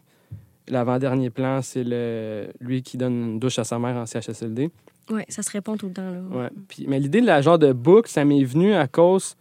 L'avant-dernier 0.68 1.30
plan, 1.30 1.60
c'est 1.60 1.84
le, 1.84 2.48
lui 2.60 2.82
qui 2.82 2.96
donne 2.96 3.12
une 3.12 3.38
douche 3.38 3.58
à 3.58 3.64
sa 3.64 3.78
mère 3.78 3.96
en 3.96 4.06
CHSLD. 4.06 4.70
Oui, 5.10 5.22
ça 5.28 5.42
se 5.42 5.50
répond 5.50 5.76
tout 5.76 5.88
le 5.88 5.92
temps. 5.92 6.10
Là. 6.10 6.20
Ouais. 6.30 6.48
Puis, 6.68 6.86
mais 6.88 6.98
l'idée 6.98 7.20
de 7.20 7.26
la 7.26 7.42
genre 7.42 7.58
de 7.58 7.72
book, 7.72 8.08
ça 8.08 8.24
m'est 8.24 8.44
venu 8.44 8.74
à 8.74 8.86
cause, 8.86 9.36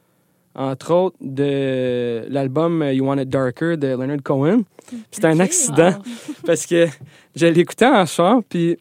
entre 0.53 0.93
autres, 0.93 1.15
de 1.21 2.25
l'album 2.29 2.83
You 2.91 3.05
Want 3.05 3.19
It 3.19 3.29
Darker 3.29 3.77
de 3.77 3.87
Leonard 3.87 4.21
Cohen. 4.23 4.63
C'était 5.11 5.27
un 5.27 5.39
accident 5.39 5.93
parce 6.45 6.65
que 6.65 6.87
je 7.35 7.45
l'écoutais 7.47 7.87
en 7.87 8.05
chant, 8.05 8.41
puis 8.47 8.77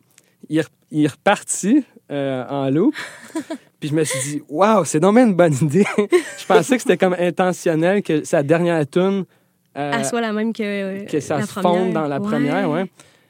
il, 0.49 0.59
est 0.59 1.07
reparti 1.07 1.84
euh, 2.11 2.45
en 2.49 2.70
loup. 2.70 2.93
puis 3.80 3.88
je 3.88 3.95
me 3.95 4.03
suis 4.03 4.30
dit, 4.30 4.43
waouh, 4.49 4.84
c'est 4.84 5.01
donc 5.01 5.16
une 5.16 5.34
bonne 5.34 5.55
idée. 5.62 5.86
je 5.97 6.47
pensais 6.47 6.76
que 6.76 6.82
c'était 6.82 6.99
comme 6.99 7.16
intentionnel 7.18 8.03
que 8.03 8.24
sa 8.24 8.43
dernière 8.43 8.84
tune 8.88 9.24
euh, 9.76 9.92
Elle 9.94 10.04
soit 10.04 10.20
la 10.20 10.32
même 10.32 10.52
que, 10.52 10.62
euh, 10.62 11.04
que 11.04 11.20
ça 11.20 11.40
se 11.42 11.60
fonde 11.60 11.92
dans 11.92 12.06
la 12.06 12.20
première, 12.20 12.68
ouais. 12.70 12.86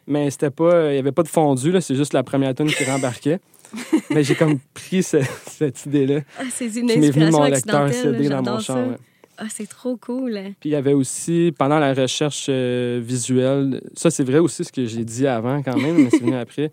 Mais 0.07 0.31
c'était 0.31 0.51
pas, 0.51 0.89
il 0.91 0.95
n'y 0.95 0.99
avait 0.99 1.13
pas 1.13 1.23
de 1.23 1.29
fondu, 1.29 1.71
là, 1.71 1.81
c'est 1.81 1.95
juste 1.95 2.13
la 2.13 2.23
première 2.23 2.55
tune 2.55 2.67
qui 2.67 2.85
rembarquait. 2.85 3.39
Mais 4.11 4.25
j'ai 4.25 4.35
comme 4.35 4.59
pris 4.75 5.03
cette 5.03 5.87
idée-là. 5.87 6.21
Ah, 6.39 6.43
c'est 6.51 6.67
une 6.75 6.91
inspiration 6.91 7.31
mon 7.31 7.45
lecteur 7.45 7.93
CD 7.93 8.29
dans 8.29 8.43
mon 8.43 8.59
champ. 8.59 8.97
Ah, 9.39 9.47
c'est 9.49 9.67
trop 9.67 9.97
cool. 9.97 10.39
Puis 10.61 10.69
il 10.69 10.73
y 10.73 10.77
avait 10.77 10.93
aussi, 10.93 11.55
pendant 11.57 11.79
la 11.79 11.95
recherche 11.95 12.47
euh, 12.51 13.01
visuelle, 13.03 13.81
ça 13.95 14.11
c'est 14.11 14.25
vrai 14.25 14.39
aussi 14.39 14.63
ce 14.65 14.71
que 14.71 14.85
j'ai 14.85 15.05
dit 15.05 15.27
avant 15.27 15.63
quand 15.63 15.77
même, 15.77 16.03
mais 16.03 16.11
c'est 16.11 16.21
venu 16.21 16.35
après. 16.37 16.71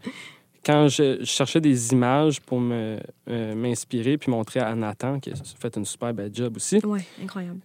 Quand 0.65 0.89
je, 0.89 1.23
cherchais 1.23 1.61
des 1.61 1.93
images 1.93 2.41
pour 2.41 2.59
m'inspirer 2.59 4.17
puis 4.17 4.29
montrer 4.29 4.59
à 4.59 4.75
Nathan, 4.75 5.19
qui 5.19 5.31
a 5.31 5.33
fait 5.57 5.77
une 5.77 5.85
super 5.85 6.13
belle 6.13 6.31
job 6.33 6.57
aussi. 6.57 6.81
Oui, 6.83 6.99
incroyable. 7.23 7.59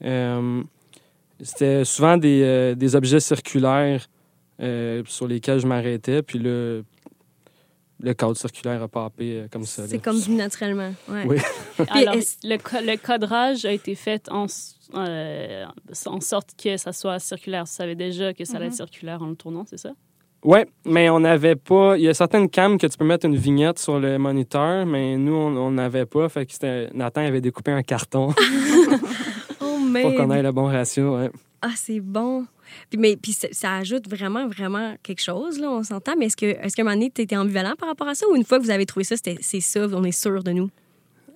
C'était 1.44 1.84
souvent 1.84 2.16
des, 2.16 2.40
euh, 2.42 2.74
des, 2.74 2.96
objets 2.96 3.20
circulaires 3.20 4.06
euh, 4.62 5.02
sur 5.06 5.28
lesquels 5.28 5.60
je 5.60 5.66
m'arrêtais. 5.66 6.22
Puis 6.22 6.38
là, 6.38 6.80
le 8.00 8.14
cadre 8.14 8.34
circulaire 8.34 8.82
a 8.82 8.88
papé 8.88 9.40
euh, 9.40 9.48
comme 9.50 9.66
ça. 9.66 9.86
C'est 9.86 9.98
comme 9.98 10.18
naturellement. 10.30 10.94
Ouais. 11.06 11.24
Oui. 11.26 11.36
Alors, 11.90 12.14
le, 12.14 12.56
le, 12.86 12.96
cadrage 12.96 13.66
a 13.66 13.72
été 13.72 13.94
fait 13.94 14.26
en, 14.30 14.46
en 14.94 16.20
sorte 16.20 16.50
que 16.56 16.78
ça 16.78 16.92
soit 16.92 17.18
circulaire. 17.18 17.64
Tu 17.64 17.72
savais 17.72 17.94
déjà 17.94 18.32
que 18.32 18.46
ça 18.46 18.56
allait 18.56 18.66
être 18.66 18.72
mm-hmm. 18.72 18.76
circulaire 18.76 19.22
en 19.22 19.26
le 19.26 19.36
tournant, 19.36 19.66
c'est 19.68 19.78
ça? 19.78 19.92
Oui, 20.44 20.60
mais 20.86 21.10
on 21.10 21.20
n'avait 21.20 21.56
pas. 21.56 21.98
Il 21.98 22.04
y 22.04 22.08
a 22.08 22.14
certaines 22.14 22.48
cams 22.48 22.78
que 22.78 22.86
tu 22.86 22.96
peux 22.96 23.04
mettre 23.04 23.26
une 23.26 23.36
vignette 23.36 23.78
sur 23.78 23.98
le 23.98 24.18
moniteur, 24.18 24.86
mais 24.86 25.18
nous, 25.18 25.34
on 25.34 25.70
n'avait 25.70 26.06
pas. 26.06 26.28
Fait 26.30 26.46
que 26.46 26.94
Nathan 26.94 27.22
avait 27.22 27.42
découpé 27.42 27.70
un 27.70 27.82
carton. 27.82 28.34
Pour 30.02 30.14
qu'on 30.14 30.30
ait 30.30 30.42
le 30.42 30.52
bon 30.52 30.66
ratio, 30.66 31.16
ouais. 31.16 31.30
Ah, 31.62 31.72
c'est 31.76 32.00
bon. 32.00 32.46
Puis, 32.90 32.98
mais, 32.98 33.16
puis 33.16 33.32
ça, 33.32 33.76
ajoute 33.76 34.08
vraiment, 34.08 34.46
vraiment 34.48 34.94
quelque 35.02 35.22
chose, 35.22 35.58
là, 35.58 35.70
on 35.70 35.82
s'entend. 35.82 36.14
Mais 36.18 36.26
est-ce 36.26 36.36
que, 36.36 36.46
est-ce 36.46 36.76
qu'à 36.76 36.82
un 36.82 36.84
moment 36.84 36.96
donné, 36.96 37.10
tu 37.14 37.22
étais 37.22 37.36
ambivalent 37.36 37.74
par 37.78 37.88
rapport 37.88 38.08
à 38.08 38.14
ça 38.14 38.26
ou 38.28 38.36
une 38.36 38.44
fois 38.44 38.58
que 38.58 38.64
vous 38.64 38.70
avez 38.70 38.86
trouvé 38.86 39.04
ça, 39.04 39.16
c'est 39.16 39.60
ça, 39.60 39.86
on 39.92 40.04
est 40.04 40.12
sûr 40.12 40.42
de 40.42 40.52
nous? 40.52 40.70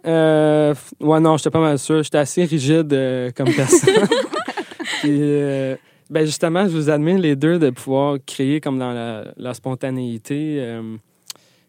Euh, 0.06 0.74
ouais, 1.00 1.20
non, 1.20 1.36
j'étais 1.36 1.50
pas 1.50 1.60
mal 1.60 1.78
sûr. 1.78 2.02
J'étais 2.02 2.18
assez 2.18 2.44
rigide 2.44 2.92
euh, 2.92 3.30
comme 3.34 3.52
personne. 3.52 4.06
puis, 5.00 5.18
euh, 5.20 5.76
ben 6.10 6.24
justement, 6.24 6.64
je 6.64 6.76
vous 6.76 6.90
admire 6.90 7.18
les 7.18 7.36
deux 7.36 7.58
de 7.58 7.70
pouvoir 7.70 8.18
créer 8.26 8.60
comme 8.60 8.78
dans 8.78 8.92
la, 8.92 9.32
la 9.36 9.54
spontanéité. 9.54 10.58
Euh, 10.60 10.96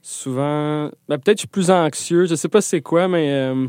souvent, 0.02 0.90
ben, 1.08 1.18
peut-être 1.18 1.38
je 1.38 1.42
suis 1.42 1.48
plus 1.48 1.72
anxieux. 1.72 2.26
Je 2.26 2.36
sais 2.36 2.50
pas 2.50 2.62
c'est 2.62 2.82
quoi, 2.82 3.08
mais 3.08 3.32
euh, 3.32 3.68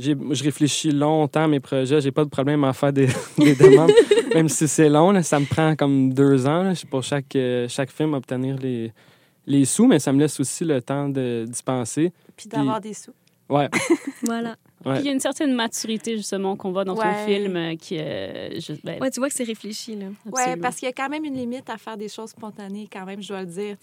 je 0.00 0.44
réfléchis 0.44 0.90
longtemps 0.92 1.44
à 1.44 1.48
mes 1.48 1.60
projets. 1.60 2.00
J'ai 2.00 2.10
pas 2.10 2.24
de 2.24 2.30
problème 2.30 2.64
à 2.64 2.72
faire 2.72 2.92
des, 2.92 3.06
demandes, 3.38 3.92
même 4.34 4.48
si 4.48 4.66
c'est 4.66 4.88
long. 4.88 5.22
ça 5.22 5.38
me 5.38 5.46
prend 5.46 5.76
comme 5.76 6.12
deux 6.12 6.46
ans 6.46 6.72
pour 6.90 7.02
chaque, 7.02 7.34
euh, 7.36 7.68
chaque 7.68 7.90
film 7.90 8.14
obtenir 8.14 8.56
les, 8.56 8.92
les 9.46 9.64
sous, 9.64 9.86
mais 9.86 9.98
ça 9.98 10.12
me 10.12 10.20
laisse 10.20 10.38
aussi 10.40 10.64
le 10.64 10.80
temps 10.80 11.08
de 11.08 11.44
dispenser. 11.48 12.12
Puis 12.36 12.48
d'avoir 12.48 12.80
des 12.80 12.94
sous. 12.94 13.12
Ouais. 13.48 13.68
voilà. 14.22 14.56
Puis 14.82 15.00
il 15.00 15.06
y 15.06 15.08
a 15.08 15.12
une 15.12 15.20
certaine 15.20 15.52
maturité, 15.52 16.16
justement, 16.16 16.56
qu'on 16.56 16.72
voit 16.72 16.84
dans 16.84 16.94
ton 16.94 17.12
film. 17.26 17.56
Euh, 17.56 17.76
qui, 17.76 17.98
euh, 17.98 18.48
ben 18.84 19.10
tu 19.10 19.20
vois 19.20 19.28
que 19.28 19.34
c'est 19.34 19.44
réfléchi. 19.44 19.96
Là. 19.96 20.06
Oui, 20.24 20.56
parce 20.62 20.76
qu'il 20.76 20.86
y 20.86 20.88
a 20.88 20.94
quand 20.94 21.08
même 21.08 21.24
une 21.24 21.34
limite 21.34 21.68
à 21.68 21.76
faire 21.76 21.96
des 21.96 22.08
choses 22.08 22.30
spontanées, 22.30 22.88
quand 22.90 23.04
même, 23.04 23.20
je 23.20 23.28
dois 23.28 23.40
le 23.40 23.46
dire. 23.46 23.76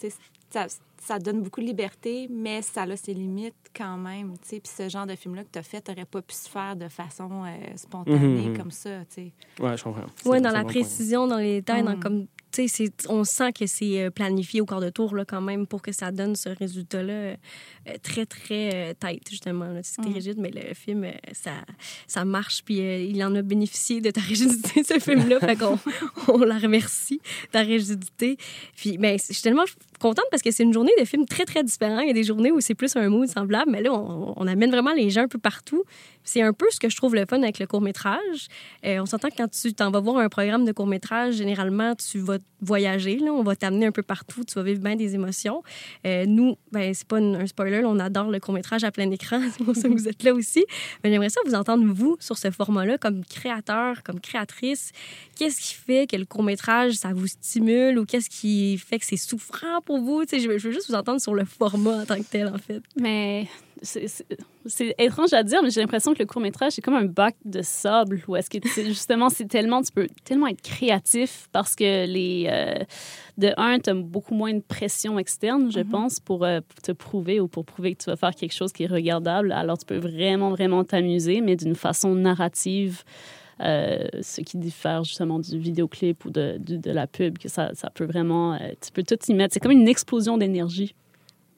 Ça, 0.50 0.68
ça, 1.00 1.20
donne 1.20 1.42
beaucoup 1.42 1.62
de 1.62 1.66
liberté, 1.66 2.28
mais 2.30 2.62
ça 2.62 2.84
a 2.84 2.96
ses 2.96 3.14
limites 3.14 3.56
quand 3.76 3.98
même. 3.98 4.34
Puis 4.48 4.62
ce 4.64 4.90
genre 4.90 5.06
de 5.06 5.16
film-là 5.16 5.44
que 5.44 5.52
tu 5.52 5.60
as 5.60 5.64
fait, 5.64 5.82
tu 5.82 5.92
n'aurais 5.92 6.06
pas 6.06 6.22
pu 6.22 6.34
se 6.34 6.50
faire 6.50 6.76
de 6.76 6.88
façon 6.88 7.44
euh, 7.46 7.76
spontanée 7.76 8.54
comme 8.58 8.72
ça. 8.72 9.02
Oui, 9.18 9.32
je 9.60 9.84
comprends. 9.84 10.06
Oui, 10.26 10.42
dans 10.42 10.52
la 10.52 10.64
précision, 10.64 11.28
dans 11.28 11.38
les 11.38 11.56
détails, 11.56 11.84
dans 11.84 11.98
mm. 11.98 12.00
comme 12.00 12.28
on 13.10 13.24
sent 13.24 13.54
que 13.54 13.68
c'est 13.68 14.02
euh, 14.02 14.10
planifié 14.10 14.62
au 14.62 14.66
quart 14.66 14.82
de 14.82 14.90
tour 14.90 15.16
là, 15.16 15.26
quand 15.26 15.42
même 15.42 15.68
pour 15.68 15.82
que 15.82 15.92
ça 15.92 16.12
donne 16.12 16.36
ce 16.36 16.50
résultat-là 16.50 17.14
euh, 17.14 17.36
très, 18.02 18.26
très 18.26 18.74
euh, 18.74 18.94
tête, 18.94 19.30
justement. 19.30 19.80
C'était 19.84 20.10
mm. 20.10 20.14
rigide, 20.14 20.38
mais 20.40 20.52
le 20.52 20.74
film, 20.74 21.06
ça, 21.34 21.52
ça 22.08 22.26
marche. 22.26 22.64
Puis 22.64 22.78
il 22.78 23.24
en 23.24 23.36
a 23.36 23.42
bénéficié 23.42 24.02
de 24.02 24.12
ta 24.12 24.22
rigidité, 24.22 24.84
ce 24.84 25.00
film-là. 25.00 25.40
fait 25.42 25.56
qu'on 25.56 25.78
on 26.28 26.38
la 26.40 26.58
remercie, 26.58 27.22
ta 27.52 27.62
rigidité. 27.62 28.38
Puis 28.76 28.98
ben, 28.98 29.18
je 29.18 29.34
suis 29.34 29.44
tellement 29.44 29.66
contente 30.00 30.26
parce 30.32 30.44
que 30.44 30.52
c'est 30.52 30.64
une 30.64 30.74
journée 30.74 30.94
de 31.00 31.06
films 31.06 31.26
très, 31.26 31.46
très 31.46 31.64
différents. 31.64 32.00
Il 32.00 32.08
y 32.08 32.12
a 32.12 32.14
des 32.14 32.24
journées 32.24 32.52
où 32.52 32.60
c'est 32.62 32.76
plus 32.76 32.96
un 32.96 33.10
mood 33.10 33.28
semblable, 33.28 33.72
mais 33.72 33.82
là, 33.82 33.94
on, 33.94 34.34
on 34.36 34.48
amène 34.48 34.72
vraiment 34.72 34.94
les 34.94 35.10
gens 35.10 35.22
un 35.22 35.28
peu 35.28 35.40
partout. 35.40 35.84
C'est 36.28 36.42
un 36.42 36.52
peu 36.54 36.66
ce 36.72 36.80
que 36.80 36.90
je 36.90 36.98
trouve 36.98 37.16
le 37.16 37.26
fun 37.26 37.42
avec 37.42 37.58
le 37.60 37.68
court-métrage. 37.68 38.48
on 38.84 39.06
s'entend 39.06 39.30
que 39.30 39.38
quand 39.38 39.50
tu 39.50 39.74
t'en 39.74 39.92
vas 39.92 40.02
voir 40.02 40.18
un 40.18 40.30
programme 40.30 40.66
de 40.66 40.72
court-métrage, 40.72 41.36
généralement, 41.36 41.96
tu 41.96 42.20
vas 42.20 42.38
voyager. 42.62 43.18
Là. 43.20 43.32
On 43.32 43.44
va 43.44 43.56
t'amener 43.56 43.86
un 43.86 43.92
peu 43.92 44.02
partout. 44.02 44.44
Tu 44.44 44.56
vas 44.56 44.64
vivre 44.64 44.82
bien 44.82 44.96
des 44.96 45.16
émotions. 45.16 45.64
Euh, 46.06 46.26
nous, 46.26 46.58
ben, 46.72 46.94
c'est 46.94 47.08
pas 47.08 47.18
un 47.18 47.46
spoiler. 47.48 47.84
on 47.86 48.00
adore 48.00 48.30
le 48.30 48.40
court-métrage 48.40 48.84
à 48.84 48.92
plein 48.92 49.10
écran. 49.12 49.42
C'est 49.58 49.64
pour 49.64 49.76
ça 49.76 49.88
que 49.88 49.94
vous 49.94 50.08
êtes 50.08 50.24
là 50.24 50.34
aussi. 50.34 50.66
Mais 51.04 51.12
j'aimerais 51.12 51.30
ça 51.30 51.40
vous 51.46 51.56
entendre, 51.56 51.86
vous, 51.94 52.18
sur 52.20 52.38
ce 52.38 52.52
format-là, 52.52 52.98
comme 52.98 53.24
créateur, 53.24 54.04
comme 54.04 54.20
créatrice. 54.20 54.92
Qu'est-ce 55.38 55.62
qui 55.62 55.74
fait 55.74 56.08
que 56.08 56.16
le 56.16 56.26
court-métrage, 56.26 56.94
ça 56.94 57.14
vous 57.14 57.28
stimule 57.28 57.98
ou 58.00 58.06
qu'est-ce 58.06 58.30
qui 58.30 58.78
fait 58.78 59.00
que 59.00 59.06
c'est 59.06 59.18
souffrant 59.18 59.82
pour 59.86 60.00
vous? 60.00 60.24
je, 60.32 60.38
je 60.38 60.48
veux 60.48 60.72
juste 60.72 60.90
vous 60.90 60.96
entendre 60.96 61.22
sur 61.22 61.34
le 61.34 61.46
format 61.46 62.02
en 62.02 62.06
tant 62.06 62.18
que 62.18 62.30
tel, 62.30 62.48
en 62.48 62.58
fait. 62.58 62.82
Mais 63.00 63.48
c'est 63.82 64.96
étrange 64.98 65.34
à 65.34 65.44
dire, 65.44 65.62
mais 65.64 65.70
j'ai 65.70 65.82
l'impression 65.82 66.14
que 66.14 66.20
le 66.20 66.26
court 66.26 66.42
métrage 66.42 66.74
c'est 66.74 66.82
comme 66.82 66.96
un 66.96 67.06
bac 67.06 67.36
de 67.46 67.62
sable 67.62 68.22
où 68.28 68.36
est-ce 68.36 68.50
que 68.50 68.58
justement 68.86 69.30
c'est 69.30 69.48
tellement 69.48 69.82
tu 69.82 69.92
peux 69.92 70.08
tellement 70.24 70.48
être 70.48 70.62
créatif 70.62 71.48
parce 71.52 71.76
que 71.76 72.06
les 72.06 72.48
euh, 72.50 72.84
de 73.38 73.52
un 73.58 73.80
tu 73.80 73.90
as 73.90 73.94
beaucoup 73.94 74.34
moins 74.34 74.54
de 74.54 74.62
pression 74.62 75.20
externe, 75.20 75.72
je 75.72 75.80
mm-hmm. 75.80 75.90
pense, 75.90 76.20
pour, 76.20 76.44
euh, 76.44 76.60
pour, 76.68 76.82
te 76.82 76.92
prouver 76.92 77.40
ou 77.40 77.48
pour 77.48 77.66
prouver 77.66 77.94
que 77.94 78.04
tu 78.04 78.10
vas 78.10 78.16
faire 78.16 78.34
quelque 78.34 78.54
chose 78.54 78.72
qui 78.72 78.84
est 78.84 78.88
regardable. 78.88 79.52
Alors 79.52 79.78
tu 79.78 79.86
peux 79.86 79.98
vraiment 79.98 80.50
vraiment 80.50 80.84
t'amuser, 80.84 81.42
mais 81.42 81.56
d'une 81.56 81.76
façon 81.76 82.16
narrative. 82.16 83.04
Euh, 83.60 84.06
ce 84.22 84.42
qui 84.42 84.56
diffère 84.60 85.04
justement 85.04 85.40
du 85.40 85.58
vidéoclip 85.58 86.26
ou 86.26 86.30
de, 86.30 86.60
de, 86.60 86.92
la 86.92 87.08
pub, 87.08 87.40
que 87.40 87.50
ça, 87.50 87.72
ça 87.74 87.90
peut 87.90 88.06
vraiment, 88.06 88.56
tu 88.80 88.92
peux 88.92 89.02
tout 89.02 89.18
y 89.28 89.34
mettre. 89.34 89.56
C'est 89.56 89.60
comme 89.60 89.72
une 89.72 89.88
explosion 89.88 90.38
d'énergie. 90.38 90.94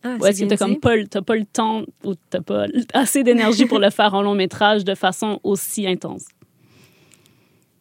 Ah, 0.03 0.15
ou 0.19 0.25
est-ce 0.25 0.43
que 0.43 0.49
tu 0.49 0.57
comme 0.57 0.79
pas, 0.79 0.95
pas 1.21 1.35
le 1.35 1.45
temps 1.45 1.83
ou 2.03 2.15
tu 2.15 2.41
pas 2.41 2.65
assez 2.93 3.23
d'énergie 3.23 3.65
pour 3.65 3.79
le 3.79 3.89
faire 3.89 4.13
en 4.13 4.21
long 4.21 4.35
métrage 4.35 4.85
de 4.85 4.95
façon 4.95 5.39
aussi 5.43 5.87
intense? 5.87 6.25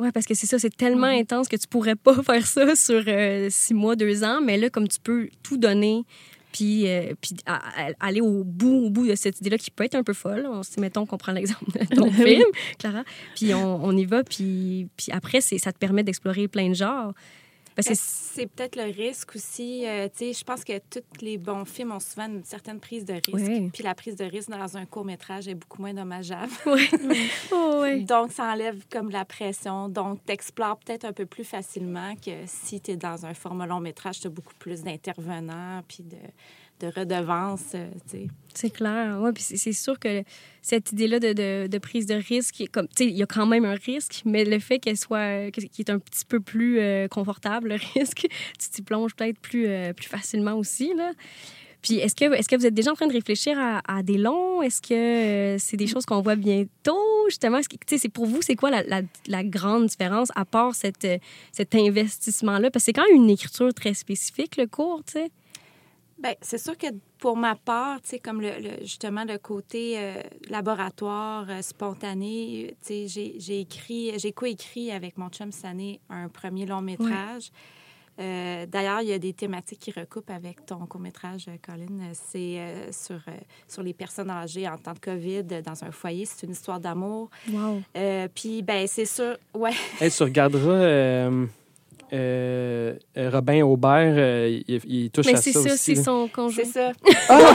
Oui, 0.01 0.11
parce 0.13 0.27
que 0.27 0.35
c'est 0.35 0.47
ça, 0.47 0.59
c'est 0.59 0.77
tellement 0.77 1.09
mm-hmm. 1.09 1.21
intense 1.21 1.49
que 1.49 1.57
tu 1.57 1.67
pourrais 1.67 1.97
pas 1.97 2.23
faire 2.23 2.47
ça 2.47 2.75
sur 2.77 3.03
euh, 3.07 3.49
six 3.51 3.75
mois, 3.75 3.97
deux 3.97 4.25
ans, 4.25 4.41
mais 4.41 4.57
là, 4.57 4.71
comme 4.71 4.89
tu 4.89 4.99
peux 5.01 5.29
tout 5.43 5.57
donner, 5.57 6.05
puis, 6.53 6.89
euh, 6.89 7.15
puis 7.21 7.37
aller 8.01 8.21
au 8.21 8.43
bout, 8.43 8.87
au 8.87 8.91
bout 8.91 9.07
de 9.07 9.15
cette 9.15 9.41
idée-là 9.41 9.59
qui 9.59 9.71
peut 9.71 9.85
être 9.85 9.95
un 9.95 10.03
peu 10.03 10.15
folle. 10.15 10.49
On, 10.51 10.63
mettons 10.81 11.05
qu'on 11.05 11.19
prend 11.19 11.33
l'exemple 11.33 11.67
de 11.73 11.95
ton 11.95 12.11
film, 12.13 12.47
Clara, 12.79 13.05
puis 13.35 13.55
on, 13.55 13.85
on, 13.85 13.97
y 13.97 14.07
va, 14.07 14.25
puis, 14.25 14.89
puis 14.97 15.09
après, 15.13 15.41
ça 15.41 15.73
te 15.73 15.79
permet 15.79 16.03
d'explorer 16.03 16.49
plein 16.49 16.69
de 16.71 16.75
genres. 16.75 17.13
Parce 17.79 17.91
que 17.91 17.95
c'est 17.95 18.49
peut-être 18.49 18.75
le 18.75 18.91
risque 18.91 19.37
aussi. 19.37 19.87
Euh, 19.87 20.09
tu 20.09 20.19
sais, 20.19 20.33
je 20.33 20.43
pense 20.43 20.65
que 20.65 20.79
tous 20.79 21.21
les 21.21 21.39
bons 21.39 21.65
films 21.65 21.93
ont 21.93 22.01
souvent 22.01 22.27
une 22.27 22.43
certaine 22.43 22.81
prise 22.81 23.05
de 23.05 23.13
risque. 23.13 23.73
Puis 23.73 23.85
la 23.85 23.95
prise 23.95 24.17
de 24.17 24.25
risque 24.25 24.51
dans 24.51 24.77
un 24.77 24.85
court 24.85 25.05
métrage 25.05 25.47
est 25.47 25.55
beaucoup 25.55 25.81
moins 25.83 25.95
dommageable. 25.95 26.51
Oui. 26.67 26.89
oh, 27.53 27.85
Donc, 28.01 28.33
ça 28.33 28.53
enlève 28.53 28.83
comme 28.91 29.11
la 29.11 29.25
pression. 29.25 29.89
Donc, 29.89 30.19
tu 30.27 30.33
explores 30.33 30.79
peut-être 30.79 31.05
un 31.05 31.13
peu 31.13 31.25
plus 31.25 31.45
facilement 31.45 32.17
que 32.17 32.33
si 32.47 32.81
tu 32.81 32.91
es 32.91 32.97
dans 32.97 33.25
un 33.25 33.35
format 33.35 33.67
long 33.67 33.81
métrage, 33.81 34.19
tu 34.19 34.27
as 34.27 34.31
beaucoup 34.31 34.55
plus 34.59 34.83
d'intervenants 34.83 35.83
puis 35.87 36.03
de 36.03 36.17
de 36.81 36.87
redevance. 36.89 37.75
Euh, 37.75 37.89
c'est 38.55 38.71
clair. 38.71 39.19
Oui, 39.21 39.31
puis 39.33 39.43
c'est 39.43 39.73
sûr 39.73 39.99
que 39.99 40.23
cette 40.63 40.93
idée-là 40.93 41.21
de, 41.21 41.67
de, 41.67 41.79
prise 41.79 42.07
de 42.07 42.15
risque, 42.15 42.61
il 42.61 43.11
y 43.11 43.23
a 43.23 43.27
quand 43.27 43.47
même 43.47 43.65
un 43.65 43.75
risque, 43.75 44.23
mais 44.25 44.45
le 44.45 44.59
fait 44.59 44.79
qu'elle 44.79 44.97
soit, 44.97 45.51
qu'il 45.51 45.69
est 45.79 45.91
un 45.91 45.99
petit 45.99 46.25
peu 46.25 46.41
plus 46.41 46.81
euh, 46.81 47.09
confortable, 47.09 47.69
le 47.69 47.77
risque, 47.95 48.27
tu 48.59 48.71
t'y 48.71 48.83
plonges 48.83 49.15
peut-être 49.15 49.39
plus, 49.39 49.69
euh, 49.69 49.93
plus 49.93 50.09
facilement 50.09 50.55
aussi. 50.55 50.93
Là. 50.95 51.13
Puis 51.83 51.99
est-ce 51.99 52.17
que, 52.17 52.35
est 52.35 52.49
que 52.49 52.57
vous 52.57 52.67
êtes 52.67 52.75
déjà 52.75 52.91
en 52.91 52.95
train 52.95 53.07
de 53.07 53.13
réfléchir 53.13 53.57
à, 53.59 54.03
des 54.03 54.19
longs? 54.19 54.63
Est-ce 54.63 54.83
que 54.83 55.57
c'est 55.63 55.77
des 55.77 55.87
choses 55.87 56.05
qu'on 56.05 56.21
voit 56.23 56.35
bientôt? 56.35 56.99
Justement, 57.29 57.61
c'est 57.87 58.09
pour 58.09 58.27
vous, 58.27 58.43
c'est 58.43 58.57
quoi 58.57 58.71
la, 58.71 58.83
la, 58.83 59.03
la, 59.29 59.45
grande 59.45 59.87
différence 59.87 60.31
à 60.35 60.45
part 60.45 60.75
cette, 60.75 61.07
cet 61.53 61.75
investissement-là? 61.77 62.73
Parce 62.73 62.83
que 62.83 62.87
c'est 62.87 62.93
quand 62.93 63.07
même 63.07 63.23
une 63.23 63.31
écriture 63.31 63.73
très 63.73 63.95
spécifique, 63.95 64.57
le 64.57 64.67
cours, 64.67 65.03
tu 65.07 65.13
sais. 65.13 65.31
Bien, 66.19 66.35
c'est 66.41 66.59
sûr 66.59 66.77
que 66.77 66.87
pour 67.19 67.37
ma 67.37 67.55
part, 67.55 68.01
tu 68.03 68.11
sais, 68.11 68.19
comme 68.19 68.41
le, 68.41 68.51
justement 68.81 69.25
le 69.25 69.39
côté 69.39 69.95
euh, 69.99 70.21
laboratoire 70.51 71.47
euh, 71.49 71.63
spontané, 71.63 72.75
tu 72.85 73.09
sais, 73.09 73.35
j'ai 73.39 73.61
écrit, 73.61 74.19
j'ai 74.19 74.33
coécrit 74.33 74.91
avec 74.91 75.17
mon 75.17 75.29
chum 75.29 75.53
Sané 75.53 76.01
un 76.11 76.29
premier 76.29 76.67
long 76.67 76.81
métrage. 76.81 77.51
Euh, 78.21 78.67
d'ailleurs, 78.67 79.01
il 79.03 79.09
y 79.09 79.13
a 79.13 79.19
des 79.21 79.33
thématiques 79.33 79.79
qui 79.79 79.93
recoupent 79.93 80.31
avec 80.31 80.67
ton 80.67 80.85
court-métrage, 80.87 81.47
Colin. 81.65 82.11
C'est 82.15 82.91
sur, 82.91 83.21
sur 83.69 83.85
les 83.85 83.95
personnes 83.95 84.31
âgées 84.31 84.69
en 84.69 84.77
temps 84.77 84.95
de 84.95 84.99
COVID 84.99 85.63
dans 85.65 85.85
un 85.85 85.93
foyer. 85.93 86.25
C'est 86.25 86.45
une 86.45 86.51
histoire 86.51 86.81
d'amour. 86.81 87.31
Wow. 87.49 87.81
puis, 88.35 88.63
ben 88.63 88.89
c'est 88.89 89.05
sûr, 89.05 89.37
ouais. 89.55 89.71
Hey, 90.01 90.11
tu 90.11 90.25
regarderas 90.25 91.31
euh, 92.13 92.95
euh, 93.17 93.31
Robin 93.31 93.63
Aubert, 93.63 94.15
euh, 94.17 94.61
il, 94.67 95.11
touche 95.11 95.27
Mais 95.27 95.35
à 95.35 95.37
ça, 95.37 95.53
ça 95.53 95.77
c'est 95.77 95.95
son 95.95 96.29
conjoint. 96.29 96.65
C'est 96.65 96.73
ça. 96.73 96.93
Ah! 97.29 97.55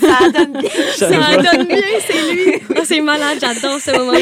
ça 0.00 0.30
donne 0.30 0.52
bien. 0.60 0.70
Ça 0.94 1.08
donne 1.08 1.66
bien, 1.66 1.78
c'est 2.06 2.32
lui. 2.32 2.54
Oh, 2.70 2.80
c'est 2.84 3.00
malade, 3.00 3.38
j'adore 3.40 3.80
ce 3.80 3.90
moment-là. 3.98 4.18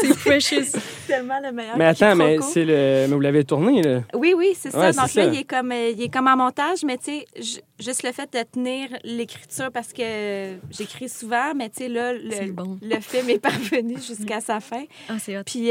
C'est 0.00 0.18
precious. 0.18 0.78
C'est 1.14 1.20
tellement 1.20 1.40
le 1.40 1.52
meilleur. 1.52 1.76
Mais 1.76 1.86
attends, 1.86 2.14
mais, 2.16 2.38
c'est 2.40 2.64
le... 2.64 3.06
mais 3.08 3.14
vous 3.14 3.20
l'avez 3.20 3.44
tourné, 3.44 3.82
là? 3.82 4.00
Oui, 4.14 4.34
oui, 4.36 4.54
c'est 4.58 4.70
ça. 4.70 4.92
Donc 4.92 5.14
là, 5.14 5.24
il 5.24 5.38
est, 5.38 5.44
comme, 5.44 5.72
il 5.72 6.02
est 6.02 6.12
comme 6.12 6.26
en 6.26 6.36
montage, 6.36 6.84
mais 6.84 6.98
tu 6.98 7.04
sais, 7.04 7.62
juste 7.78 8.02
le 8.02 8.12
fait 8.12 8.32
de 8.32 8.42
tenir 8.42 8.88
l'écriture, 9.04 9.70
parce 9.72 9.92
que 9.92 10.56
j'écris 10.70 11.08
souvent, 11.08 11.54
mais 11.54 11.70
tu 11.70 11.84
sais, 11.84 11.88
là, 11.88 12.12
le, 12.12 12.54
le 12.82 13.00
film 13.00 13.30
est 13.30 13.38
parvenu 13.40 13.96
jusqu'à 13.96 14.40
sa 14.40 14.60
fin. 14.60 14.84
Ah, 15.08 15.18
c'est 15.18 15.42
Puis, 15.44 15.70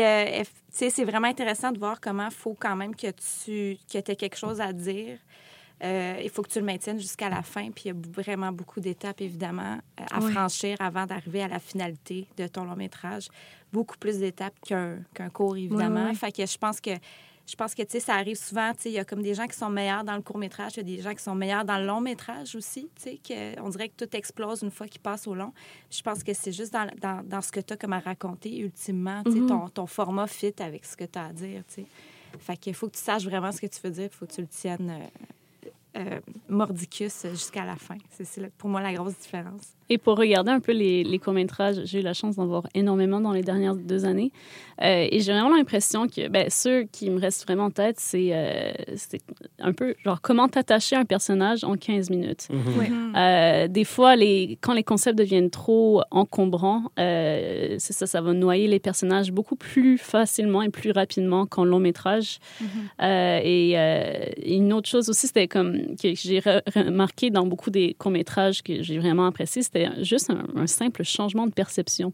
c'est 0.71 1.03
vraiment 1.03 1.27
intéressant 1.27 1.71
de 1.71 1.79
voir 1.79 1.99
comment 2.01 2.27
il 2.29 2.35
faut 2.35 2.55
quand 2.59 2.75
même 2.75 2.95
que 2.95 3.07
tu 3.07 3.77
que 3.91 3.97
aies 3.97 4.15
quelque 4.15 4.37
chose 4.37 4.59
à 4.59 4.73
dire. 4.73 5.17
Euh, 5.83 6.19
il 6.23 6.29
faut 6.29 6.41
que 6.41 6.49
tu 6.49 6.59
le 6.59 6.65
maintiennes 6.65 6.99
jusqu'à 6.99 7.29
la 7.29 7.41
fin. 7.41 7.69
Puis 7.71 7.85
il 7.85 7.87
y 7.87 7.91
a 7.91 7.95
vraiment 8.15 8.51
beaucoup 8.51 8.79
d'étapes, 8.79 9.21
évidemment, 9.21 9.79
à 9.97 10.21
franchir 10.21 10.77
avant 10.79 11.05
d'arriver 11.05 11.43
à 11.43 11.47
la 11.47 11.59
finalité 11.59 12.27
de 12.37 12.47
ton 12.47 12.63
long 12.63 12.75
métrage. 12.75 13.27
Beaucoup 13.71 13.97
plus 13.97 14.19
d'étapes 14.19 14.55
qu'un 14.65 15.29
cours, 15.33 15.57
évidemment. 15.57 16.13
fait 16.13 16.31
que 16.31 16.45
je 16.45 16.57
pense 16.57 16.79
que 16.79 16.91
je 17.45 17.57
pense 17.57 17.75
que, 17.75 17.81
tu 17.81 17.91
sais, 17.91 17.99
ça 17.99 18.13
arrive 18.13 18.37
souvent, 18.37 18.71
tu 18.73 18.83
sais, 18.83 18.89
il 18.89 18.93
y 18.93 18.99
a 18.99 19.03
comme 19.03 19.21
des 19.21 19.33
gens 19.33 19.47
qui 19.47 19.57
sont 19.57 19.69
meilleurs 19.69 20.05
dans 20.05 20.15
le 20.15 20.21
court-métrage, 20.21 20.73
il 20.75 20.77
y 20.77 20.93
a 20.93 20.95
des 20.95 21.01
gens 21.01 21.13
qui 21.13 21.21
sont 21.21 21.35
meilleurs 21.35 21.65
dans 21.65 21.77
le 21.77 21.85
long-métrage 21.85 22.55
aussi, 22.55 22.89
tu 22.95 23.19
sais, 23.27 23.55
on 23.61 23.67
dirait 23.67 23.89
que 23.89 24.05
tout 24.05 24.15
explose 24.15 24.61
une 24.61 24.71
fois 24.71 24.87
qu'ils 24.87 25.01
passent 25.01 25.27
au 25.27 25.35
long. 25.35 25.51
Je 25.91 26.01
pense 26.01 26.23
que 26.23 26.33
c'est 26.33 26.53
juste 26.53 26.71
dans, 26.71 26.87
dans, 27.01 27.21
dans, 27.21 27.41
ce 27.41 27.51
que 27.51 27.59
tu 27.59 27.73
as 27.73 27.75
comme 27.75 27.91
à 27.91 27.99
raconter, 27.99 28.59
ultimement, 28.59 29.23
tu 29.25 29.33
sais, 29.33 29.39
mm-hmm. 29.39 29.47
ton, 29.47 29.67
ton, 29.67 29.87
format 29.87 30.27
fit 30.27 30.53
avec 30.59 30.85
ce 30.85 30.95
que 30.95 31.03
tu 31.03 31.19
as 31.19 31.25
à 31.25 31.33
dire, 31.33 31.63
tu 31.67 31.81
sais. 31.81 31.85
Fait 32.39 32.55
qu'il 32.55 32.73
faut 32.73 32.87
que 32.87 32.95
tu 32.95 33.01
saches 33.01 33.25
vraiment 33.25 33.51
ce 33.51 33.59
que 33.59 33.67
tu 33.67 33.79
veux 33.83 33.91
dire, 33.91 34.05
il 34.05 34.15
faut 34.15 34.25
que 34.25 34.31
tu 34.31 34.41
le 34.41 34.47
tiennes 34.47 34.89
euh, 34.89 35.33
euh, 35.95 36.19
mordicus 36.49 37.27
jusqu'à 37.29 37.65
la 37.65 37.75
fin. 37.75 37.97
C'est 38.09 38.51
pour 38.55 38.69
moi 38.69 38.81
la 38.81 38.93
grosse 38.93 39.17
différence. 39.19 39.75
Et 39.89 39.97
pour 39.97 40.17
regarder 40.17 40.51
un 40.51 40.59
peu 40.59 40.71
les, 40.71 41.03
les 41.03 41.19
courts-métrages, 41.19 41.81
j'ai 41.85 41.99
eu 41.99 42.03
la 42.03 42.13
chance 42.13 42.35
d'en 42.35 42.45
voir 42.45 42.67
énormément 42.73 43.19
dans 43.19 43.31
les 43.31 43.43
dernières 43.43 43.75
deux 43.75 44.05
années. 44.05 44.31
Euh, 44.81 45.07
et 45.11 45.19
j'ai 45.19 45.31
vraiment 45.31 45.55
l'impression 45.55 46.07
que 46.07 46.27
ben, 46.27 46.49
ceux 46.49 46.83
qui 46.83 47.09
me 47.09 47.19
restent 47.19 47.43
vraiment 47.43 47.65
en 47.65 47.71
tête, 47.71 47.97
c'est 47.99 48.29
euh, 48.31 48.71
un 49.59 49.73
peu 49.73 49.95
genre 50.03 50.21
comment 50.21 50.47
t'attacher 50.47 50.95
un 50.95 51.05
personnage 51.05 51.63
en 51.63 51.75
15 51.75 52.09
minutes. 52.09 52.47
Mhm. 52.51 53.13
Euh, 53.15 53.67
des 53.67 53.83
fois, 53.83 54.15
les, 54.15 54.57
quand 54.61 54.73
les 54.73 54.83
concepts 54.83 55.17
deviennent 55.17 55.51
trop 55.51 56.01
encombrants, 56.11 56.83
c'est 56.97 57.93
ça, 57.93 58.07
ça 58.07 58.21
va 58.21 58.33
noyer 58.33 58.67
les 58.67 58.79
personnages 58.79 59.31
beaucoup 59.31 59.55
plus 59.55 59.97
facilement 59.97 60.61
et 60.61 60.69
plus 60.69 60.91
rapidement 60.91 61.45
qu'en 61.45 61.65
long 61.65 61.79
métrage. 61.79 62.39
Mhm. 62.61 62.67
et, 63.43 63.73
une 64.45 64.73
autre 64.73 64.89
chose 64.89 65.09
aussi, 65.09 65.27
c'était 65.27 65.47
comme 65.47 65.95
que 65.95 66.13
j'ai 66.15 66.39
remarqué 66.39 67.29
dans 67.29 67.45
beaucoup 67.45 67.69
des 67.69 67.95
courts 67.97 68.11
métrages 68.11 68.61
que 68.61 68.81
j'ai 68.81 68.97
vraiment 68.97 69.25
apprécié, 69.25 69.61
c'était 69.73 70.03
juste 70.03 70.29
un, 70.29 70.45
un, 70.55 70.67
simple 70.67 71.03
changement 71.03 71.47
de 71.47 71.53
perception. 71.53 72.13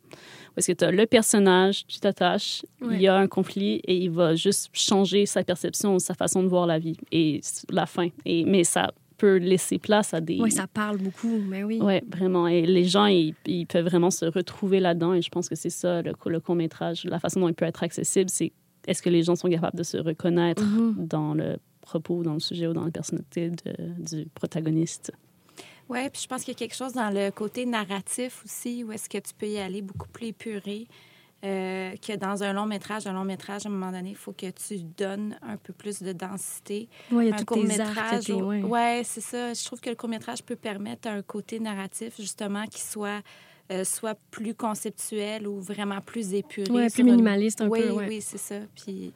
Parce 0.55 0.68
que 0.68 0.74
tu 0.74 0.84
as 0.84 0.91
le 0.91 1.05
personnage, 1.05 1.86
tu 1.88 1.99
t'attaches, 1.99 2.64
il 2.89 3.01
y 3.01 3.07
a 3.07 3.16
un 3.16 3.28
conflit 3.28 3.82
et 3.86 3.95
il 3.95 4.12
va 4.12 4.36
juste 4.36 4.70
changer 4.74 5.26
sa 5.26 5.43
perception, 5.43 5.99
sa 5.99 6.14
façon 6.14 6.43
de 6.43 6.47
voir 6.47 6.68
la 6.68 6.80
vie 6.80 6.97
et 7.12 7.41
la 7.70 7.86
fin. 7.86 8.10
Et, 8.26 8.45
mais 8.45 8.64
ça 8.64 8.91
peut 9.18 9.38
laisser 9.38 9.80
place 9.80 10.14
à 10.14 10.22
des... 10.22 10.39
Oui, 10.39 10.51
ça 10.51 10.68
parle 10.68 10.97
beaucoup, 10.97 11.39
mais 11.47 11.64
oui. 11.64 11.80
Oui, 11.82 11.99
vraiment. 12.10 12.47
Et 12.47 12.66
les 12.66 12.86
gens, 12.86 13.05
ils, 13.05 13.36
peuvent 13.68 13.86
vraiment 13.86 14.12
se 14.12 14.26
retrouver 14.26 14.80
là-dedans 14.80 15.14
et 15.14 15.22
je 15.22 15.30
pense 15.30 15.49
que 15.49 15.55
c'est 15.55 15.70
ça, 15.70 16.01
le, 16.01 16.14
le 16.26 16.39
court-métrage. 16.39 17.03
La 17.05 17.20
façon 17.20 17.41
dont 17.41 17.49
il 17.49 17.53
peut 17.53 17.66
être 17.66 17.84
accessible, 17.84 18.30
c'est 18.30 18.53
est-ce 18.88 19.01
que 19.01 19.10
les 19.10 19.24
gens 19.24 19.36
sont 19.36 19.49
capables 19.49 19.78
de 19.78 19.84
se 19.84 19.97
reconnaître 19.97 20.64
mm-hmm. 20.64 21.07
dans 21.07 21.34
le 21.34 21.57
propos, 21.82 22.24
dans 22.24 22.34
le 22.34 22.39
sujet 22.39 22.68
ou 22.68 22.74
dans 22.74 22.86
la 22.86 22.91
personnalité 22.91 23.51
du 23.99 24.26
protagoniste? 24.34 25.12
Oui, 25.89 26.07
puis 26.09 26.21
je 26.21 26.27
pense 26.27 26.43
qu'il 26.43 26.53
y 26.53 26.55
a 26.55 26.59
quelque 26.59 26.75
chose 26.75 26.93
dans 26.93 27.09
le 27.09 27.31
côté 27.31 27.65
narratif 27.65 28.43
aussi, 28.45 28.83
où 28.83 28.91
est-ce 28.91 29.09
que 29.09 29.17
tu 29.17 29.33
peux 29.37 29.47
y 29.47 29.57
aller 29.57 29.81
beaucoup 29.81 30.07
plus 30.07 30.27
épuré. 30.27 30.87
Euh, 31.45 31.95
que 32.05 32.17
dans 32.17 32.43
un 32.43 32.51
long 32.51 32.65
métrage, 32.65 33.07
un 33.07 33.13
long 33.13 33.23
métrage, 33.23 33.65
à 33.65 33.69
un 33.69 33.71
moment 33.71 33.93
donné, 33.93 34.09
il 34.09 34.15
faut 34.15 34.33
que 34.33 34.47
tu 34.51 34.79
donnes 34.97 35.39
un 35.41 35.55
peu 35.55 35.71
plus 35.71 36.01
de 36.01 36.11
densité. 36.11 36.89
Oui, 37.11 37.27
il 37.27 37.29
y 37.29 37.31
a 37.31 37.37
un 37.37 37.45
court 37.45 37.63
métrage. 37.63 38.29
Oui, 38.29 38.61
ouais, 38.61 39.01
c'est 39.05 39.21
ça. 39.21 39.53
Je 39.53 39.63
trouve 39.63 39.79
que 39.79 39.89
le 39.89 39.95
court 39.95 40.09
métrage 40.09 40.43
peut 40.43 40.57
permettre 40.57 41.07
un 41.07 41.21
côté 41.21 41.61
narratif, 41.61 42.15
justement, 42.19 42.65
qui 42.65 42.81
soit 42.81 43.21
euh, 43.71 43.85
soit 43.85 44.17
plus 44.31 44.53
conceptuel 44.53 45.47
ou 45.47 45.61
vraiment 45.61 46.01
plus 46.01 46.33
épuré. 46.33 46.69
Oui, 46.71 46.89
plus 46.89 47.03
minimaliste 47.03 47.61
un 47.61 47.69
oui, 47.69 47.83
peu. 47.83 47.91
Oui, 47.91 48.05
oui, 48.09 48.21
c'est 48.21 48.39
ça. 48.39 48.55
Puis 48.75 49.13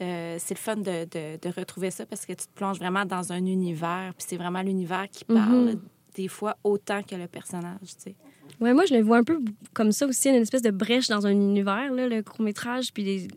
euh, 0.00 0.36
c'est 0.38 0.54
le 0.54 0.60
fun 0.60 0.76
de, 0.76 1.04
de, 1.04 1.38
de, 1.40 1.58
retrouver 1.58 1.90
ça 1.90 2.06
parce 2.06 2.26
que 2.26 2.34
tu 2.34 2.46
te 2.46 2.54
plonges 2.54 2.78
vraiment 2.78 3.06
dans 3.06 3.32
un 3.32 3.44
univers, 3.44 4.12
puis 4.16 4.26
c'est 4.28 4.36
vraiment 4.36 4.62
l'univers 4.62 5.08
qui 5.10 5.24
parle. 5.24 5.70
Mm-hmm 5.70 5.95
des 6.16 6.28
fois 6.28 6.56
autant 6.64 7.02
que 7.02 7.14
le 7.14 7.28
personnage, 7.28 7.96
tu 7.96 8.10
sais. 8.10 8.16
Ouais, 8.60 8.72
moi, 8.72 8.84
je 8.88 8.94
le 8.94 9.02
vois 9.02 9.18
un 9.18 9.22
peu 9.22 9.38
comme 9.74 9.92
ça 9.92 10.06
aussi, 10.06 10.30
une 10.30 10.36
espèce 10.36 10.62
de 10.62 10.70
brèche 10.70 11.08
dans 11.08 11.26
un 11.26 11.30
univers, 11.30 11.92
là, 11.92 12.08
le 12.08 12.22
court-métrage. 12.22 12.92
Puis 12.94 13.28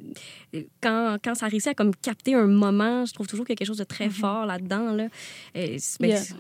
quand, 0.82 1.18
quand 1.22 1.36
ça 1.36 1.48
réussit 1.48 1.70
à 1.70 1.74
comme 1.74 1.94
capter 1.94 2.36
un 2.36 2.48
moment, 2.48 3.06
je 3.06 3.14
trouve 3.14 3.28
toujours 3.28 3.46
qu'il 3.46 3.54
y 3.54 3.58
a 3.58 3.58
quelque 3.58 3.68
chose 3.68 3.80
de 3.80 3.84
très 3.84 4.08
mm-hmm. 4.08 4.12
fort 4.12 4.46
là-dedans. 4.46 4.94
Là. 4.94 5.08
Ben, 5.56 5.78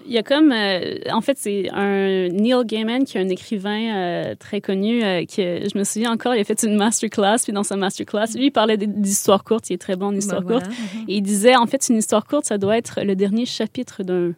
il, 0.05 0.13
y 0.13 0.17
a, 0.17 0.23
comme. 0.23 0.53
Euh, 0.53 0.99
en 1.11 1.19
fait, 1.19 1.37
c'est 1.37 1.69
un 1.71 2.29
Neil 2.29 2.63
Gaiman, 2.65 3.03
qui 3.03 3.17
est 3.17 3.21
un 3.21 3.27
écrivain 3.27 3.97
euh, 3.97 4.35
très 4.35 4.61
connu, 4.61 5.03
euh, 5.03 5.25
qui, 5.25 5.41
je 5.41 5.77
me 5.77 5.83
souviens 5.83 6.13
encore, 6.13 6.35
il 6.35 6.39
a 6.39 6.45
fait 6.45 6.63
une 6.63 6.77
masterclass. 6.77 7.39
Puis 7.43 7.51
dans 7.51 7.63
sa 7.63 7.75
masterclass, 7.75 8.27
lui, 8.35 8.45
il 8.45 8.51
parlait 8.51 8.77
d'histoires 8.77 9.43
courtes. 9.43 9.69
Il 9.69 9.73
est 9.73 9.77
très 9.77 9.97
bon 9.97 10.07
en 10.07 10.11
ben 10.11 10.19
histoire 10.19 10.45
courte. 10.45 10.67
Et 11.09 11.17
il 11.17 11.21
disait, 11.21 11.57
en 11.57 11.65
fait, 11.65 11.89
une 11.89 11.97
histoire 11.97 12.25
courte, 12.25 12.45
ça 12.45 12.57
doit 12.57 12.77
être 12.77 13.01
le 13.03 13.15
dernier 13.15 13.45
chapitre 13.45 14.03
d'un 14.03 14.33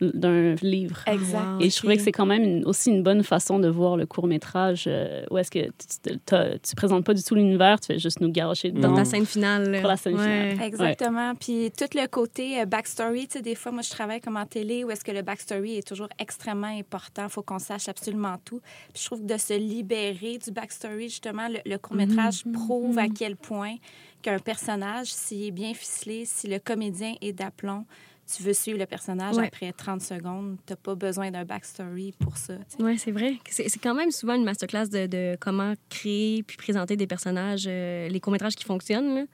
d'un 0.00 0.54
livre. 0.62 1.02
Exact. 1.06 1.60
Et 1.60 1.70
je 1.70 1.76
trouvais 1.76 1.96
que 1.96 2.02
c'est 2.02 2.12
quand 2.12 2.26
même 2.26 2.62
aussi 2.66 2.90
une 2.90 3.02
bonne 3.02 3.22
façon 3.22 3.58
de 3.58 3.68
voir 3.68 3.96
le 3.96 4.06
court 4.06 4.26
métrage 4.26 4.84
euh, 4.86 5.24
où 5.30 5.38
est-ce 5.38 5.50
que 5.50 5.58
tu, 5.58 6.12
ne 6.12 6.74
présentes 6.76 7.04
pas 7.04 7.14
du 7.14 7.22
tout 7.22 7.34
l'univers, 7.34 7.80
tu 7.80 7.88
fais 7.88 7.98
juste 7.98 8.20
nous 8.20 8.30
garocher 8.30 8.70
dans 8.72 8.94
ta 8.94 9.04
scène 9.04 9.26
finale. 9.26 9.78
Pour 9.80 9.88
la 9.88 9.96
scène 9.96 10.18
finale. 10.18 10.62
Exactement. 10.62 11.34
Puis 11.34 11.70
tout 11.76 11.86
le 11.94 12.06
côté 12.06 12.60
euh, 12.60 12.66
backstory, 12.66 13.26
tu 13.26 13.34
sais, 13.34 13.42
des 13.42 13.54
fois, 13.54 13.72
moi, 13.72 13.82
je 13.82 13.90
travaille 13.90 14.20
comme 14.20 14.36
en 14.36 14.46
télé 14.46 14.84
où 14.84 14.90
est-ce 14.90 15.04
que 15.04 15.12
le 15.12 15.22
backstory 15.22 15.76
est 15.76 15.86
toujours 15.86 16.08
extrêmement 16.18 16.66
important. 16.66 17.24
Il 17.24 17.30
faut 17.30 17.42
qu'on 17.42 17.58
sache 17.58 17.88
absolument 17.88 18.36
tout. 18.44 18.60
Puis 18.92 19.02
je 19.02 19.06
trouve 19.06 19.22
que 19.22 19.32
de 19.32 19.38
se 19.38 19.54
libérer 19.54 20.38
du 20.38 20.50
backstory, 20.50 21.08
justement, 21.08 21.48
le, 21.48 21.76
court 21.78 21.96
métrage 21.96 22.44
mm-hmm. 22.44 22.52
prouve 22.52 22.98
à 22.98 23.06
mm-hmm. 23.06 23.12
quel 23.12 23.36
point 23.36 23.76
qu'un 24.22 24.38
personnage, 24.38 25.08
s'il 25.08 25.44
est 25.44 25.50
bien 25.50 25.74
ficelé, 25.74 26.24
si 26.24 26.48
le 26.48 26.58
comédien 26.58 27.14
est 27.20 27.32
d'aplomb, 27.32 27.84
tu 28.26 28.42
veux 28.42 28.52
suivre 28.52 28.78
le 28.78 28.86
personnage 28.86 29.38
après 29.38 29.72
30 29.72 30.02
secondes. 30.02 30.56
Tu 30.66 30.72
n'as 30.72 30.76
pas 30.76 30.94
besoin 30.94 31.30
d'un 31.30 31.44
backstory 31.44 32.12
pour 32.18 32.36
ça. 32.36 32.54
Oui, 32.78 32.98
c'est 32.98 33.12
vrai. 33.12 33.36
C'est 33.48 33.78
quand 33.78 33.94
même 33.94 34.10
souvent 34.10 34.34
une 34.34 34.44
masterclass 34.44 34.88
de, 34.88 35.06
de, 35.06 35.36
comment 35.40 35.74
créer 35.88 36.42
puis 36.42 36.56
présenter 36.56 36.96
des 36.96 37.06
personnages, 37.06 37.66
euh, 37.68 38.08
les 38.08 38.20
courts-métrages 38.20 38.56
qui 38.56 38.64
fonctionnent. 38.64 39.26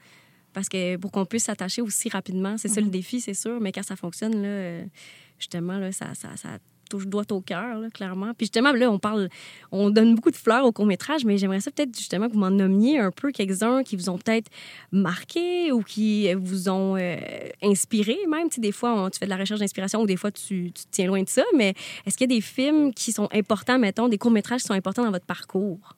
Parce 0.52 0.68
que 0.68 0.96
pour 0.96 1.10
qu'on 1.10 1.24
puisse 1.24 1.44
s'attacher 1.44 1.80
aussi 1.80 2.10
rapidement, 2.10 2.58
c'est 2.58 2.68
ça 2.68 2.80
le 2.80 2.86
mhm. 2.86 2.92
défi, 2.92 3.20
c'est 3.20 3.34
sûr. 3.34 3.58
Mais 3.60 3.72
quand 3.72 3.82
ça 3.82 3.96
fonctionne, 3.96 4.42
là, 4.42 4.48
euh, 4.48 4.84
justement, 5.38 5.78
là, 5.78 5.92
ça, 5.92 6.14
ça, 6.14 6.36
ça 6.36 6.58
touche 6.92 7.06
doigt 7.06 7.24
au 7.30 7.40
cœur, 7.40 7.78
clairement. 7.94 8.34
Puis 8.34 8.46
justement, 8.46 8.72
là, 8.72 8.90
on 8.90 8.98
parle, 8.98 9.28
on 9.70 9.88
donne 9.88 10.14
beaucoup 10.14 10.30
de 10.30 10.36
fleurs 10.36 10.66
au 10.66 10.72
court-métrage, 10.72 11.24
mais 11.24 11.38
j'aimerais 11.38 11.60
ça 11.60 11.70
peut-être 11.70 11.96
justement 11.96 12.28
que 12.28 12.34
vous 12.34 12.38
m'en 12.38 12.50
nommiez 12.50 12.98
un 12.98 13.10
peu 13.10 13.32
quelques-uns 13.32 13.82
qui 13.82 13.96
vous 13.96 14.10
ont 14.10 14.18
peut-être 14.18 14.50
marqué 14.92 15.72
ou 15.72 15.82
qui 15.82 16.32
vous 16.34 16.68
ont 16.68 16.96
euh, 16.96 17.16
inspiré 17.62 18.18
même. 18.28 18.50
Tu 18.50 18.60
des 18.60 18.72
fois, 18.72 19.08
tu 19.10 19.18
fais 19.18 19.24
de 19.24 19.30
la 19.30 19.38
recherche 19.38 19.60
d'inspiration 19.60 20.02
ou 20.02 20.06
des 20.06 20.16
fois, 20.16 20.30
tu, 20.30 20.72
tiens 20.90 21.06
loin 21.06 21.22
de 21.22 21.28
ça, 21.28 21.44
mais 21.56 21.74
est-ce 22.04 22.18
qu'il 22.18 22.30
y 22.30 22.34
a 22.34 22.36
des 22.36 22.42
films 22.42 22.92
qui 22.92 23.12
sont 23.12 23.28
importants, 23.32 23.78
mettons, 23.78 24.08
des 24.08 24.18
courts-métrages 24.18 24.60
qui 24.60 24.66
sont 24.66 24.74
importants 24.74 25.04
dans 25.04 25.10
votre 25.10 25.26
parcours? 25.26 25.96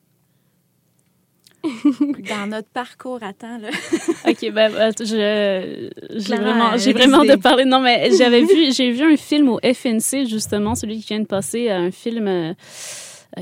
dans 2.29 2.47
notre 2.47 2.69
parcours. 2.69 3.19
Attends, 3.21 3.57
là. 3.57 3.69
OK, 4.27 4.51
ben, 4.51 4.71
je, 4.99 5.89
j'ai 6.15 6.35
vraiment, 6.35 6.77
j'ai 6.77 6.93
vraiment 6.93 7.23
de 7.23 7.35
parler. 7.35 7.65
Non, 7.65 7.79
mais 7.79 8.09
j'avais 8.17 8.41
vu, 8.41 8.71
j'ai 8.73 8.91
vu 8.91 9.13
un 9.13 9.17
film 9.17 9.49
au 9.49 9.59
FNC, 9.59 10.27
justement, 10.27 10.75
celui 10.75 10.99
qui 10.99 11.07
vient 11.07 11.19
de 11.19 11.27
passer, 11.27 11.69
un 11.69 11.91
film 11.91 12.27
euh, 12.27 12.53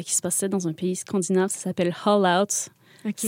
qui 0.06 0.14
se 0.14 0.22
passait 0.22 0.50
dans 0.50 0.68
un 0.68 0.74
pays 0.74 0.96
scandinave, 0.96 1.50
ça 1.50 1.60
s'appelle 1.60 1.94
Hall 2.06 2.26
Out. 2.26 2.70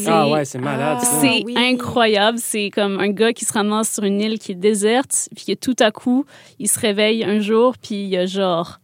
Ah 0.07 0.29
ouais, 0.29 0.45
c'est 0.45 0.57
malade. 0.57 0.99
Ah, 1.01 1.19
c'est 1.21 1.43
incroyable. 1.55 2.37
C'est 2.39 2.69
comme 2.69 2.99
un 2.99 3.09
gars 3.09 3.33
qui 3.33 3.43
se 3.43 3.51
ramasse 3.51 3.93
sur 3.93 4.03
une 4.03 4.21
île 4.21 4.39
qui 4.39 4.53
est 4.53 4.55
déserte, 4.55 5.27
puis 5.35 5.45
que 5.45 5.53
tout 5.53 5.75
à 5.79 5.91
coup, 5.91 6.25
il 6.59 6.69
se 6.69 6.79
réveille 6.79 7.23
un 7.23 7.39
jour, 7.39 7.75
puis 7.77 7.95
il 7.95 8.07
y 8.07 8.17
a 8.17 8.25
genre 8.25 8.79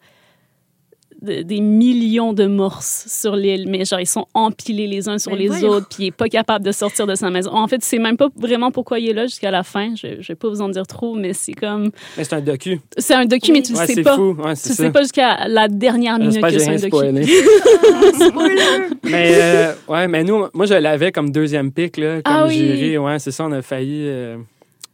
des 1.22 1.62
millions 1.62 2.34
de 2.34 2.48
morses 2.48 3.06
sur 3.08 3.36
l'île, 3.36 3.68
mais 3.70 3.86
genre, 3.86 4.00
ils 4.00 4.08
sont 4.08 4.26
empilés 4.34 4.88
les 4.88 5.08
uns 5.08 5.20
sur 5.20 5.36
les 5.36 5.64
autres, 5.64 5.88
puis 5.88 5.98
il 6.00 6.06
n'est 6.06 6.12
pas 6.12 6.30
capable 6.30 6.66
de 6.66 6.72
sortir 6.72 7.06
de 7.06 7.14
sa 7.16 7.30
maison. 7.30 7.52
En 7.52 7.68
fait, 7.68 7.84
c'est 7.84 8.00
même 8.00 8.18
pas 8.18 8.30
vraiment 8.36 8.72
pourquoi 8.72 9.00
il 9.00 9.10
est 9.10 9.14
là 9.14 9.28
jusqu'à 9.28 9.52
la 9.52 9.64
fin. 9.64 9.94
Je, 9.96 10.20
je 10.20 10.28
vais 10.30 10.36
pas 10.36 10.50
vous 10.50 10.62
en 10.62 10.70
dire 10.70 10.88
trop, 10.88 11.16
mais 11.16 11.34
c'est 11.34 11.54
comme. 11.54 11.92
Mais 12.18 12.24
c'est 12.24 12.34
un 12.34 12.42
docu. 12.42 12.80
C'est 12.98 13.14
un 13.14 13.26
docu, 13.26 13.52
mais 13.52 13.62
tu 13.62 13.74
ne 13.74 13.78
sais 13.78 14.02
pas. 14.02 14.16
Fou. 14.16 14.36
Ouais, 14.38 14.56
tu 14.56 14.70
ne 14.70 14.74
sais 14.74 14.92
pas 14.92 15.02
jusqu'à 15.02 15.48
la 15.48 15.68
dernière 15.68 16.18
minute 16.18 16.42
que 16.42 16.60
c'est 16.60 16.70
un 16.70 16.90
docu. 16.90 17.12
mais, 19.04 19.32
euh, 19.36 19.74
ouais, 19.88 20.08
mais 20.08 20.24
nous, 20.24 20.48
moi, 20.54 20.66
je 20.66 20.74
l'avais 20.74 21.12
comme 21.12 21.32
deuxième 21.32 21.72
pic, 21.72 21.98
là, 21.98 22.22
comme 22.22 22.34
ah, 22.34 22.46
oui. 22.48 22.98
Ouais, 22.98 23.20
c'est 23.20 23.32
ça, 23.32 23.46
on 23.46 23.52
a 23.52 23.62
failli. 23.62 24.08
Euh, 24.08 24.38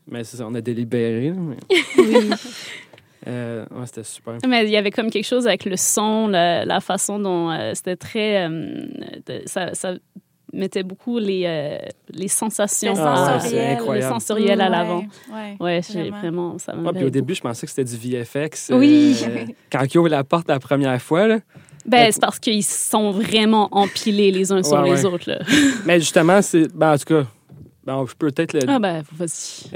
mais 0.10 0.24
c'est 0.24 0.38
ça, 0.38 0.46
on 0.48 0.56
a 0.56 0.62
délibéré. 0.62 1.32
Oui. 1.32 1.56
Euh, 3.28 3.66
c'était 3.86 4.04
super. 4.04 4.38
Mais 4.48 4.66
il 4.66 4.72
y 4.72 4.78
avait 4.78 4.92
comme 4.92 5.10
quelque 5.10 5.26
chose 5.26 5.48
avec 5.48 5.66
le 5.66 5.76
son, 5.76 6.28
la, 6.28 6.80
façon 6.80 7.20
dont 7.20 7.52
euh, 7.52 7.74
c'était 7.74 7.96
très. 7.96 8.48
Euh, 8.48 8.86
ça, 9.46 9.74
ça, 9.74 9.94
mettait 10.54 10.84
beaucoup 10.84 11.20
les, 11.20 11.78
les 12.10 12.28
sensations 12.30 12.94
ah, 12.98 13.38
les 13.94 14.02
sensoriels 14.02 14.62
à 14.62 14.70
l'avant. 14.70 15.04
Ouais, 15.32 15.58
ouais 15.60 15.82
j'ai 15.92 16.10
vraiment. 16.10 16.58
Ça 16.58 16.74
puis 16.96 17.04
au 17.04 17.10
début, 17.10 17.36
je 17.36 17.42
pensais 17.42 17.68
que 17.68 17.72
c'était 17.72 17.84
du 17.84 17.98
VFX. 17.98 18.72
Oui. 18.74 19.18
quand 19.72 19.84
ils 19.84 19.98
ouvrent 19.98 20.10
la 20.10 20.24
porte 20.24 20.48
la 20.48 20.60
première 20.60 21.02
fois, 21.02 21.28
là. 21.28 21.40
Ben, 21.86 22.12
c'est 22.12 22.20
parce 22.20 22.40
qu'ils 22.40 22.66
sont 22.66 23.12
vraiment 23.12 23.70
empilés 23.72 24.32
les 24.32 24.52
uns 24.52 24.62
sur 24.62 24.82
les 24.82 25.06
autres. 25.06 25.30
Là. 25.30 25.40
Mais 25.86 26.00
justement, 26.00 26.42
c'est. 26.42 26.68
Ben, 26.74 26.94
en 26.94 26.98
tout 26.98 27.06
cas, 27.06 27.28
ben, 27.86 28.06
je 28.08 28.14
peux 28.16 28.32
peut-être 28.32 28.54
le. 28.54 28.62
Ah, 28.68 28.80
ben, 28.80 29.04
vas-y. 29.14 29.70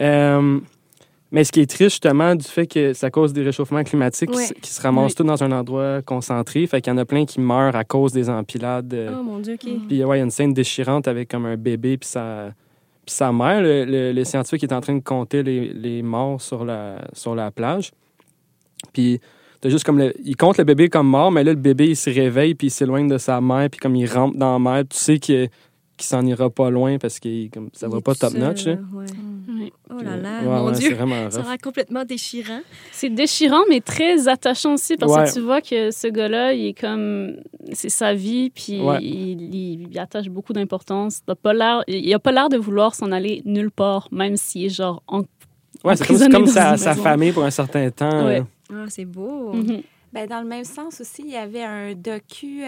Mais 1.32 1.46
ce 1.46 1.52
qui 1.54 1.62
est 1.62 1.70
triste, 1.70 1.92
justement, 1.92 2.36
du 2.36 2.44
fait 2.44 2.68
que 2.68 2.92
ça 2.92 3.10
cause 3.10 3.32
des 3.32 3.42
réchauffements 3.42 3.84
climatiques 3.84 4.32
qui, 4.62 4.70
se 4.70 4.82
ramassent 4.82 5.16
tous 5.16 5.24
dans 5.24 5.42
un 5.42 5.52
endroit 5.54 6.02
concentré. 6.02 6.68
Fait 6.68 6.82
qu'il 6.82 6.92
y 6.92 6.94
en 6.94 6.98
a 6.98 7.06
plein 7.06 7.26
qui 7.26 7.40
meurent 7.40 7.76
à 7.76 7.86
cause 7.86 8.12
des 8.12 8.30
empilades. 8.30 8.94
Oh 9.18 9.24
mon 9.24 9.40
Dieu, 9.40 9.54
OK. 9.54 9.70
Puis, 9.88 10.04
ouais, 10.04 10.18
il 10.18 10.20
y 10.20 10.22
a 10.22 10.26
une 10.26 10.32
scène 10.32 10.54
déchirante 10.54 11.08
avec 11.08 11.30
comme 11.30 11.46
un 11.46 11.56
bébé 11.56 11.98
puis 11.98 12.10
sa, 12.10 12.54
puis 13.06 13.16
sa 13.16 13.32
mère. 13.32 13.62
Le, 13.62 14.12
le, 14.12 14.24
scientifique 14.26 14.64
est 14.64 14.74
en 14.74 14.82
train 14.82 14.96
de 14.96 15.04
compter 15.04 15.42
les, 15.42 15.72
les, 15.72 16.02
morts 16.02 16.42
sur 16.42 16.66
la, 16.66 16.98
sur 17.14 17.34
la 17.34 17.50
plage. 17.50 17.92
Puis, 18.92 19.22
t'as 19.62 19.70
juste 19.70 19.86
comme 19.86 20.00
le, 20.00 20.14
il 20.26 20.36
compte 20.36 20.58
le 20.58 20.66
bébé 20.66 20.90
comme 20.90 21.08
mort, 21.08 21.32
mais 21.32 21.46
là, 21.46 21.54
le 21.54 21.60
bébé, 21.60 21.88
il 21.88 21.96
se 21.96 22.10
réveille 22.10 22.56
puis 22.56 22.68
il 22.68 22.72
s'éloigne 22.72 23.08
de 23.08 23.18
sa 23.18 23.40
mère. 23.40 23.70
Puis, 23.70 23.80
comme 23.80 23.96
il 23.96 24.06
rentre 24.06 24.38
dans 24.38 24.52
la 24.52 24.60
mer, 24.60 24.84
tu 24.90 24.98
sais 24.98 25.18
qu'il 25.18 25.50
qu'il 26.02 26.08
s'en 26.08 26.26
ira 26.26 26.50
pas 26.50 26.70
loin 26.70 26.98
parce 26.98 27.20
que 27.20 27.48
comme, 27.50 27.70
ça 27.74 27.88
va 27.88 28.02
pas 28.02 28.16
top-notch. 28.16 28.66
Ouais. 28.66 29.06
Oh 29.90 30.02
là 30.02 30.16
là, 30.16 30.42
mon 30.42 30.72
Dieu. 30.72 30.98
Ça 31.30 31.44
sera 31.44 31.58
complètement 31.58 32.06
déchirant. 32.06 32.62
C'est 32.92 33.10
déchirant, 33.10 33.62
mais 33.70 33.82
très 33.82 34.28
attachant 34.28 34.74
aussi 34.74 34.98
parce 34.98 35.32
que 35.32 35.34
tu 35.34 35.42
vois 35.42 35.62
que 35.62 35.92
ce 35.92 36.08
gars-là, 36.08 36.54
il 36.54 36.68
est 36.68 36.80
comme. 36.80 37.36
C'est 37.74 37.90
sa 37.90 38.14
vie, 38.14 38.50
puis 38.50 38.82
il, 39.02 39.88
il, 39.92 40.00
attache 40.00 40.30
beaucoup 40.30 40.54
d'importance. 40.54 41.22
Il 41.88 42.10
n'a 42.10 42.20
pas 42.20 42.32
l'air 42.32 42.50
de 42.50 42.58
vouloir 42.58 42.96
s'en 42.96 43.12
aller 43.12 43.42
nulle 43.46 43.72
part, 43.72 44.08
même 44.12 44.38
s'il 44.38 44.66
est 44.66 44.70
genre 44.70 45.04
en. 45.08 45.24
Ouais, 45.84 45.96
c'est 45.96 46.06
comme, 46.08 46.32
comme 46.32 46.48
sa, 46.48 46.78
sa, 46.78 46.96
famille 46.96 47.32
pour 47.32 47.44
un 47.44 47.52
certain 47.52 47.90
temps. 47.90 48.26
Ouais. 48.26 48.44
Ah, 48.72 48.86
c'est 48.88 49.06
beau. 49.06 49.54
Mm-hmm. 49.54 49.84
Ben, 50.14 50.28
dans 50.28 50.42
le 50.42 50.48
même 50.48 50.66
sens 50.66 51.00
aussi, 51.00 51.22
il 51.24 51.32
y 51.32 51.38
avait 51.38 51.64
un 51.64 51.94
docu 51.94 52.64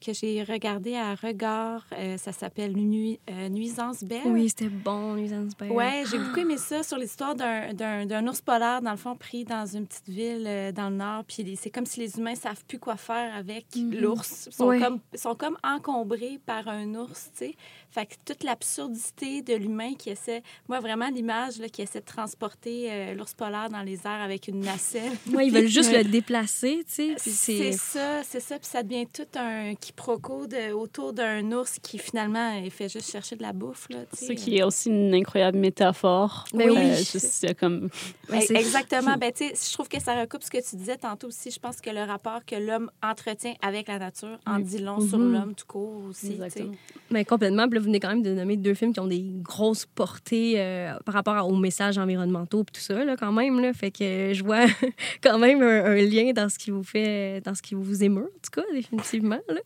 que 0.00 0.12
j'ai 0.12 0.42
regardé 0.42 0.96
à 0.96 1.14
Regard. 1.14 1.84
Euh, 1.92 2.16
ça 2.16 2.32
s'appelle 2.32 2.74
euh, 2.76 3.48
Nuisance 3.48 4.02
Belle. 4.02 4.20
Oui, 4.26 4.48
c'était 4.48 4.68
bon, 4.68 5.14
Nuisance 5.14 5.56
Belle. 5.56 5.70
Oui, 5.72 6.04
j'ai 6.10 6.18
beaucoup 6.18 6.40
aimé 6.40 6.56
ça 6.56 6.82
sur 6.82 6.98
l'histoire 6.98 7.34
d'un 7.34 8.26
ours 8.26 8.40
polaire, 8.40 8.82
dans 8.82 8.90
le 8.90 8.96
fond, 8.96 9.16
pris 9.16 9.44
dans 9.44 9.66
une 9.66 9.86
petite 9.86 10.08
ville 10.08 10.44
euh, 10.46 10.72
dans 10.72 10.90
le 10.90 10.96
nord. 10.96 11.24
Puis 11.24 11.56
c'est 11.60 11.70
comme 11.70 11.86
si 11.86 12.00
les 12.00 12.18
humains 12.18 12.34
savent 12.34 12.64
plus 12.66 12.78
quoi 12.78 12.96
faire 12.96 13.34
avec 13.34 13.66
mm-hmm. 13.74 14.00
l'ours. 14.00 14.46
Ils 14.46 14.52
sont, 14.52 14.78
comme, 14.78 15.00
sont 15.14 15.34
comme 15.34 15.56
encombrés 15.62 16.40
par 16.44 16.68
un 16.68 16.94
ours, 16.94 17.30
tu 17.32 17.46
sais. 17.46 17.54
Fait 17.90 18.06
que 18.06 18.14
toute 18.24 18.44
l'absurdité 18.44 19.42
de 19.42 19.54
l'humain 19.54 19.94
qui 19.98 20.10
essaie, 20.10 20.42
moi 20.68 20.80
vraiment 20.80 21.08
l'image 21.08 21.54
qui 21.72 21.82
essaie 21.82 22.00
de 22.00 22.04
transporter 22.04 22.90
euh, 22.90 23.14
l'ours 23.14 23.34
polaire 23.34 23.68
dans 23.70 23.82
les 23.82 24.06
airs 24.06 24.20
avec 24.22 24.48
une 24.48 24.60
nacelle. 24.60 25.12
Moi, 25.26 25.44
ils 25.44 25.52
veulent 25.52 25.66
juste 25.66 25.92
le 25.92 26.04
déplacer, 26.04 26.84
tu 26.86 27.16
sais. 27.16 27.32
C'est 27.40 27.72
ça, 27.72 28.22
c'est 28.22 28.40
ça. 28.40 28.58
Puis 28.58 28.68
ça 28.68 28.82
devient 28.82 29.06
tout 29.06 29.26
un 29.38 29.74
quiproquo 29.74 30.46
de, 30.46 30.72
autour 30.72 31.12
d'un 31.12 31.50
ours 31.52 31.78
qui 31.82 31.98
finalement 31.98 32.52
il 32.52 32.70
fait 32.70 32.88
juste 32.88 33.10
chercher 33.10 33.36
de 33.36 33.42
la 33.42 33.52
bouffe. 33.52 33.88
Là, 33.90 33.98
Ce 34.12 34.32
qui 34.32 34.58
est 34.58 34.62
aussi 34.62 34.88
une 34.88 35.14
incroyable 35.14 35.58
métaphore. 35.58 36.44
Mais 36.54 36.66
ben 36.66 36.76
oui. 36.76 36.96
juste, 36.96 37.54
comme... 37.58 37.88
Ben, 38.28 38.40
exactement. 38.50 39.16
Ben, 39.16 39.32
je 39.38 39.72
trouve 39.72 39.88
que 39.88 40.00
ça 40.00 40.20
recoupe 40.20 40.42
ce 40.42 40.50
que 40.50 40.68
tu 40.68 40.76
disais 40.76 40.96
tantôt 40.96 41.28
aussi. 41.28 41.50
Je 41.50 41.58
pense 41.58 41.80
que 41.80 41.90
le 41.90 42.02
rapport 42.02 42.44
que 42.44 42.56
l'homme 42.56 42.90
entretient 43.02 43.54
avec 43.62 43.88
la 43.88 43.98
nature 43.98 44.38
en 44.46 44.58
dit 44.58 44.78
long 44.78 45.00
sur 45.00 45.18
mhm. 45.18 45.32
l'homme 45.32 45.54
tout 45.54 45.66
court 45.66 46.04
aussi. 46.08 46.32
Exactement. 46.32 46.74
Mais 47.10 47.24
complètement 47.24 47.68
vous 47.80 47.86
venez 47.86 48.00
quand 48.00 48.08
même 48.08 48.22
de 48.22 48.32
nommer 48.34 48.56
deux 48.56 48.74
films 48.74 48.92
qui 48.92 49.00
ont 49.00 49.06
des 49.06 49.24
grosses 49.42 49.86
portées 49.86 50.54
euh, 50.56 50.92
par 51.04 51.14
rapport 51.14 51.48
aux 51.48 51.56
messages 51.56 51.98
environnementaux 51.98 52.62
et 52.62 52.72
tout 52.72 52.80
ça, 52.80 53.04
là, 53.04 53.16
quand 53.16 53.32
même. 53.32 53.60
Là. 53.60 53.72
Fait 53.72 53.90
que 53.90 54.32
je 54.32 54.44
vois 54.44 54.66
quand 55.22 55.38
même 55.38 55.62
un, 55.62 55.94
lien 55.96 56.32
dans 56.32 56.48
ce 56.48 56.58
qui 56.58 56.70
vous 56.70 56.82
fait, 56.82 57.40
dans 57.44 57.54
ce 57.54 57.62
qui 57.62 57.74
vous 57.74 58.04
émeut, 58.04 58.30
en 58.30 58.40
tout 58.42 58.60
cas, 58.60 58.62
définitivement. 58.72 59.40
Là. 59.48 59.60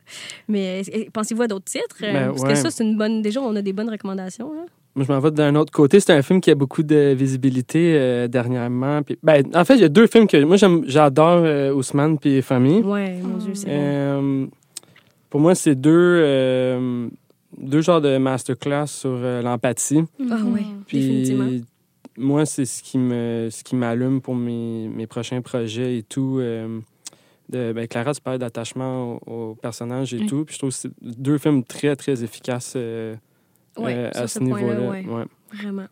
Mais 0.49 0.83
pensez-vous 1.13 1.43
à 1.43 1.49
d'autres 1.49 1.67
titres? 1.67 1.97
Ben, 2.01 2.29
Parce 2.29 2.45
que 2.45 2.55
ça, 2.55 2.71
c'est 2.71 2.85
une 2.85 2.97
bonne. 2.97 3.23
Déjà, 3.23 3.41
on 3.41 3.55
a 3.57 3.63
des 3.63 3.73
bonnes 3.73 3.91
recommandations. 3.91 4.51
Moi, 4.95 5.05
je 5.07 5.13
m'en 5.13 5.19
vais 5.19 5.33
d'un 5.33 5.57
autre 5.57 5.73
côté. 5.73 5.99
C'est 5.99 6.13
un 6.13 6.23
film 6.23 6.41
qui 6.41 6.53
a 6.53 6.55
beaucoup 6.55 6.85
de 6.85 7.15
visibilité 7.15 7.97
euh, 7.97 8.29
dernièrement. 8.29 9.03
Puis, 9.03 9.19
ben, 9.23 9.45
en 9.55 9.65
fait, 9.65 9.75
il 9.75 9.81
y 9.81 9.85
a 9.85 9.89
deux 9.89 10.07
films 10.07 10.29
que 10.29 10.43
moi, 10.45 10.57
j'adore 10.87 11.43
euh, 11.45 11.73
Ousmane 11.73 12.19
puis 12.19 12.41
Famille. 12.43 12.81
Oui, 12.85 13.11
mon 13.23 13.39
Dieu, 13.39 13.55
c'est 13.55 13.67
bon. 13.67 14.49
Pour 15.31 15.41
moi, 15.41 15.57
c'est 15.57 15.75
deux 15.75 17.11
deux 17.59 17.81
genres 17.81 18.01
de 18.01 18.17
masterclass 18.19 18.87
sur 18.87 19.11
euh, 19.11 19.43
l'empathie. 19.43 20.03
Ah 20.31 20.39
oui, 20.45 20.67
définitivement. 20.91 21.51
Moi, 22.17 22.47
c'est 22.47 22.65
ce 22.65 22.83
qui 22.83 22.99
me 22.99 23.49
ce 23.51 23.65
qui 23.65 23.75
m'allume 23.75 24.21
pour 24.21 24.37
mes, 24.37 24.89
mes, 24.89 25.07
prochains 25.07 25.41
projets 25.43 25.99
et 25.99 26.03
tout. 26.03 26.39
Euh, 26.41 26.81
de, 27.49 27.73
ben, 27.73 27.87
Clara, 27.89 28.15
tu 28.15 28.21
parles 28.21 28.39
d'attachement 28.39 29.21
au, 29.27 29.55
personnage 29.55 30.15
et 30.15 30.25
tout. 30.27 30.45
Puis 30.45 30.55
je 30.55 30.59
trouve 30.59 30.71
que 30.71 30.77
c'est 30.77 30.93
deux 31.03 31.39
films 31.39 31.65
très, 31.65 31.97
très 31.97 32.23
efficaces 32.23 32.75
euh, 32.77 33.17
à 33.77 34.27
ce, 34.27 34.39
niveau-là. 34.39 34.91
Ouais. 34.91 35.25
Vraiment. 35.53 35.87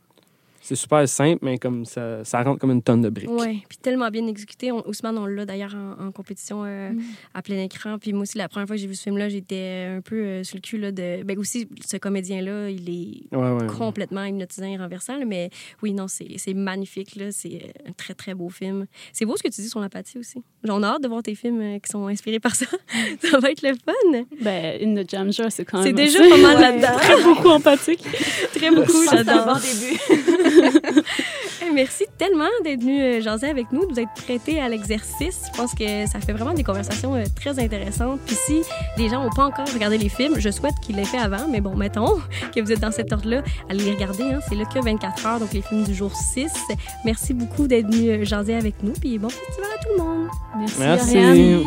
C'est 0.64 0.76
super 0.76 1.08
simple, 1.08 1.40
mais 1.42 1.58
comme 1.58 1.84
ça, 1.84 2.24
ça 2.24 2.40
rentre 2.42 2.60
comme 2.60 2.70
une 2.70 2.82
tonne 2.82 3.02
de 3.02 3.10
briques. 3.10 3.28
Oui, 3.28 3.64
puis 3.68 3.78
tellement 3.78 4.08
bien 4.10 4.28
exécuté. 4.28 4.70
On, 4.70 4.86
Ousmane, 4.86 5.18
on 5.18 5.26
l'a 5.26 5.44
d'ailleurs 5.44 5.74
en, 5.74 6.12
compétition 6.12 6.62
euh, 6.64 6.90
mm. 6.90 7.02
à 7.34 7.42
plein 7.42 7.60
écran. 7.64 7.98
Puis 7.98 8.12
moi 8.12 8.22
aussi, 8.22 8.38
la 8.38 8.48
première 8.48 8.68
fois 8.68 8.76
que 8.76 8.80
j'ai 8.80 8.86
vu 8.86 8.94
ce 8.94 9.02
film-là, 9.02 9.28
j'étais 9.28 9.88
un 9.96 10.00
peu 10.00 10.14
euh, 10.14 10.44
sur 10.44 10.56
le 10.56 10.60
cul 10.60 10.78
là, 10.78 10.92
de. 10.92 11.24
Ben 11.24 11.36
aussi, 11.36 11.68
ce 11.84 11.96
comédien-là, 11.96 12.70
il 12.70 12.88
est 12.88 13.66
complètement 13.76 14.22
hypnotisant 14.22 14.66
et 14.66 14.76
renversant. 14.76 15.18
mais 15.26 15.50
oui, 15.82 15.92
non, 15.92 16.06
c'est 16.06 16.54
magnifique. 16.54 17.18
C'est 17.30 17.72
un 17.88 17.92
très, 17.92 18.14
très 18.14 18.34
beau 18.34 18.48
film. 18.48 18.86
C'est 19.12 19.24
beau 19.24 19.36
ce 19.36 19.42
que 19.42 19.48
tu 19.48 19.60
dis 19.60 19.68
sur 19.68 19.80
l'empathie 19.80 20.18
aussi. 20.18 20.44
J'en 20.62 20.80
ai 20.82 20.86
hâte 20.86 21.02
de 21.02 21.08
voir 21.08 21.24
tes 21.24 21.34
films 21.34 21.60
euh, 21.60 21.78
qui 21.80 21.90
sont 21.90 22.06
inspirés 22.06 22.38
par 22.38 22.54
ça. 22.54 22.66
ça 23.20 23.38
va 23.40 23.50
être 23.50 23.62
le 23.62 23.74
fun. 23.74 24.24
Ben, 24.40 24.78
In 24.80 25.02
the 25.02 25.10
Jam 25.10 25.32
c'est 25.32 25.64
quand 25.64 25.78
même. 25.78 25.86
C'est 25.88 25.92
déjà 25.92 26.20
pas 26.20 26.36
mal 26.36 26.60
là-dedans. 26.60 26.98
Très 26.98 27.22
beaucoup 27.24 27.48
empathique. 27.48 28.04
très 28.54 28.70
beaucoup, 28.70 29.04
j'adore. 29.10 29.58
début. 29.58 30.51
Merci 31.74 32.04
tellement 32.18 32.48
d'être 32.64 32.80
venu 32.80 33.00
euh, 33.00 33.20
jaser 33.20 33.48
avec 33.48 33.72
nous, 33.72 33.86
de 33.86 33.92
vous 33.92 34.00
être 34.00 34.12
prêté 34.14 34.60
à 34.60 34.68
l'exercice. 34.68 35.42
Je 35.52 35.56
pense 35.56 35.74
que 35.74 36.06
ça 36.06 36.20
fait 36.20 36.32
vraiment 36.32 36.52
des 36.52 36.64
conversations 36.64 37.14
euh, 37.14 37.24
très 37.34 37.58
intéressantes. 37.58 38.20
Puis 38.26 38.36
si 38.36 38.62
les 38.98 39.08
gens 39.08 39.22
n'ont 39.22 39.30
pas 39.30 39.46
encore 39.46 39.66
regardé 39.72 39.98
les 39.98 40.08
films, 40.08 40.34
je 40.38 40.50
souhaite 40.50 40.74
qu'ils 40.82 40.96
l'aient 40.96 41.04
fait 41.04 41.18
avant, 41.18 41.48
mais 41.48 41.60
bon, 41.60 41.74
mettons 41.74 42.18
que 42.54 42.60
vous 42.60 42.72
êtes 42.72 42.80
dans 42.80 42.92
cet 42.92 43.12
ordre-là, 43.12 43.42
allez 43.68 43.84
les 43.84 43.92
regarder. 43.92 44.24
Hein. 44.24 44.40
C'est 44.48 44.54
là 44.54 44.64
que 44.64 44.78
24 44.78 45.26
heures, 45.26 45.40
donc 45.40 45.52
les 45.52 45.62
films 45.62 45.84
du 45.84 45.94
jour 45.94 46.14
6. 46.14 46.52
Merci 47.04 47.34
beaucoup 47.34 47.66
d'être 47.66 47.86
venu 47.86 48.10
euh, 48.10 48.24
jaser 48.24 48.54
avec 48.54 48.82
nous. 48.82 48.92
Puis 48.92 49.18
bon 49.18 49.28
festival 49.28 49.68
à 49.74 49.82
tout 49.82 49.90
le 49.96 50.04
monde. 50.04 50.28
Merci. 50.78 51.16
Merci. 51.16 51.66